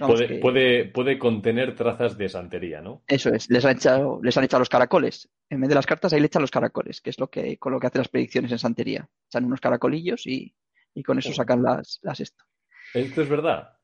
puede, 0.00 0.26
que- 0.26 0.38
puede, 0.38 0.84
puede 0.86 1.16
contener 1.18 1.76
trazas 1.76 2.18
de 2.18 2.28
santería, 2.28 2.80
¿no? 2.80 3.04
Eso 3.06 3.30
es, 3.30 3.48
les 3.48 3.64
han 3.64 3.76
echado, 3.76 4.18
les 4.20 4.36
han 4.36 4.42
echado 4.42 4.58
los 4.60 4.68
caracoles. 4.68 5.28
En 5.48 5.60
vez 5.60 5.68
de 5.68 5.76
las 5.76 5.86
cartas, 5.86 6.12
ahí 6.12 6.18
le 6.18 6.26
echan 6.26 6.42
los 6.42 6.50
caracoles, 6.50 7.00
que 7.00 7.10
es 7.10 7.20
lo 7.20 7.30
que, 7.30 7.56
con 7.56 7.72
lo 7.72 7.78
que 7.78 7.86
hacen 7.86 8.00
las 8.00 8.08
predicciones 8.08 8.50
en 8.50 8.58
santería. 8.58 9.08
Echan 9.28 9.44
unos 9.44 9.60
caracolillos 9.60 10.26
y, 10.26 10.52
y 10.92 11.02
con 11.04 11.18
eso 11.20 11.32
sacan 11.32 11.62
las, 11.62 12.00
las 12.02 12.18
esto. 12.18 12.44
Esto 12.92 13.22
es 13.22 13.28
verdad. 13.28 13.78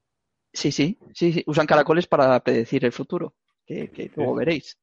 Sí, 0.52 0.72
sí, 0.72 0.98
sí, 1.14 1.32
sí, 1.32 1.44
usan 1.46 1.66
caracoles 1.66 2.08
para 2.08 2.38
predecir 2.42 2.84
el 2.84 2.92
futuro, 2.92 3.36
que, 3.64 3.90
que 3.90 4.10
luego 4.16 4.34
veréis. 4.34 4.76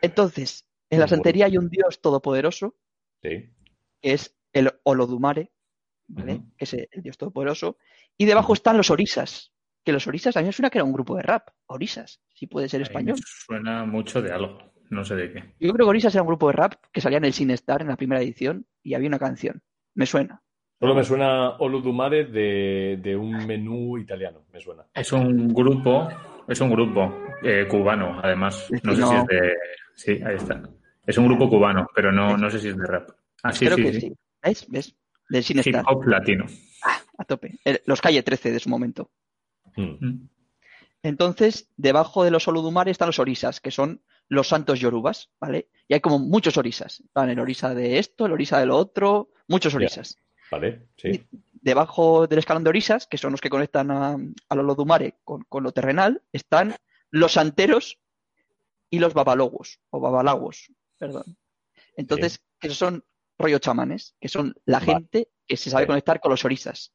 Entonces, 0.00 0.66
en 0.88 1.00
la 1.00 1.08
santería 1.08 1.46
hay 1.46 1.58
un 1.58 1.68
dios 1.68 2.00
todopoderoso, 2.00 2.76
Sí. 3.22 3.50
que 4.00 4.12
es 4.12 4.34
el 4.54 4.72
Olodumare, 4.84 5.52
¿vale? 6.08 6.40
Que 6.56 6.64
es 6.64 6.74
el 6.74 7.02
dios 7.02 7.18
todopoderoso, 7.18 7.76
y 8.16 8.24
debajo 8.24 8.54
están 8.54 8.76
los 8.76 8.90
orisas, 8.90 9.52
que 9.84 9.92
los 9.92 10.06
orisas 10.06 10.36
a 10.36 10.40
mí 10.40 10.46
me 10.46 10.52
suena 10.52 10.70
que 10.70 10.78
era 10.78 10.84
un 10.84 10.92
grupo 10.92 11.16
de 11.16 11.22
rap, 11.22 11.48
orisas, 11.66 12.20
si 12.32 12.46
puede 12.46 12.68
ser 12.68 12.78
Ahí 12.78 12.84
me 12.84 12.88
español. 12.88 13.18
Suena 13.24 13.84
mucho 13.84 14.22
de 14.22 14.32
algo, 14.32 14.58
no 14.90 15.04
sé 15.04 15.16
de 15.16 15.32
qué. 15.32 15.40
Yo 15.60 15.72
creo 15.72 15.86
que 15.86 15.90
Orisas 15.90 16.14
era 16.14 16.22
un 16.22 16.28
grupo 16.28 16.46
de 16.46 16.54
rap 16.54 16.74
que 16.92 17.00
salía 17.00 17.18
en 17.18 17.24
el 17.24 17.32
Sinestar 17.32 17.82
en 17.82 17.88
la 17.88 17.96
primera 17.96 18.22
edición 18.22 18.66
y 18.82 18.94
había 18.94 19.08
una 19.08 19.18
canción. 19.18 19.62
Me 19.94 20.06
suena. 20.06 20.42
Solo 20.80 20.94
me 20.94 21.04
suena 21.04 21.50
Oludumare 21.58 22.24
de, 22.24 22.98
de 23.02 23.16
un 23.16 23.46
menú 23.46 23.96
italiano, 23.98 24.44
me 24.52 24.60
suena. 24.60 24.84
Es 24.92 25.12
un 25.12 25.48
grupo, 25.48 26.08
es 26.48 26.60
un 26.60 26.70
grupo 26.70 27.16
eh, 27.42 27.66
cubano, 27.68 28.20
además. 28.22 28.68
No 28.82 28.94
sé 28.94 29.02
si 29.02 29.14
es 29.14 29.26
de. 29.26 29.54
Sí, 29.94 30.10
ahí 30.24 30.36
está. 30.36 30.62
Es 31.06 31.16
un 31.18 31.26
grupo 31.26 31.48
cubano, 31.48 31.86
pero 31.94 32.10
no, 32.10 32.36
no 32.36 32.50
sé 32.50 32.58
si 32.58 32.68
es 32.68 32.76
de 32.76 32.86
rap. 32.86 33.10
Ah, 33.42 33.52
sí, 33.52 33.66
creo 33.66 33.76
sí, 33.76 33.82
que 33.84 33.92
sí. 33.92 34.00
sí. 34.00 34.16
¿Ves? 34.44 34.66
¿Ves? 34.68 34.94
Del 35.28 35.40
Hip 35.40 35.46
Sinestar. 35.46 35.84
hop 35.88 36.04
latino. 36.06 36.46
A 37.18 37.24
tope. 37.24 37.58
El- 37.64 37.80
los 37.86 38.00
Calle 38.00 38.22
13 38.22 38.52
de 38.52 38.60
su 38.60 38.68
momento. 38.68 39.10
Hmm. 39.76 39.96
Mm. 40.00 40.28
Entonces, 41.02 41.68
debajo 41.76 42.24
de 42.24 42.30
los 42.30 42.46
Olodumare 42.48 42.90
están 42.90 43.08
los 43.08 43.18
Orisas, 43.18 43.60
que 43.60 43.70
son 43.70 44.02
los 44.28 44.48
santos 44.48 44.80
yorubas, 44.80 45.30
¿vale? 45.38 45.68
Y 45.86 45.94
hay 45.94 46.00
como 46.00 46.18
muchos 46.18 46.56
Orisas. 46.56 47.02
Van 47.14 47.28
el 47.30 47.38
Orisa 47.38 47.74
de 47.74 47.98
esto, 47.98 48.26
el 48.26 48.32
Orisa 48.32 48.58
de 48.58 48.66
lo 48.66 48.76
otro, 48.76 49.30
muchos. 49.48 49.74
Orisas. 49.74 50.16
Vale, 50.50 50.88
sí. 50.96 51.26
Debajo 51.52 52.26
del 52.26 52.38
escalón 52.38 52.64
de 52.64 52.70
Orisas, 52.70 53.06
que 53.06 53.18
son 53.18 53.32
los 53.32 53.40
que 53.40 53.50
conectan 53.50 53.90
a, 53.90 54.16
al 54.48 54.58
Olodumare 54.58 55.18
con, 55.24 55.42
con 55.44 55.62
lo 55.62 55.72
terrenal, 55.72 56.22
están 56.32 56.74
los 57.10 57.32
santeros 57.32 57.98
y 58.90 58.98
los 58.98 59.12
babalogos, 59.14 59.80
o 59.90 60.00
babalagos, 60.00 60.70
perdón. 60.98 61.36
Entonces, 61.96 62.42
esos 62.60 62.78
son 62.78 63.04
rollo 63.38 63.58
chamanes, 63.58 64.14
que 64.20 64.28
son 64.28 64.54
la 64.64 64.78
Vale. 64.80 64.92
gente 64.92 65.28
que 65.46 65.56
se 65.56 65.70
sabe 65.70 65.84
Sí. 65.84 65.88
conectar 65.88 66.20
con 66.20 66.30
los 66.30 66.44
orisas. 66.44 66.92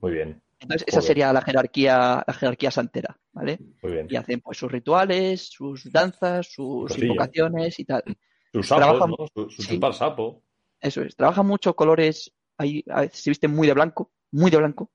Muy 0.00 0.12
bien, 0.12 0.42
Entonces, 0.58 0.86
esa 0.88 1.00
sería 1.02 1.32
la 1.32 1.42
jerarquía, 1.42 2.22
la 2.26 2.34
jerarquía 2.34 2.70
santera, 2.70 3.18
¿vale? 3.32 3.58
muy 3.82 3.92
bien. 3.92 4.06
Y 4.08 4.16
hacen 4.16 4.40
pues 4.40 4.58
sus 4.58 4.70
rituales, 4.70 5.48
sus 5.50 5.90
danzas, 5.90 6.46
sus 6.52 6.88
Cosilla. 6.88 7.06
invocaciones 7.06 7.78
y 7.80 7.84
tal. 7.84 8.02
Sus 8.52 8.68
sapos, 8.68 8.84
trabajan- 8.86 9.10
¿no? 9.18 9.26
Su, 9.48 9.50
sí. 9.62 9.80
sapo. 9.92 10.42
Eso 10.80 11.02
es. 11.02 11.16
Trabajan 11.16 11.46
mucho 11.46 11.74
colores, 11.74 12.32
ahí 12.58 12.84
a 12.88 13.02
veces 13.02 13.20
se 13.20 13.30
visten 13.30 13.52
muy 13.54 13.66
de 13.66 13.74
blanco, 13.74 14.12
muy 14.30 14.50
de 14.50 14.56
blanco, 14.58 14.90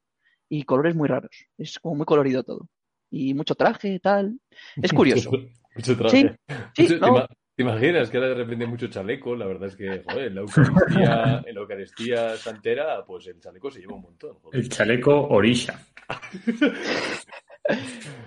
y 0.49 0.63
colores 0.63 0.95
muy 0.95 1.07
raros. 1.09 1.31
Es 1.57 1.79
como 1.79 1.95
muy 1.95 2.05
colorido 2.05 2.43
todo. 2.43 2.69
Y 3.09 3.33
mucho 3.33 3.55
traje, 3.55 3.99
tal. 3.99 4.39
Es 4.81 4.91
curioso. 5.27 5.31
Mucho 5.75 5.97
traje. 5.97 6.37
Sí, 6.75 6.87
¿te, 6.87 6.97
no, 6.99 7.25
te 7.57 7.63
imaginas 7.63 8.09
que 8.11 8.17
ahora 8.17 8.29
de 8.29 8.35
repente 8.35 8.67
mucho 8.67 8.87
chaleco? 8.87 9.35
La 9.35 9.47
verdad 9.47 9.67
es 9.69 9.75
que, 9.75 10.03
joder, 10.03 10.27
en 10.27 10.35
la 10.35 10.41
Eucaristía, 10.41 11.43
en 11.43 11.55
la 11.55 11.61
Eucaristía 11.61 12.37
santera, 12.37 13.03
pues 13.03 13.25
el 13.27 13.39
chaleco 13.39 13.71
se 13.71 13.79
lleva 13.79 13.95
un 13.95 14.03
montón. 14.03 14.35
joder. 14.35 14.59
El 14.61 14.69
chaleco 14.69 15.27
Orisha. 15.27 15.83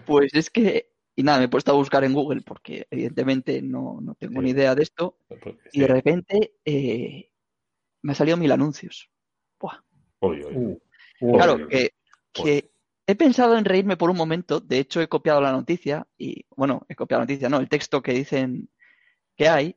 Pues 0.05 0.35
es 0.35 0.51
que, 0.51 0.91
y 1.17 1.23
nada, 1.23 1.39
me 1.39 1.45
he 1.45 1.49
puesto 1.49 1.71
a 1.71 1.75
buscar 1.75 2.05
en 2.05 2.13
Google 2.13 2.43
porque 2.43 2.87
evidentemente 2.91 3.63
no, 3.63 3.99
no 4.03 4.15
tengo 4.17 4.41
Sí. 4.41 4.45
ni 4.45 4.51
idea 4.51 4.75
de 4.75 4.83
esto. 4.83 5.17
Porque, 5.29 5.57
Y 5.73 5.81
de 5.81 5.87
repente 5.87 6.55
eh, 6.65 7.31
me 8.03 8.13
han 8.13 8.17
salido 8.17 8.37
mil 8.37 8.53
anuncios. 8.53 9.09
Buah. 9.59 9.79
Uh, 10.21 10.79
uh, 11.23 11.33
Claro, 11.37 11.69
que, 11.69 11.95
que 12.33 12.71
he 13.07 13.15
pensado 13.15 13.57
en 13.57 13.65
reírme 13.65 13.97
por 13.97 14.11
un 14.11 14.17
momento. 14.19 14.61
De 14.61 14.79
hecho, 14.79 15.01
he 15.01 15.09
copiado 15.09 15.41
la 15.41 15.53
noticia 15.53 16.07
y, 16.19 16.45
bueno, 16.57 16.85
he 16.89 16.95
copiado 16.95 17.21
la 17.21 17.25
noticia, 17.27 17.49
no, 17.49 17.61
el 17.61 17.69
texto 17.71 18.03
que 18.03 18.13
dicen 18.13 18.69
que 19.41 19.49
hay, 19.49 19.75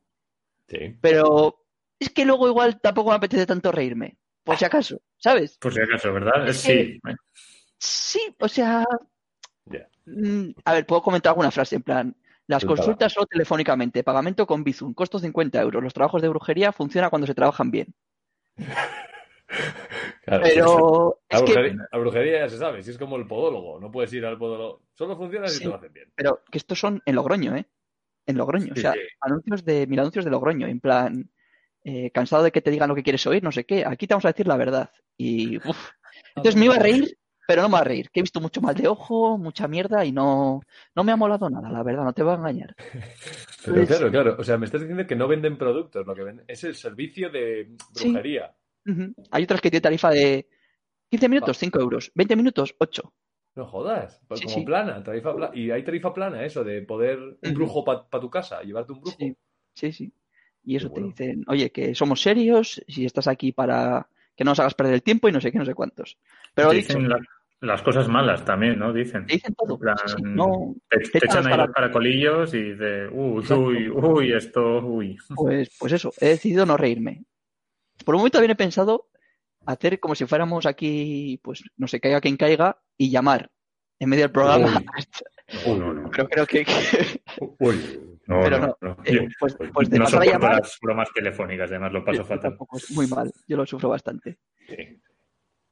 Sí. 0.68 0.98
pero 1.00 1.64
es 1.98 2.10
que 2.10 2.26
luego 2.26 2.50
igual 2.50 2.82
tampoco 2.82 3.12
me 3.12 3.16
apetece 3.16 3.46
tanto 3.46 3.72
reírme. 3.72 4.18
por 4.44 4.58
si 4.58 4.66
acaso, 4.66 5.02
¿sabes? 5.16 5.58
Por 5.58 5.74
si 5.74 5.80
acaso, 5.80 6.12
¿verdad? 6.12 6.46
Es 6.50 6.58
sí. 6.58 7.00
Sí, 7.80 8.36
o 8.42 8.48
sea. 8.50 8.84
Mm, 10.06 10.50
A 10.66 10.74
ver, 10.74 10.86
puedo 10.86 11.02
comentar 11.02 11.30
alguna 11.30 11.50
frase 11.50 11.78
en 11.78 11.82
plan. 11.84 12.14
Las 12.48 12.62
Suéltala. 12.64 12.76
consultas 12.76 13.14
solo 13.14 13.26
telefónicamente, 13.26 14.04
pagamento 14.04 14.46
con 14.46 14.66
Bizum, 14.66 14.94
costo 14.94 15.18
50 15.18 15.62
euros. 15.62 15.82
Los 15.82 15.94
trabajos 15.94 16.22
de 16.22 16.28
brujería 16.28 16.74
funcionan 16.74 17.10
cuando 17.10 17.26
se 17.26 17.34
trabajan 17.36 17.72
bien. 17.72 17.96
Claro, 20.26 20.44
Pero 20.44 21.46
que, 21.46 21.76
la 21.92 21.98
brujería 22.00 22.40
ya 22.40 22.50
se 22.50 22.58
sabe, 22.58 22.82
si 22.82 22.90
es 22.92 22.98
como 22.98 23.18
el 23.18 23.28
podólogo, 23.28 23.80
no 23.80 23.92
puedes 23.92 24.12
ir 24.14 24.26
al 24.26 24.38
podólogo. 24.38 24.82
Solo 24.94 25.16
funciona 25.18 25.48
si 25.48 25.58
Sí. 25.58 25.64
te 25.64 25.70
lo 25.70 25.76
hacen 25.76 25.94
bien. 25.94 26.12
pero 26.16 26.42
que 26.50 26.58
estos 26.58 26.80
son 26.80 27.02
en 27.06 27.16
Logroño, 27.16 27.56
¿eh? 27.56 27.66
En 28.26 28.38
Logroño. 28.38 28.72
O 28.72 28.76
Sí, 28.76 28.82
sea, 28.82 28.94
sí. 28.94 29.00
anuncios 29.22 29.64
de, 29.66 29.86
mil 29.88 30.00
anuncios 30.00 30.24
de 30.26 30.32
Logroño, 30.32 30.68
en 30.68 30.80
plan, 30.80 31.30
eh, 31.84 32.12
cansado 32.12 32.44
de 32.44 32.52
que 32.52 32.62
te 32.62 32.72
digan 32.72 32.90
lo 32.90 32.96
que 32.96 33.04
quieres 33.04 33.26
oír, 33.28 33.44
no 33.44 33.52
sé 33.52 33.66
qué. 33.66 33.86
Aquí 33.86 34.08
te 34.08 34.14
vamos 34.14 34.26
a 34.26 34.30
decir 34.32 34.48
la 34.48 34.58
verdad. 34.58 34.90
Y, 35.18 35.58
uf. 35.68 35.90
Entonces 36.36 36.56
me 36.56 36.66
iba 36.66 36.76
a 36.76 36.80
reír, 36.80 37.18
pero 37.48 37.62
no 37.64 37.68
me 37.70 37.74
va 37.74 37.80
a 37.80 37.84
reír. 37.84 38.10
Que 38.12 38.20
he 38.22 38.24
visto 38.24 38.40
mucho 38.40 38.62
mal 38.62 38.76
de 38.76 38.88
ojo, 38.88 39.38
mucha 39.38 39.68
mierda 39.68 40.06
y 40.06 40.12
no, 40.12 40.62
no 40.96 41.04
me 41.04 41.12
ha 41.12 41.16
molado 41.18 41.50
nada, 41.50 41.70
la 41.70 41.84
verdad, 41.84 42.04
no 42.04 42.14
te 42.14 42.24
voy 42.24 42.34
a 42.34 42.38
engañar. 42.38 42.76
Pero 43.66 43.76
Pues- 43.78 43.88
claro, 43.88 44.12
claro. 44.12 44.36
O 44.40 44.44
sea, 44.44 44.58
me 44.58 44.66
estás 44.66 44.82
diciendo 44.82 45.06
que 45.08 45.16
no 45.16 45.28
venden 45.28 45.58
productos, 45.58 46.06
lo 46.06 46.14
que 46.16 46.24
venden 46.24 46.46
es 46.48 46.64
el 46.64 46.76
servicio 46.76 47.30
de 47.30 47.76
Sí. 47.94 48.10
brujería. 48.10 48.54
Hay 49.32 49.44
otras 49.44 49.62
que 49.62 49.70
tienen 49.72 49.82
tarifa 49.84 50.10
de 50.12 50.48
15 51.10 51.30
minutos, 51.30 51.58
5 51.58 51.80
euros. 51.80 52.12
20 52.16 52.36
minutos, 52.36 52.76
8. 52.80 53.14
No 53.56 53.66
jodas, 53.68 54.20
pues 54.28 54.40
Sí, 54.40 54.46
como 54.48 54.58
sí. 54.60 54.66
plana, 54.66 55.04
tarifa 55.04 55.36
plana. 55.36 55.56
Y 55.56 55.70
hay 55.70 55.84
tarifa 55.84 56.14
plana, 56.14 56.44
eso, 56.44 56.64
de 56.64 56.82
poder 56.82 57.20
un 57.42 57.54
brujo 57.54 57.84
para 57.84 58.04
tu 58.20 58.30
casa, 58.30 58.62
llevarte 58.64 58.94
un 58.94 59.02
brujo. 59.02 59.16
Sí, 59.20 59.36
sí, 59.74 59.92
sí. 59.92 60.14
Y 60.66 60.76
eso 60.78 60.90
bueno. 60.90 61.14
te 61.16 61.24
dicen, 61.24 61.44
oye, 61.48 61.72
que 61.72 61.94
somos 61.94 62.22
serios, 62.22 62.82
si 62.88 63.06
estás 63.06 63.28
aquí 63.28 63.52
para 63.52 64.08
que 64.36 64.44
no 64.44 64.52
nos 64.52 64.60
hagas 64.60 64.74
perder 64.74 64.96
el 64.96 65.04
tiempo 65.04 65.30
y 65.30 65.32
no 65.32 65.40
sé 65.42 65.52
qué, 65.52 65.60
no 65.60 65.66
sé 65.66 65.76
cuántos. 65.76 66.18
Pero 66.56 66.72
dicho, 66.72 66.88
dicen 66.94 67.10
la- 67.10 67.20
las 67.60 67.82
cosas 67.82 68.08
malas 68.10 68.44
también, 68.44 68.80
¿no? 68.80 68.92
Dicen. 68.92 69.26
te 69.28 69.34
dicen 69.36 69.54
todo. 69.56 69.76
En 69.76 69.80
plan, 69.80 69.98
Sí, 70.06 70.14
sí, 70.18 70.24
no, 70.24 70.76
te, 70.90 70.98
te 71.00 71.20
te 71.20 71.26
echan 71.26 71.38
los 71.38 71.46
ahí 71.46 71.52
los 71.52 71.58
cara- 71.68 71.72
caracolillos 71.74 72.54
y 72.56 72.74
de 72.74 73.08
uy, 73.10 73.42
Exacto. 73.42 73.62
uy, 73.64 73.90
uy, 73.90 74.34
esto, 74.34 74.80
uy. 74.86 75.18
pues, 75.36 75.76
pues 75.80 75.94
eso, 75.94 76.12
he 76.20 76.30
decidido 76.30 76.66
no 76.66 76.76
reírme. 76.76 77.24
Por 78.04 78.16
un 78.16 78.20
momento 78.22 78.38
también 78.40 78.52
he 78.52 78.56
pensado 78.56 79.08
hacer 79.66 80.00
como 80.00 80.16
si 80.16 80.26
fuéramos 80.26 80.66
aquí, 80.66 81.40
pues 81.44 81.64
no 81.78 81.88
sé, 81.88 82.00
caiga 82.00 82.22
quien 82.22 82.38
caiga 82.38 82.82
y 82.98 83.10
llamar 83.10 83.52
en 84.00 84.10
medio 84.10 84.24
del 84.26 84.32
programa. 84.32 84.84
Uy. 84.96 85.06
No, 85.78 85.94
no. 85.94 86.10
Pero 86.10 86.28
creo 86.30 86.48
que, 86.48 86.66
Uy. 87.60 88.00
No, 88.26 88.40
Pero 88.42 88.60
no, 88.60 88.78
no, 88.82 88.98
eh, 89.04 89.28
pues, 89.38 89.56
pues 89.74 89.90
de 89.90 90.00
no 90.00 90.08
soporto 90.08 90.32
llamar, 90.32 90.56
las 90.62 90.78
bromas 90.82 91.10
telefónicas, 91.14 91.70
además 91.70 91.92
lo 91.92 92.04
paso 92.06 92.20
yo 92.20 92.24
fatal. 92.24 92.40
tampoco, 92.52 92.78
es 92.78 92.90
muy 92.92 93.06
mal, 93.08 93.30
yo 93.48 93.58
lo 93.58 93.66
sufro 93.66 93.90
bastante. 93.90 94.40
Sí. 94.68 95.02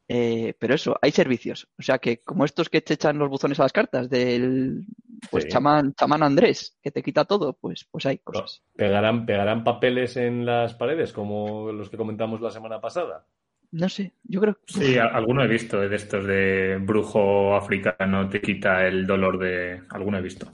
Eh, 0.09 0.53
pero 0.59 0.75
eso, 0.75 0.99
hay 1.01 1.11
servicios. 1.11 1.69
O 1.79 1.81
sea 1.81 1.97
que 1.99 2.21
como 2.21 2.43
estos 2.43 2.69
que 2.69 2.81
te 2.81 2.95
echan 2.95 3.17
los 3.17 3.29
buzones 3.29 3.59
a 3.61 3.63
las 3.63 3.71
cartas 3.71 4.09
del 4.09 4.85
pues 5.29 5.45
Sí. 5.45 5.49
chamán, 5.49 5.93
chamán 5.93 6.21
Andrés, 6.21 6.77
que 6.81 6.91
te 6.91 7.01
quita 7.01 7.23
todo, 7.23 7.53
pues, 7.53 7.87
pues 7.89 8.05
hay 8.05 8.17
cosas. 8.17 8.61
¿Pegarán, 8.75 9.25
¿Pegarán 9.25 9.63
papeles 9.63 10.17
en 10.17 10.45
las 10.45 10.73
paredes 10.73 11.13
como 11.13 11.71
los 11.71 11.89
que 11.89 11.95
comentamos 11.97 12.41
la 12.41 12.51
semana 12.51 12.81
pasada? 12.81 13.25
No 13.71 13.87
sé, 13.87 14.13
yo 14.23 14.41
creo 14.41 14.55
que 14.55 14.73
Sí, 14.73 14.97
alguno 14.97 15.43
he 15.43 15.47
visto 15.47 15.81
eh, 15.81 15.87
de 15.87 15.95
estos 15.95 16.25
de 16.25 16.77
brujo 16.81 17.55
africano 17.55 18.27
te 18.29 18.41
quita 18.41 18.85
el 18.85 19.07
dolor 19.07 19.39
de... 19.39 19.83
Alguno 19.89 20.17
he 20.17 20.21
visto. 20.21 20.51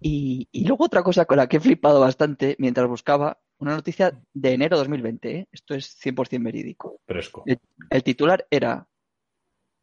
Y, 0.00 0.48
y 0.50 0.66
luego 0.66 0.84
otra 0.84 1.02
cosa 1.02 1.24
con 1.24 1.36
la 1.36 1.48
que 1.48 1.58
he 1.58 1.60
flipado 1.60 2.00
bastante 2.00 2.56
mientras 2.58 2.88
buscaba, 2.88 3.38
una 3.58 3.74
noticia 3.76 4.20
de 4.32 4.52
enero 4.52 4.76
de 4.76 4.80
2020, 4.80 5.36
¿eh? 5.36 5.48
esto 5.52 5.74
es 5.74 5.96
100% 6.04 6.42
verídico. 6.44 7.00
Fresco. 7.06 7.44
El 7.90 8.02
titular 8.02 8.46
era, 8.50 8.88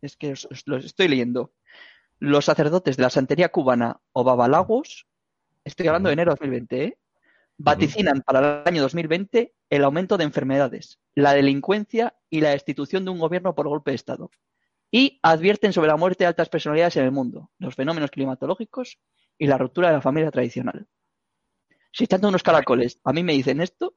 es 0.01 0.17
que 0.17 0.33
os, 0.33 0.45
os 0.45 0.63
lo 0.65 0.77
estoy 0.77 1.07
leyendo, 1.07 1.53
los 2.19 2.45
sacerdotes 2.45 2.97
de 2.97 3.03
la 3.03 3.09
santería 3.09 3.49
cubana 3.49 3.99
o 4.13 4.23
babalagos, 4.23 5.07
estoy 5.63 5.87
hablando 5.87 6.09
de 6.09 6.13
enero 6.13 6.31
de 6.31 6.35
2020, 6.35 6.83
¿eh? 6.83 6.97
Vaticinan 7.57 8.21
para 8.21 8.61
el 8.61 8.67
año 8.67 8.81
2020 8.81 9.55
el 9.69 9.83
aumento 9.83 10.17
de 10.17 10.23
enfermedades, 10.25 10.99
la 11.15 11.33
delincuencia 11.33 12.15
y 12.29 12.41
la 12.41 12.49
destitución 12.49 13.05
de 13.05 13.11
un 13.11 13.19
gobierno 13.19 13.55
por 13.55 13.67
golpe 13.67 13.91
de 13.91 13.95
Estado. 13.95 14.29
Y 14.91 15.19
advierten 15.23 15.73
sobre 15.73 15.87
la 15.89 15.97
muerte 15.97 16.23
de 16.23 16.27
altas 16.27 16.49
personalidades 16.49 16.95
en 16.97 17.05
el 17.05 17.11
mundo, 17.11 17.51
los 17.59 17.75
fenómenos 17.75 18.11
climatológicos 18.11 18.99
y 19.37 19.47
la 19.47 19.57
ruptura 19.57 19.89
de 19.89 19.95
la 19.95 20.01
familia 20.01 20.31
tradicional. 20.31 20.87
Si 21.91 22.03
echando 22.03 22.27
unos 22.29 22.43
caracoles 22.43 22.99
a 23.03 23.13
mí 23.13 23.23
me 23.23 23.33
dicen 23.33 23.61
esto, 23.61 23.95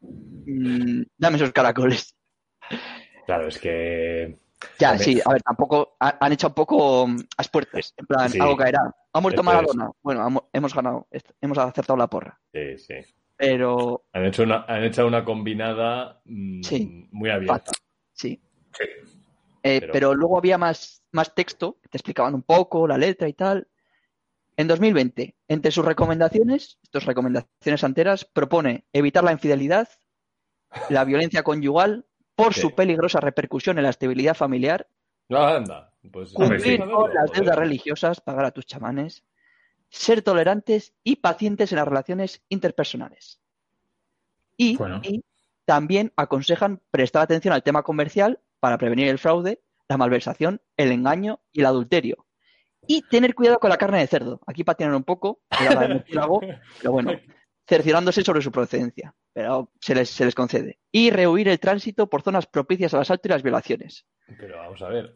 mm, 0.00 1.02
dame 1.18 1.36
esos 1.36 1.52
caracoles. 1.52 2.16
Claro, 3.26 3.48
es 3.48 3.58
que. 3.58 4.38
Ya, 4.78 4.90
Hombre. 4.92 5.04
sí, 5.04 5.20
a 5.24 5.32
ver, 5.32 5.42
tampoco 5.42 5.96
ha- 6.00 6.18
han 6.24 6.32
hecho 6.32 6.48
un 6.48 6.54
poco 6.54 7.06
mm, 7.06 7.18
a 7.38 7.42
puertas. 7.44 7.94
En 7.96 8.06
plan, 8.06 8.28
Sí. 8.30 8.38
algo 8.40 8.56
caerá. 8.56 8.94
Ha 9.12 9.20
muerto 9.20 9.40
Esto 9.40 9.50
es. 9.50 9.56
Maradona. 9.56 9.90
Bueno, 10.02 10.48
hemos 10.52 10.74
ganado, 10.74 11.08
hemos 11.40 11.58
acertado 11.58 11.96
la 11.96 12.06
porra. 12.06 12.40
Sí, 12.52 12.78
sí. 12.78 12.94
Pero 13.36 14.04
Han 14.12 14.26
hecho 14.26 14.42
una, 14.42 14.64
han 14.68 14.84
hecho 14.84 15.06
una 15.06 15.24
combinada 15.24 16.20
mm, 16.26 16.62
Sí. 16.62 17.08
muy 17.10 17.30
abierta. 17.30 17.72
sí. 18.12 18.40
Sí. 18.72 18.84
Eh, 19.62 19.80
Pero- 19.80 19.92
pero... 19.92 20.14
luego 20.14 20.38
había 20.38 20.56
más, 20.58 21.02
más 21.12 21.34
texto, 21.34 21.78
te 21.90 21.98
explicaban 21.98 22.34
un 22.34 22.42
poco 22.42 22.86
la 22.86 22.96
letra 22.96 23.28
y 23.28 23.32
tal. 23.34 23.66
En 24.56 24.68
2020, 24.68 25.36
entre 25.48 25.70
sus 25.70 25.84
recomendaciones, 25.84 26.78
estas 26.82 27.04
recomendaciones 27.06 27.82
enteras, 27.82 28.24
propone 28.26 28.84
evitar 28.92 29.24
la 29.24 29.32
infidelidad, 29.32 29.88
la 30.88 31.04
violencia 31.04 31.42
conyugal, 31.42 32.06
por 32.36 32.54
Sí. 32.54 32.60
su 32.62 32.74
peligrosa 32.74 33.20
repercusión 33.20 33.76
en 33.78 33.84
la 33.84 33.90
estabilidad 33.90 34.34
familiar, 34.34 34.86
anda. 35.38 35.92
Pues, 36.10 36.32
cumplir 36.32 36.60
sí. 36.60 36.78
con 36.78 37.12
las 37.12 37.30
deudas 37.32 37.56
religiosas, 37.56 38.20
pagar 38.20 38.46
a 38.46 38.50
tus 38.50 38.66
chamanes, 38.66 39.24
ser 39.90 40.22
tolerantes 40.22 40.94
y 41.04 41.16
pacientes 41.16 41.72
en 41.72 41.76
las 41.76 41.88
relaciones 41.88 42.42
interpersonales. 42.48 43.40
Y, 44.56 44.76
Bueno. 44.76 45.00
y 45.02 45.24
también 45.64 46.12
aconsejan 46.16 46.80
prestar 46.90 47.22
atención 47.22 47.54
al 47.54 47.62
tema 47.62 47.82
comercial 47.82 48.40
para 48.60 48.78
prevenir 48.78 49.08
el 49.08 49.18
fraude, 49.18 49.62
la 49.88 49.96
malversación, 49.96 50.60
el 50.76 50.92
engaño 50.92 51.40
y 51.52 51.60
el 51.60 51.66
adulterio. 51.66 52.26
Y 52.86 53.02
tener 53.02 53.34
cuidado 53.34 53.58
con 53.58 53.70
la 53.70 53.76
carne 53.76 53.98
de 53.98 54.06
cerdo. 54.06 54.40
Aquí 54.46 54.64
patinan 54.64 54.94
un 54.94 55.04
poco, 55.04 55.40
pero 56.80 56.92
bueno, 56.92 57.12
cerciorándose 57.68 58.22
sobre 58.22 58.42
su 58.42 58.50
procedencia. 58.50 59.14
Pero 59.32 59.70
se 59.80 59.94
les, 59.94 60.10
se 60.10 60.24
les 60.24 60.34
concede. 60.34 60.78
Y 60.90 61.10
rehuir 61.10 61.48
el 61.48 61.60
tránsito 61.60 62.08
por 62.08 62.22
zonas 62.22 62.46
propicias 62.46 62.92
al 62.94 63.00
asalto 63.02 63.28
y 63.28 63.30
las 63.30 63.42
violaciones. 63.42 64.04
Pero 64.38 64.56
vamos 64.58 64.82
a 64.82 64.88
ver. 64.88 65.12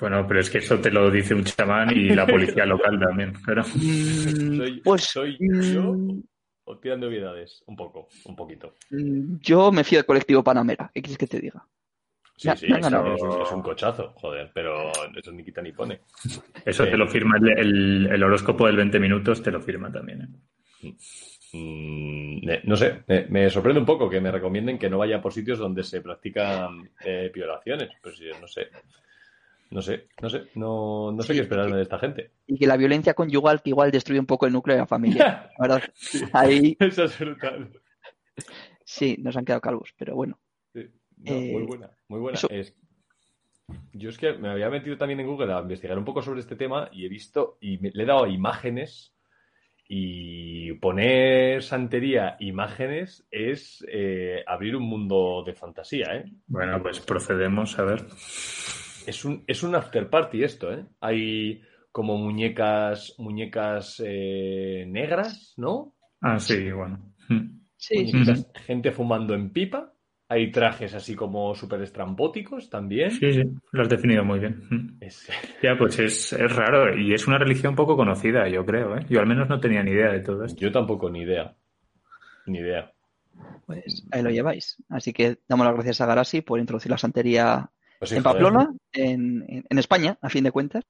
Bueno, 0.00 0.26
pero 0.26 0.40
es 0.40 0.50
que 0.50 0.58
eso 0.58 0.80
te 0.80 0.90
lo 0.90 1.10
dice 1.10 1.34
un 1.34 1.44
chamán 1.44 1.90
y 1.96 2.08
la 2.14 2.26
policía 2.26 2.66
local 2.66 2.98
también. 2.98 3.32
Pero 3.44 3.62
Mm, 3.62 4.56
Soy, 4.56 4.80
pues 4.80 5.02
soy 5.04 5.36
yo 5.38 5.92
mm, 5.92 6.22
o 6.64 6.78
tirando 6.78 7.06
obviedades. 7.08 7.62
Un 7.66 7.76
poco, 7.76 8.08
un 8.24 8.34
poquito. 8.36 8.74
Mm, 8.90 9.36
Yo 9.40 9.70
me 9.70 9.84
fío 9.84 9.98
del 9.98 10.06
colectivo 10.06 10.42
Panamera. 10.42 10.90
¿Qué 10.92 11.02
quieres 11.02 11.18
que 11.18 11.26
te 11.26 11.40
diga? 11.40 11.64
Sí, 12.38 12.50
sí, 12.58 12.66
es, 12.66 12.92
un- 12.92 13.42
es 13.42 13.52
un 13.52 13.62
cochazo, 13.62 14.12
joder, 14.16 14.50
pero 14.52 14.92
eso 15.16 15.32
ni 15.32 15.42
quita 15.42 15.62
ni 15.62 15.72
pone. 15.72 16.00
eso 16.66 16.84
te 16.84 16.96
lo 16.96 17.08
firma 17.08 17.36
el, 17.38 17.48
el- 17.58 18.06
el 18.12 18.22
horóscopo 18.22 18.66
del 18.66 18.76
20 18.76 18.98
minutos, 19.00 19.42
te 19.42 19.50
lo 19.50 19.60
firma 19.62 19.90
también. 19.90 20.22
¿eh? 20.82 20.94
Mm, 21.52 22.48
eh, 22.48 22.60
no 22.64 22.76
sé, 22.76 23.02
me, 23.06 23.26
me 23.26 23.50
sorprende 23.50 23.80
un 23.80 23.86
poco 23.86 24.10
que 24.10 24.20
me 24.20 24.30
recomienden 24.32 24.78
que 24.78 24.90
no 24.90 24.98
vaya 24.98 25.20
por 25.22 25.32
sitios 25.32 25.58
donde 25.58 25.84
se 25.84 26.00
practican 26.00 26.90
eh, 27.04 27.30
violaciones. 27.32 27.90
Pues 28.02 28.16
sí, 28.16 28.24
no 28.40 28.48
sé. 28.48 28.68
No 29.68 29.82
sé, 29.82 30.06
no 30.22 30.30
sé, 30.30 30.44
no, 30.54 31.10
no 31.10 31.22
sé 31.22 31.32
Sí, 31.32 31.38
qué 31.38 31.42
esperarme 31.42 31.76
de 31.76 31.82
esta 31.82 31.98
gente. 31.98 32.30
Y 32.46 32.56
que 32.56 32.68
la 32.68 32.76
violencia 32.76 33.14
conyugal 33.14 33.62
que 33.62 33.70
igual 33.70 33.90
destruye 33.90 34.20
un 34.20 34.26
poco 34.26 34.46
el 34.46 34.52
núcleo 34.52 34.76
de 34.76 34.82
la 34.82 34.86
familia. 34.86 35.50
Verdad, 35.58 35.82
ahí 36.32 36.76
Eso 36.78 37.02
es 37.04 37.18
brutal. 37.18 37.72
sí 38.84 39.16
nos 39.20 39.36
han 39.36 39.44
quedado 39.44 39.60
calvos, 39.60 39.92
pero 39.98 40.14
bueno. 40.14 40.38
Sí, 40.72 40.88
no, 41.18 41.32
Eh, 41.34 41.50
muy 41.52 41.62
buena, 41.64 41.90
muy 42.08 42.20
buena. 42.20 42.38
eso- 42.38 42.48
Es- 42.48 42.74
Yo 43.92 44.10
es 44.10 44.18
que 44.18 44.34
me 44.34 44.48
había 44.50 44.70
metido 44.70 44.96
también 44.96 45.18
en 45.18 45.26
Google 45.26 45.52
a 45.52 45.60
investigar 45.60 45.98
un 45.98 46.04
poco 46.04 46.22
sobre 46.22 46.38
este 46.40 46.54
tema 46.54 46.88
y 46.92 47.04
he 47.04 47.08
visto 47.08 47.58
y 47.60 47.78
me- 47.78 47.90
le 47.90 48.04
he 48.04 48.06
dado 48.06 48.28
imágenes 48.28 49.12
y 49.88 50.72
poner 50.74 51.62
santería 51.62 52.36
imágenes 52.40 53.26
es 53.30 53.84
eh, 53.88 54.42
abrir 54.46 54.76
un 54.76 54.84
mundo 54.84 55.42
de 55.46 55.54
fantasía, 55.54 56.16
¿eh? 56.16 56.24
Bueno, 56.46 56.82
pues 56.82 57.00
procedemos 57.00 57.78
a 57.78 57.84
ver. 57.84 58.04
Es 59.06 59.24
un, 59.24 59.44
es 59.46 59.62
un 59.62 59.74
after 59.74 60.10
party 60.10 60.42
esto, 60.42 60.72
¿eh? 60.72 60.84
Hay 61.00 61.62
como 61.92 62.18
muñecas, 62.18 63.14
muñecas 63.18 64.02
eh, 64.04 64.84
negras, 64.88 65.54
¿no? 65.56 65.94
Ah, 66.20 66.38
sí, 66.38 66.70
bueno. 66.72 67.14
Sí, 67.28 68.06
sí, 68.06 68.12
Muñequitas- 68.16 68.46
gente 68.66 68.90
fumando 68.90 69.34
en 69.34 69.50
pipa. 69.50 69.92
Hay 70.28 70.50
trajes 70.50 70.92
así 70.94 71.14
como 71.14 71.54
súper 71.54 71.82
estrambóticos 71.82 72.68
también. 72.68 73.12
Sí, 73.12 73.32
sí, 73.32 73.44
lo 73.70 73.82
has 73.82 73.88
definido 73.88 74.24
muy 74.24 74.40
bien. 74.40 74.60
Mm. 74.68 74.96
Es- 75.00 75.28
Ya, 75.62 75.76
pues 75.78 75.98
es, 76.00 76.32
es 76.32 76.56
raro 76.56 76.96
y 76.98 77.14
es 77.14 77.28
una 77.28 77.38
religión 77.38 77.76
poco 77.76 77.96
conocida, 77.96 78.48
yo 78.48 78.66
creo, 78.66 78.96
¿eh? 78.96 79.06
Yo 79.08 79.20
al 79.20 79.26
menos 79.26 79.48
no 79.48 79.60
tenía 79.60 79.82
ni 79.84 79.92
idea 79.92 80.10
de 80.10 80.20
todo 80.20 80.44
esto. 80.44 80.60
Yo 80.60 80.72
tampoco, 80.72 81.08
ni 81.10 81.20
idea. 81.20 81.54
Ni 82.46 82.58
idea. 82.58 82.92
Pues 83.66 84.04
ahí 84.10 84.22
lo 84.22 84.30
lleváis. 84.30 84.76
Así 84.88 85.12
que 85.12 85.38
damos 85.48 85.64
las 85.66 85.74
gracias 85.74 86.00
a 86.00 86.06
Garasi 86.06 86.40
por 86.40 86.58
introducir 86.58 86.90
la 86.90 86.98
santería 86.98 87.70
Pues 88.00 88.10
sí, 88.10 88.16
en. 88.16 88.22
Pamplona, 88.24 88.72
en, 88.92 89.44
en- 89.48 89.64
en 89.68 89.78
España, 89.78 90.18
a 90.20 90.28
fin 90.28 90.42
de 90.44 90.50
cuentas. 90.50 90.84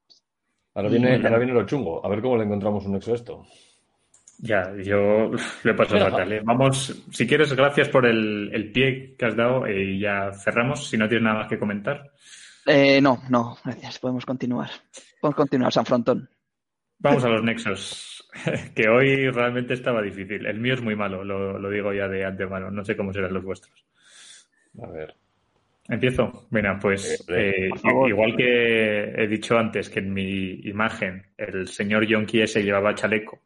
Ahora 0.75 0.89
viene, 0.89 1.19
Y- 1.19 1.23
ahora 1.25 1.39
viene 1.39 1.53
lo 1.53 1.67
chungo. 1.67 2.05
A 2.05 2.09
ver 2.09 2.23
cómo 2.23 2.37
le 2.39 2.45
encontramos 2.45 2.87
un 2.87 2.93
nexo 2.93 3.13
a 3.13 3.17
esto. 3.17 3.47
Ya, 4.39 4.73
yo 4.83 5.31
lo 5.63 5.71
he 5.71 5.75
pasado 5.75 6.11
fatal. 6.11 6.33
¿eh? 6.33 6.41
Vamos, 6.45 7.05
si 7.11 7.27
quieres, 7.27 7.53
gracias 7.55 7.89
por 7.89 8.07
el, 8.07 8.51
el 8.53 8.71
pie 8.71 9.15
que 9.19 9.25
has 9.27 9.37
dado 9.37 9.67
eh, 9.67 9.83
y 9.83 10.01
ya 10.01 10.31
cerramos. 10.33 10.89
Si 10.89 10.97
no 10.99 11.09
tienes 11.09 11.25
nada 11.25 11.39
más 11.41 11.49
que 11.49 11.59
comentar. 11.59 12.13
Eh, 12.67 13.01
no, 13.01 13.23
no, 13.31 13.57
gracias. 13.65 13.99
Podemos 13.99 14.27
continuar. 14.27 14.71
Podemos 15.21 15.37
continuar, 15.37 15.73
San 15.73 15.87
Frontón. 15.87 16.29
Vamos 16.99 17.25
a 17.25 17.29
los 17.29 17.43
nexos, 17.43 18.27
que 18.75 18.89
hoy 18.89 19.29
realmente 19.31 19.75
estaba 19.75 20.01
difícil. 20.03 20.47
El 20.47 20.59
mío 20.61 20.75
es 20.75 20.83
muy 20.83 20.97
malo, 20.97 21.23
lo, 21.25 21.59
lo 21.59 21.71
digo 21.71 21.93
ya 21.93 22.09
de 22.09 22.25
antemano. 22.25 22.71
No 22.71 22.85
sé 22.85 22.97
cómo 22.97 23.13
serán 23.13 23.35
los 23.35 23.45
vuestros. 23.45 23.85
A 24.83 24.87
ver. 24.89 25.15
¿Empiezo? 25.89 26.47
Venga, 26.51 26.79
pues 26.81 27.25
Eh, 27.29 27.69
eh, 27.69 28.09
igual 28.09 28.37
que 28.37 29.05
he 29.23 29.27
dicho 29.29 29.57
antes 29.57 29.89
que 29.89 30.01
en 30.01 30.13
mi 30.13 30.61
imagen 30.65 31.27
el 31.37 31.69
señor 31.69 32.07
Yonki 32.07 32.41
ese 32.43 32.63
llevaba 32.63 32.95
chaleco, 32.95 33.43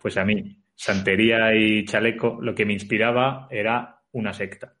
pues 0.00 0.16
a 0.16 0.24
mí, 0.24 0.58
santería 0.74 1.54
y 1.54 1.84
chaleco, 1.84 2.38
lo 2.40 2.54
que 2.54 2.64
me 2.66 2.72
inspiraba 2.72 3.46
era 3.50 4.00
una 4.12 4.32
secta. 4.32 4.74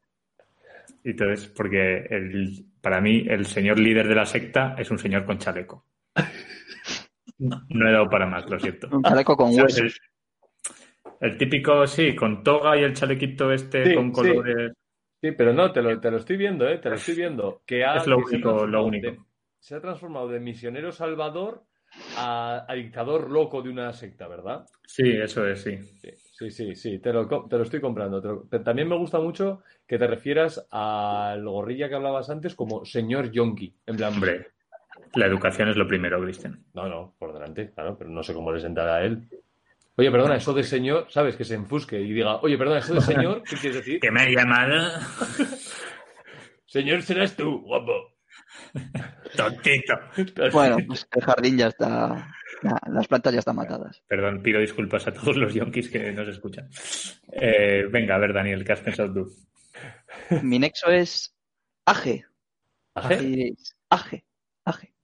Entonces, 1.04 1.48
porque 1.48 2.06
el, 2.10 2.64
para 2.80 3.00
mí 3.00 3.24
el 3.28 3.46
señor 3.46 3.78
líder 3.78 4.08
de 4.08 4.14
la 4.14 4.26
secta 4.26 4.74
es 4.78 4.90
un 4.90 4.98
señor 4.98 5.24
con 5.24 5.38
chaleco. 5.38 5.86
No 7.38 7.88
he 7.88 7.92
dado 7.92 8.08
para 8.08 8.26
más, 8.26 8.48
lo 8.48 8.58
siento. 8.58 8.88
Un 8.92 9.02
chaleco 9.02 9.36
con 9.36 9.48
huesos. 9.54 9.78
El, 11.20 11.30
el 11.32 11.38
típico, 11.38 11.86
sí, 11.86 12.14
con 12.14 12.42
toga 12.44 12.76
y 12.76 12.82
el 12.84 12.94
chalequito 12.94 13.50
este 13.52 13.86
Sí, 13.86 13.94
con 13.94 14.12
colores. 14.12 14.72
Sí, 15.20 15.32
pero 15.32 15.52
no, 15.52 15.72
te 15.72 15.82
lo, 15.82 16.00
te 16.00 16.10
lo 16.10 16.16
estoy 16.18 16.36
viendo, 16.36 16.68
¿eh? 16.68 16.78
Te 16.78 16.88
lo 16.88 16.96
estoy 16.96 17.14
viendo. 17.14 17.62
Que 17.66 17.84
ha, 17.84 17.96
Es 17.96 18.06
lo 18.06 18.18
único, 18.18 18.66
lo 18.66 18.84
único. 18.84 19.06
de- 19.10 19.18
se 19.58 19.76
ha 19.76 19.80
transformado 19.80 20.28
de 20.28 20.40
misionero 20.40 20.90
salvador 20.90 21.64
a, 22.16 22.64
a 22.68 22.74
dictador 22.74 23.30
loco 23.30 23.62
de 23.62 23.70
una 23.70 23.92
secta, 23.92 24.28
¿verdad? 24.28 24.66
Sí, 24.86 25.10
eso 25.10 25.46
es, 25.46 25.62
sí. 25.62 25.78
Sí, 26.34 26.50
sí, 26.50 26.74
sí, 26.74 26.98
te 26.98 27.12
lo, 27.12 27.28
co- 27.28 27.46
te 27.48 27.56
lo 27.56 27.62
estoy 27.62 27.80
comprando. 27.80 28.20
te 28.20 28.28
lo- 28.28 28.44
pero 28.48 28.62
también 28.64 28.88
me 28.88 28.96
gusta 28.96 29.20
mucho 29.20 29.62
que 29.86 29.98
te 29.98 30.06
refieras 30.06 30.66
al 30.70 31.44
gorrilla 31.44 31.88
que 31.88 31.94
hablabas 31.94 32.28
antes 32.30 32.54
como 32.54 32.84
señor 32.84 33.30
Yonki. 33.30 33.74
En 33.86 33.96
plan, 33.96 34.14
Hombre, 34.14 34.48
la 35.14 35.26
educación 35.26 35.68
es 35.68 35.76
lo 35.76 35.86
primero, 35.86 36.20
Cristian. 36.22 36.64
No, 36.74 36.88
no, 36.88 37.14
por 37.18 37.32
delante, 37.32 37.70
claro, 37.72 37.96
pero 37.96 38.10
no 38.10 38.22
sé 38.22 38.34
cómo 38.34 38.50
le 38.52 38.60
sentará 38.60 38.96
a 38.96 39.04
él. 39.04 39.28
Oye, 39.96 40.10
perdona, 40.10 40.36
eso 40.36 40.52
de 40.54 40.64
señor, 40.64 41.06
¿sabes? 41.10 41.36
Que 41.36 41.44
se 41.44 41.54
enfusque 41.54 42.00
y 42.00 42.12
diga, 42.12 42.36
oye, 42.36 42.56
perdona, 42.58 42.78
eso 42.78 42.94
de 42.94 43.02
señor, 43.02 43.42
¿qué 43.48 43.56
quieres 43.56 43.76
decir? 43.76 44.00
Que 44.02 44.10
me 44.10 44.22
ha 44.22 44.30
llamado 44.30 44.90
Señor 46.66 47.02
serás 47.02 47.36
tú, 47.36 47.60
guapo. 47.60 47.92
tontito. 49.36 49.94
Bueno, 50.52 50.76
pues 50.86 51.06
el 51.10 51.22
jardín 51.22 51.58
ya 51.58 51.68
está. 51.68 52.34
las 52.90 53.08
plantas 53.08 53.32
ya 53.32 53.38
están 53.40 53.56
matadas. 53.56 54.02
Perdón, 54.06 54.42
pido 54.42 54.60
disculpas 54.60 55.06
a 55.06 55.12
todos 55.12 55.36
los 55.36 55.54
yonkis 55.54 55.90
que 55.90 56.12
nos 56.12 56.28
escuchan. 56.28 56.68
Eh, 57.32 57.86
venga, 57.90 58.14
a 58.14 58.18
ver, 58.18 58.32
Daniel, 58.32 58.64
¿qué 58.64 58.72
has 58.72 58.80
pensado 58.80 59.12
tú? 59.12 59.32
Mi 60.42 60.58
nexo 60.58 60.90
es 60.90 61.34
Aje. 61.84 62.26
¿Aje? 62.94 63.54
Aje, 63.90 64.24
Aje. 64.64 64.94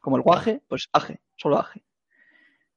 Como 0.00 0.16
el 0.16 0.22
guaje, 0.22 0.62
pues 0.68 0.88
Aje, 0.92 1.20
solo 1.36 1.58
Aje. 1.58 1.84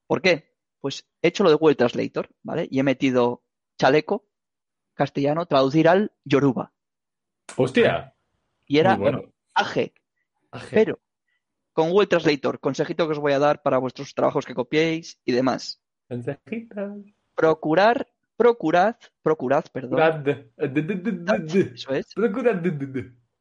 ¿Por 0.08 0.22
qué? 0.22 0.54
Pues 0.80 1.08
he 1.22 1.30
hecho 1.30 1.44
lo 1.44 1.50
de 1.50 1.56
Google 1.56 1.76
Translator, 1.76 2.30
¿vale? 2.42 2.68
Y 2.70 2.80
he 2.80 2.84
metido 2.84 3.44
chaleco, 3.78 4.28
castellano, 4.94 5.46
traducir 5.46 5.88
al 5.88 6.12
yoruba. 6.24 6.74
Hostia. 7.56 8.14
Y 8.66 8.80
era 8.80 8.96
bueno. 8.96 9.34
Aje, 9.56 9.94
Aje. 10.52 10.76
pero 10.76 11.00
con 11.74 11.90
Google 11.90 12.08
Translator, 12.08 12.60
consejito 12.60 13.06
que 13.08 13.14
os 13.14 13.20
voy 13.20 13.34
a 13.34 13.40
dar 13.40 13.62
para 13.62 13.78
vuestros 13.80 14.14
trabajos 14.14 14.46
que 14.46 14.54
copiéis 14.54 15.20
y 15.26 15.32
demás. 15.32 15.82
Lentejitas. 16.10 16.92
Procurar, 17.36 18.08
procurad, 18.36 18.96
procurad, 19.22 19.66
perdón. 19.72 20.00
Eso 20.58 21.94
es. 21.94 22.14
Procurad. 22.14 22.62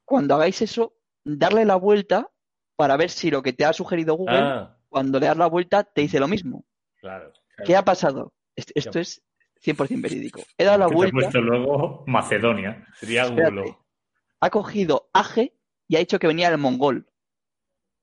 Cuando 0.04 0.34
hagáis 0.34 0.62
eso, 0.62 0.94
darle 1.24 1.64
la 1.64 1.76
vuelta 1.76 2.30
para 2.76 2.96
ver 2.96 3.10
si 3.10 3.30
lo 3.30 3.42
que 3.42 3.52
te 3.52 3.64
ha 3.64 3.72
sugerido 3.72 4.14
Google, 4.14 4.38
Ah, 4.38 4.78
cuando 4.88 5.18
le 5.20 5.26
das 5.26 5.36
la 5.36 5.46
vuelta, 5.46 5.84
te 5.84 6.00
dice 6.02 6.18
lo 6.20 6.28
mismo. 6.28 6.64
claro. 6.96 7.32
¿Qué 7.64 7.76
ha 7.76 7.84
pasado? 7.84 8.32
Est- 8.56 8.72
Esto 8.74 8.98
es 8.98 9.22
100% 9.62 10.00
verídico. 10.02 10.40
He 10.56 10.64
dado 10.64 10.78
la 10.78 10.86
te 10.86 10.92
he 10.92 10.96
vuelta, 10.96 11.12
puesto 11.14 11.40
luego 11.40 12.02
Macedonia. 12.06 12.86
Espérate. 13.00 13.76
ha 14.40 14.50
cogido 14.50 15.10
Aje 15.12 15.52
y 15.88 15.96
ha 15.96 16.00
dicho 16.00 16.18
que 16.18 16.26
venía 16.26 16.50
del 16.50 16.58
mongol. 16.58 17.06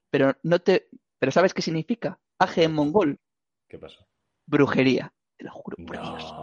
Pero 0.10 0.36
no 0.44 0.60
te. 0.60 0.88
Pero 1.20 1.32
¿sabes 1.32 1.54
qué 1.54 1.62
significa? 1.62 2.20
Aje 2.40 2.64
en 2.64 2.74
mongol. 2.74 3.20
¿Qué 3.68 3.78
pasó? 3.78 4.08
Brujería. 4.46 5.14
Te 5.38 5.46
lo 5.46 5.52
juro 5.52 5.78
por 5.86 6.02
Dios. 6.02 6.34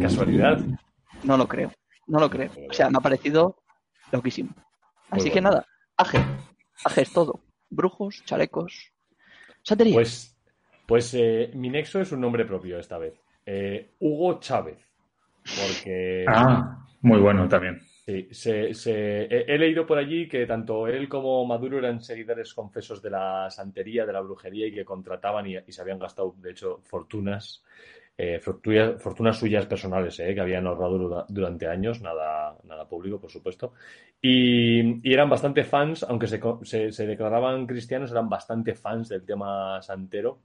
Casualidad. 0.00 0.58
No 1.22 1.36
lo 1.36 1.46
creo. 1.46 1.72
No 2.06 2.18
lo 2.20 2.28
creo. 2.30 2.50
O 2.68 2.72
sea, 2.72 2.90
me 2.90 2.98
ha 2.98 3.00
parecido 3.00 3.62
loquísimo. 4.12 4.50
Así 5.10 5.22
Muy 5.26 5.30
que 5.30 5.40
bueno. 5.40 5.50
nada, 5.50 5.66
Aje. 5.96 6.18
Aje 6.84 7.02
es 7.02 7.12
todo. 7.12 7.40
Brujos, 7.70 8.22
chalecos. 8.24 8.92
Santería. 9.62 9.94
Pues, 9.94 10.36
pues 10.86 11.12
eh, 11.14 11.50
mi 11.54 11.68
nexo 11.70 12.00
es 12.00 12.12
un 12.12 12.20
nombre 12.20 12.44
propio 12.44 12.78
esta 12.78 12.98
vez. 12.98 13.14
Eh, 13.44 13.94
Hugo 14.00 14.38
Chávez. 14.40 14.78
Porque 15.42 16.24
Ah, 16.28 16.86
muy 17.00 17.20
bueno 17.20 17.48
también. 17.48 17.80
Sí, 18.08 18.26
se- 18.30 18.72
se- 18.72 19.24
he, 19.24 19.54
he 19.54 19.58
leído 19.58 19.86
por 19.86 19.98
allí 19.98 20.26
que 20.26 20.46
tanto 20.46 20.88
él 20.88 21.08
como 21.10 21.44
Maduro 21.44 21.78
eran 21.78 22.00
seguidores 22.00 22.54
confesos 22.54 23.02
de 23.02 23.10
la 23.10 23.50
santería, 23.50 24.06
de 24.06 24.14
la 24.14 24.22
brujería 24.22 24.66
y 24.66 24.72
que 24.72 24.84
contrataban 24.84 25.46
y, 25.46 25.56
y 25.58 25.72
se 25.72 25.82
habían 25.82 25.98
gastado, 25.98 26.34
de 26.38 26.52
hecho, 26.52 26.80
fortunas, 26.84 27.62
eh, 28.16 28.40
fortuna- 28.40 28.94
fortunas 28.98 29.38
suyas 29.38 29.66
personales, 29.66 30.18
eh, 30.20 30.34
que 30.34 30.40
habían 30.40 30.66
ahorrado 30.66 30.96
dura- 30.98 31.26
durante 31.28 31.66
años, 31.66 32.00
nada, 32.00 32.56
nada 32.64 32.88
público, 32.88 33.20
por 33.20 33.30
supuesto. 33.30 33.74
Y, 34.22 35.06
y 35.06 35.12
eran 35.12 35.28
bastante 35.28 35.62
fans, 35.64 36.02
aunque 36.04 36.26
se, 36.26 36.90
se- 36.92 37.06
declaraban 37.06 37.66
cristianos, 37.66 38.10
eran 38.10 38.28
bastante 38.30 38.74
fans 38.74 39.10
del 39.10 39.24
tema 39.26 39.82
santero. 39.82 40.38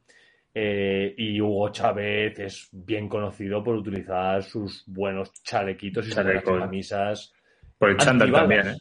Eh, 0.54 1.16
y 1.18 1.42
Hugo 1.42 1.70
Chávez 1.70 2.38
es 2.40 2.70
bien 2.74 3.08
conocido 3.10 3.64
por 3.64 3.76
utilizar 3.76 4.44
sus 4.44 4.84
buenos 4.86 5.32
chalequitos 5.44 6.06
y 6.06 6.10
sus 6.10 6.24
buenas 6.24 6.44
camisas 6.60 7.33
Por 7.84 7.92
el 7.92 7.98
chándal 7.98 8.28
antibalas. 8.36 8.42
también, 8.58 8.76
¿eh? 8.76 8.80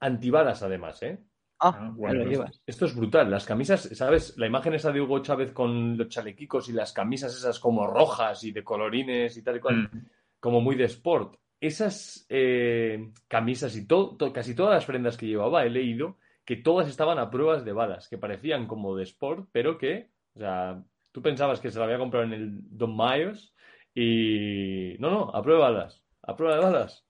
Antibalas, 0.00 0.62
además, 0.62 1.02
¿eh? 1.02 1.18
ah, 1.60 1.74
Ah, 1.74 1.90
bueno, 1.94 2.18
lo 2.18 2.24
no 2.24 2.30
llevas. 2.30 2.60
Esto 2.66 2.84
es 2.86 2.94
brutal. 2.94 3.30
Las 3.30 3.46
camisas, 3.46 3.88
¿sabes? 3.94 4.34
La 4.36 4.46
imagen 4.46 4.74
esa 4.74 4.92
de 4.92 5.00
Hugo 5.00 5.20
Chávez 5.20 5.52
con 5.52 5.96
los 5.96 6.08
chalequicos 6.08 6.68
y 6.68 6.72
las 6.72 6.92
camisas 6.92 7.34
esas 7.36 7.58
como 7.58 7.86
rojas 7.86 8.44
y 8.44 8.52
de 8.52 8.62
colorines 8.62 9.36
y 9.36 9.42
tal 9.42 9.56
y 9.56 9.60
cual, 9.60 9.88
Mm. 9.92 9.98
como 10.40 10.60
muy 10.60 10.76
de 10.76 10.84
sport. 10.84 11.36
Esas 11.58 12.26
eh, 12.28 13.10
camisas 13.26 13.74
y 13.76 13.86
todo, 13.86 14.16
to- 14.16 14.32
casi 14.32 14.54
todas 14.54 14.74
las 14.74 14.84
prendas 14.84 15.16
que 15.16 15.26
llevaba, 15.26 15.64
he 15.64 15.70
leído 15.70 16.18
que 16.44 16.56
todas 16.56 16.88
estaban 16.88 17.18
a 17.18 17.30
pruebas 17.30 17.64
de 17.64 17.72
balas, 17.72 18.08
que 18.08 18.18
parecían 18.18 18.66
como 18.66 18.94
de 18.94 19.04
sport, 19.04 19.48
pero 19.50 19.78
que, 19.78 20.10
o 20.34 20.38
sea, 20.38 20.80
tú 21.10 21.22
pensabas 21.22 21.58
que 21.60 21.70
se 21.70 21.78
la 21.78 21.86
había 21.86 21.98
comprado 21.98 22.26
en 22.26 22.34
el 22.34 22.58
Don 22.76 22.94
Mayos 22.94 23.54
y... 23.94 24.94
No, 24.98 25.10
no, 25.10 25.30
a 25.34 25.42
prueba 25.42 25.68
de 25.68 25.74
balas. 25.74 26.04
A 26.22 26.36
prueba 26.36 26.56
de 26.56 26.62
balas. 26.62 27.05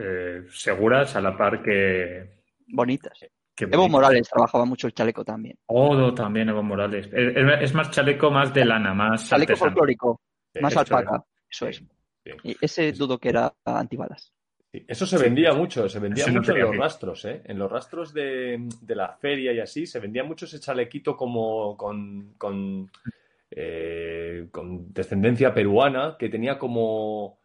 Eh, 0.00 0.44
seguras 0.50 1.14
a 1.16 1.20
la 1.20 1.36
par 1.36 1.62
que. 1.62 2.42
Bonitas. 2.68 3.18
que 3.54 3.64
Evo. 3.64 3.88
Morales 3.88 4.28
trabajaba 4.28 4.64
mucho 4.64 4.86
el 4.86 4.92
chaleco 4.94 5.24
también. 5.24 5.56
Oh, 5.66 6.12
también 6.14 6.48
Evo 6.48 6.62
Morales. 6.62 7.06
Es, 7.12 7.36
es- 7.36 7.62
es 7.62 7.74
más 7.74 7.90
chaleco, 7.90 8.30
más 8.30 8.52
de 8.52 8.64
lana, 8.64 8.92
más 8.94 9.28
Chaleco 9.28 9.52
artesano. 9.52 9.70
folclórico, 9.70 10.20
Sí, 10.52 10.60
más 10.60 10.72
eso 10.72 10.80
alpaca. 10.80 11.24
Eso 11.50 11.66
es. 11.68 11.76
sí. 11.76 12.30
Y 12.42 12.56
ese 12.60 12.92
dudo 12.92 13.18
que 13.18 13.28
era 13.28 13.52
antibalas. 13.64 14.32
Sí, 14.72 14.84
Eso 14.88 15.06
se 15.06 15.16
vendía 15.16 15.52
mucho, 15.54 15.88
se 15.88 16.00
vendía 16.00 16.26
no 16.26 16.32
mucho 16.40 16.52
en 16.54 16.60
los 16.62 16.76
rastros, 16.76 17.24
¿eh? 17.24 17.40
En 17.44 17.56
los 17.58 17.70
rastros 17.70 18.12
de, 18.12 18.68
de 18.82 18.94
la 18.96 19.12
feria 19.16 19.52
y 19.52 19.60
así, 19.60 19.86
se 19.86 20.00
vendía 20.00 20.24
mucho 20.24 20.44
ese 20.44 20.58
chalequito 20.58 21.16
como 21.16 21.76
con, 21.76 22.34
con, 22.36 22.90
eh, 23.50 24.48
con 24.50 24.92
descendencia 24.92 25.54
peruana, 25.54 26.16
que 26.18 26.28
tenía 26.28 26.58
como. 26.58 27.38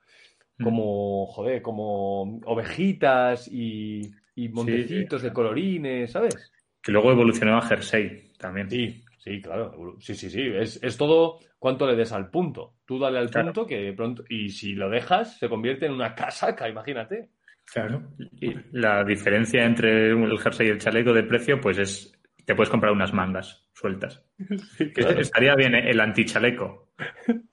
Como, 0.61 1.25
joder, 1.27 1.61
como 1.61 2.39
ovejitas 2.45 3.47
y, 3.51 4.11
y 4.35 4.49
montecitos 4.49 5.21
de 5.21 5.33
colorines, 5.33 6.11
¿sabes? 6.11 6.51
Que 6.81 6.91
luego 6.91 7.11
evolucionó 7.11 7.57
a 7.57 7.61
jersey 7.61 8.31
también. 8.37 8.69
Sí, 8.69 9.03
sí, 9.19 9.41
claro. 9.41 9.97
Sí, 9.99 10.15
sí, 10.15 10.29
sí. 10.29 10.41
Es, 10.55 10.81
es 10.83 10.97
todo 10.97 11.39
cuánto 11.59 11.85
le 11.87 11.95
des 11.95 12.11
al 12.11 12.29
punto. 12.29 12.75
Tú 12.85 12.97
dale 12.99 13.19
al 13.19 13.29
Claro. 13.29 13.47
punto 13.47 13.67
que 13.67 13.93
pronto. 13.93 14.23
Y 14.29 14.49
si 14.49 14.73
lo 14.73 14.89
dejas, 14.89 15.37
se 15.37 15.47
convierte 15.49 15.85
en 15.85 15.93
una 15.93 16.15
casaca, 16.15 16.67
imagínate. 16.69 17.29
Claro. 17.71 18.01
Y 18.39 18.53
la 18.71 19.03
diferencia 19.03 19.63
entre 19.63 20.09
el 20.09 20.39
jersey 20.39 20.67
y 20.67 20.71
el 20.71 20.79
chaleco 20.79 21.13
de 21.13 21.23
precio, 21.23 21.59
pues 21.61 21.77
es. 21.77 22.17
Te 22.43 22.55
puedes 22.55 22.71
comprar 22.71 22.91
unas 22.91 23.13
mangas 23.13 23.67
sueltas. 23.73 24.23
Sí, 24.77 24.91
claro. 24.91 25.19
Estaría 25.21 25.55
bien 25.55 25.75
el 25.75 25.99
antichaleco. 25.99 26.89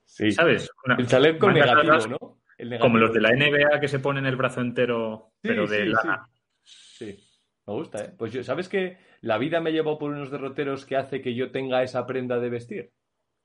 Sí. 0.07 0.33
¿Sabes? 0.33 0.71
Una- 0.87 0.97
El 0.97 1.07
chaleco 1.07 1.53
negativo, 1.53 1.83
largas- 1.83 2.09
¿no? 2.09 2.39
Como 2.81 2.99
los 2.99 3.13
de 3.13 3.21
la 3.21 3.31
NBA 3.31 3.81
que 3.81 3.89
se 3.89 4.01
ponen 4.01 4.27
el 4.27 4.37
brazo 4.37 4.61
entero, 4.61 5.33
pero 5.41 5.67
de 5.67 5.85
sí, 5.85 5.85
lana. 5.87 6.29
Sí. 6.63 7.13
sí. 7.13 7.41
me 7.67 7.75
gusta, 7.75 8.05
¿eh? 8.05 8.15
Pues 8.19 8.33
yo, 8.33 8.43
¿sabes 8.43 8.69
que 8.69 8.99
la 9.21 9.39
vida 9.39 9.61
me 9.61 9.73
llevó 9.73 9.99
por 9.99 10.11
unos 10.11 10.31
derroteros 10.31 10.85
que 10.85 10.97
hace 10.97 11.21
que 11.23 11.35
yo 11.35 11.51
tenga 11.53 11.83
esa 11.83 12.07
prenda 12.07 12.39
de 12.39 12.51
vestir? 12.51 12.93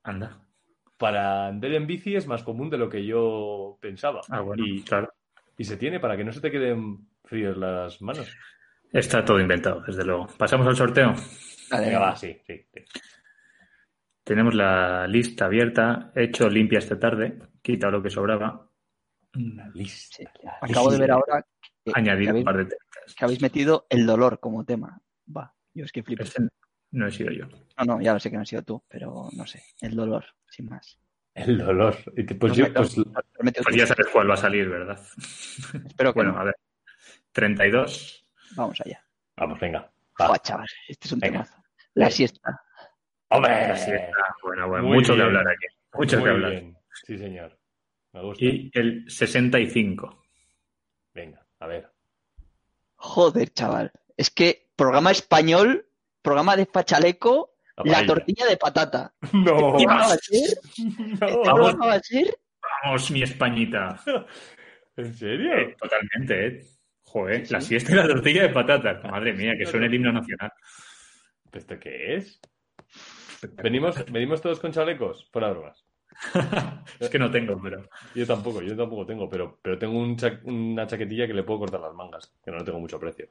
Anda. 0.04 0.48
Para 0.98 1.48
andar 1.48 1.72
en 1.74 1.86
bici 1.86 2.16
es 2.16 2.28
más 2.28 2.44
común 2.44 2.70
de 2.70 2.78
lo 2.78 2.90
que 2.90 3.06
yo 3.06 3.78
pensaba. 3.80 4.22
Ah, 4.30 4.42
bueno, 4.42 4.66
y, 4.66 4.82
claro. 4.84 5.14
y 5.58 5.64
se 5.64 5.78
tiene 5.78 6.00
para 6.00 6.18
que 6.18 6.24
no 6.24 6.32
se 6.32 6.42
te 6.42 6.52
queden 6.52 7.08
frías 7.24 7.56
las 7.56 8.02
manos. 8.02 8.36
Está 8.92 9.24
todo 9.24 9.40
inventado, 9.40 9.82
desde 9.82 10.06
luego. 10.06 10.28
¿Pasamos 10.38 10.68
al 10.68 10.76
sorteo? 10.76 11.14
Venga, 11.72 12.00
va, 12.00 12.16
sí, 12.16 12.38
sí. 12.46 12.66
sí. 12.74 12.84
Tenemos 14.24 14.54
la 14.54 15.06
lista 15.08 15.46
abierta. 15.46 16.12
He 16.16 16.26
hecho 16.26 16.50
limpia 16.50 16.80
esta 16.80 17.00
tarde. 17.00 17.40
Quita 17.62 17.90
lo 17.90 18.02
que 18.02 18.10
sobraba. 18.10 18.70
La 19.34 19.68
lista. 19.70 20.18
sí. 20.18 20.26
Acabo 20.62 20.92
de 20.92 21.00
ver 21.00 21.12
ahora 21.12 21.46
que, 21.62 21.92
que 21.92 22.00
Añadir 22.00 22.26
un 22.28 22.30
habéis, 22.32 22.46
par 22.46 22.58
de 22.58 22.66
textos. 22.66 23.16
que 23.16 23.26
habéis 23.26 23.42
metido 23.42 23.86
el 23.90 24.06
dolor 24.06 24.40
como 24.40 24.64
tema. 24.64 25.02
Va, 25.36 25.54
yo 25.74 25.86
es 25.86 25.92
que 25.92 26.04
flipo. 26.04 26.24
Este 26.24 26.44
no 26.92 27.08
he 27.08 27.12
sido 27.12 27.32
yo. 27.32 27.48
No, 27.78 27.86
no, 27.96 28.02
ya 28.02 28.14
lo 28.14 28.20
sé 28.20 28.30
que 28.30 28.36
no 28.36 28.44
has 28.44 28.50
sido 28.50 28.62
tú, 28.64 28.84
pero 28.88 29.30
no 29.36 29.48
sé, 29.48 29.64
el 29.82 29.96
dolor, 29.96 30.26
sin 30.50 30.70
más. 30.70 31.00
El 31.34 31.58
dolor. 31.58 31.96
Y 32.16 32.24
te- 32.26 32.36
Pues 32.36 32.56
Lo 32.56 32.68
yo, 32.68 32.74
pues, 32.74 32.96
Pues 33.64 33.76
ya 33.76 33.88
sabes 33.88 34.06
cuál 34.14 34.30
va 34.30 34.36
a 34.36 34.38
salir, 34.38 34.70
¿verdad? 34.70 35.00
Espero 35.88 36.14
que 36.14 36.20
Bueno, 36.20 36.34
no. 36.34 36.40
a 36.40 36.44
ver. 36.44 36.56
32. 37.32 38.28
Vamos 38.56 38.80
allá. 38.86 39.04
vamos, 39.36 39.60
venga. 39.60 39.92
Va. 40.22 40.38
Chaval, 40.38 40.68
este 40.88 41.08
es 41.08 41.12
un 41.14 41.20
Venga. 41.20 41.44
temazo. 41.44 41.64
La 41.96 42.12
siesta. 42.12 42.62
¡Hombre! 43.30 43.52
Así 43.52 43.90
está. 43.92 44.18
Bueno, 44.44 44.68
bueno, 44.68 44.84
Muy 44.88 44.98
mucho 44.98 45.16
que 45.16 45.22
hablar 45.24 45.48
aquí. 45.48 45.66
Mucho 45.94 46.18
Muy 46.18 46.24
que 46.26 46.30
hablar. 46.30 46.52
bien. 46.52 46.78
Sí, 47.08 47.18
señor. 47.18 47.58
Me 48.14 48.22
gusta. 48.22 48.46
Y 48.46 48.72
el 48.74 49.10
65. 49.10 50.24
Venga, 51.14 51.46
a 51.60 51.68
ver. 51.68 51.92
Joder, 52.96 53.52
chaval. 53.54 53.92
Es 54.16 54.30
que 54.30 54.70
programa 54.76 55.12
español, 55.12 55.88
programa 56.22 56.56
de 56.56 56.66
Pachaleco, 56.66 57.56
la 57.84 58.06
tortilla 58.06 58.46
de 58.46 58.58
patata. 58.58 59.14
No. 59.34 59.76
¿Qué 59.78 59.86
va 59.86 60.14
a 60.14 60.18
ser? 60.18 60.58
no. 61.20 61.28
¿Qué 61.28 61.38
programa 61.44 61.88
va 61.88 61.94
a 61.96 62.00
ser? 62.00 62.38
Vamos, 62.84 63.12
mi 63.12 63.24
Españita. 63.24 64.00
¿En 64.96 65.14
serio? 65.14 65.54
Eh, 65.58 65.76
Totalmente, 65.80 66.48
¿eh? 66.48 66.66
Joder, 67.04 67.46
Sí, 67.46 67.54
la 67.54 67.62
siesta 67.62 67.92
y 67.92 67.96
la 67.96 68.08
tortilla 68.08 68.44
de 68.44 68.50
patatas. 68.50 69.04
Madre 69.04 69.34
mía, 69.34 69.54
que 69.58 69.66
suena 69.66 69.88
el 69.88 69.94
himno 69.94 70.12
nacional. 70.12 70.52
¿Esto 71.52 71.80
qué 71.80 72.16
es? 72.16 72.40
¿Venimos, 73.62 74.04
¿Venimos 74.12 74.42
todos 74.42 74.60
con 74.60 74.72
chalecos? 74.72 75.30
Fuera 75.32 75.50
bromas. 75.50 75.86
es 77.00 77.10
que 77.10 77.20
no 77.20 77.30
tengo, 77.32 77.60
pero. 77.62 77.84
Yo 78.16 78.26
tampoco, 78.26 78.62
yo 78.62 78.76
tampoco 78.76 79.06
tengo, 79.06 79.30
pero, 79.30 79.58
pero 79.62 79.78
tengo 79.78 80.00
un 80.00 80.16
cha- 80.18 80.40
una 80.46 80.86
chaquetilla 80.88 81.28
que 81.28 81.34
le 81.34 81.44
puedo 81.44 81.60
cortar 81.60 81.80
las 81.82 81.94
mangas, 81.94 82.34
que 82.44 82.52
no 82.52 82.58
le 82.58 82.64
tengo 82.64 82.80
mucho 82.80 83.00
precio. 83.00 83.28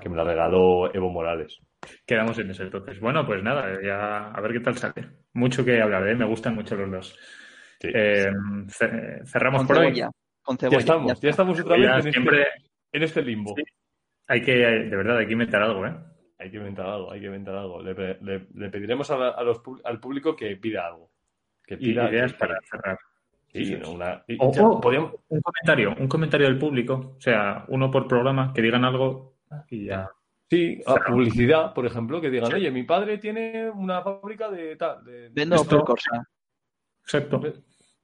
Que 0.00 0.08
me 0.10 0.16
la 0.16 0.24
regaló 0.24 0.92
Evo 0.94 1.08
Morales. 1.10 1.60
Quedamos 2.04 2.38
en 2.38 2.50
eso 2.50 2.62
entonces. 2.62 3.00
Bueno, 3.00 3.24
pues 3.24 3.42
nada, 3.42 3.80
ya 3.82 4.28
a 4.30 4.40
ver 4.42 4.52
qué 4.52 4.60
tal 4.60 4.76
sale. 4.76 5.08
Mucho 5.32 5.64
que 5.64 5.80
hablar, 5.80 6.06
¿eh? 6.08 6.14
Me 6.14 6.26
gustan 6.26 6.54
mucho 6.54 6.76
los 6.76 6.90
dos. 6.90 7.18
Sí. 7.80 7.88
Eh, 7.94 8.30
ce- 8.68 9.24
cerramos 9.24 9.60
Con 9.60 9.66
por 9.68 9.78
hoy. 9.78 9.84
cebolla. 9.86 10.10
Con 10.42 10.56
ya 10.58 10.68
estamos, 10.78 11.06
ya, 11.06 11.12
está. 11.14 11.28
estamos 11.28 11.60
otra 11.60 11.76
vez 11.76 12.06
en, 12.06 12.12
siempre 12.12 12.42
este, 12.42 12.68
en 12.92 13.02
este 13.02 13.22
limbo. 13.22 13.54
Sí. 13.56 13.62
hay 14.26 14.42
que, 14.42 14.52
de 14.56 14.96
verdad, 14.96 15.18
hay 15.18 15.26
que 15.26 15.32
inventar 15.32 15.62
algo, 15.62 15.86
¿eh? 15.86 15.94
Hay 16.38 16.50
que 16.50 16.56
inventar 16.58 16.86
algo, 16.86 17.10
hay 17.10 17.20
que 17.20 17.26
inventar 17.26 17.54
algo. 17.54 17.82
Le, 17.82 17.94
pe- 17.94 18.18
le- 18.22 18.46
le 18.54 18.68
pediremos 18.70 19.10
a 19.10 19.16
la- 19.18 19.30
a 19.30 19.42
los 19.42 19.62
pu- 19.62 19.80
al 19.84 19.98
público 20.00 20.36
que 20.36 20.54
pida 20.56 20.86
algo. 20.86 21.10
Que 21.68 21.76
pida 21.76 22.08
ideas 22.10 22.32
para 22.32 22.58
cerrar. 22.62 22.98
Sí, 23.52 23.76
no, 23.76 23.92
una- 23.92 24.24
podríamos- 24.80 25.14
Un 25.28 25.40
comentario, 25.42 25.94
un 25.98 26.08
comentario 26.08 26.46
del 26.46 26.58
público, 26.58 27.14
o 27.16 27.20
sea, 27.20 27.64
uno 27.68 27.90
por 27.90 28.08
programa, 28.08 28.52
que 28.54 28.62
digan 28.62 28.84
algo 28.84 29.36
y 29.68 29.84
ya. 29.86 30.10
Sí, 30.50 30.80
a 30.86 30.94
publicidad, 31.06 31.74
por 31.74 31.84
ejemplo, 31.84 32.20
que 32.22 32.30
digan, 32.30 32.52
oye, 32.52 32.70
mi 32.70 32.84
padre 32.84 33.18
tiene 33.18 33.68
una 33.70 34.00
fábrica 34.02 34.50
de 34.50 34.76
tal. 34.76 35.04
de- 35.04 35.28
Vendo 35.30 35.56
Esto- 35.56 35.76
por 35.78 35.84
cosa. 35.96 36.26
Exacto. 37.02 37.40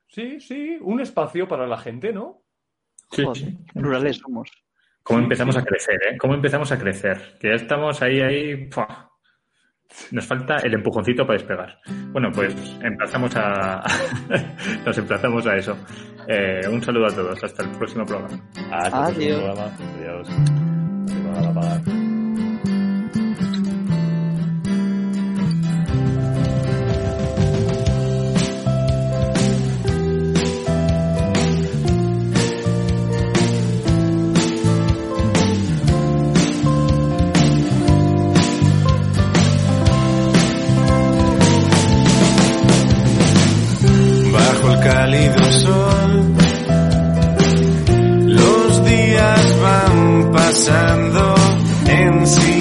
Sí, 0.09 0.41
sí, 0.41 0.79
un 0.81 1.01
espacio 1.01 1.49
para 1.49 1.67
la 1.67 1.79
gente, 1.79 2.13
¿no? 2.13 2.43
Sí, 3.11 3.25
Joder, 3.25 3.43
sí. 3.43 3.59
plurales 3.73 4.17
somos. 4.19 4.51
¿Cómo 5.03 5.19
Sí, 5.21 5.25
empezamos 5.25 5.55
sí. 5.55 5.61
a 5.61 5.65
crecer, 5.65 6.01
eh? 6.11 6.17
¿Cómo 6.19 6.35
empezamos 6.35 6.71
a 6.73 6.79
crecer? 6.79 7.37
Que 7.41 7.49
ya 7.49 7.55
estamos 7.55 8.01
ahí, 8.03 8.21
ahí. 8.21 8.71
¡fua! 8.71 9.11
Nos 10.11 10.27
falta 10.27 10.57
el 10.59 10.75
empujoncito 10.75 11.27
para 11.27 11.39
despegar. 11.39 11.79
Bueno, 12.13 12.31
pues 12.33 12.55
empezamos 12.83 13.35
a. 13.37 13.83
Nos 14.87 14.99
emplazamos 14.99 15.47
a 15.47 15.57
eso. 15.57 15.77
Eh, 16.29 16.61
un 16.71 16.83
saludo 16.83 17.07
a 17.07 17.11
todos. 17.11 17.43
Hasta 17.43 17.63
el 17.65 17.71
próximo 17.71 18.05
programa. 18.05 18.43
Hasta 18.71 19.09
el 19.09 19.15
próximo 19.15 19.39
programa. 19.39 19.77
Adiós. 19.99 21.95
Cálido 45.05 45.53
sol. 45.53 46.35
Los 48.27 48.85
días 48.87 49.61
van 49.61 50.33
pasando 50.33 51.35
en 51.87 52.27
silencio 52.27 52.54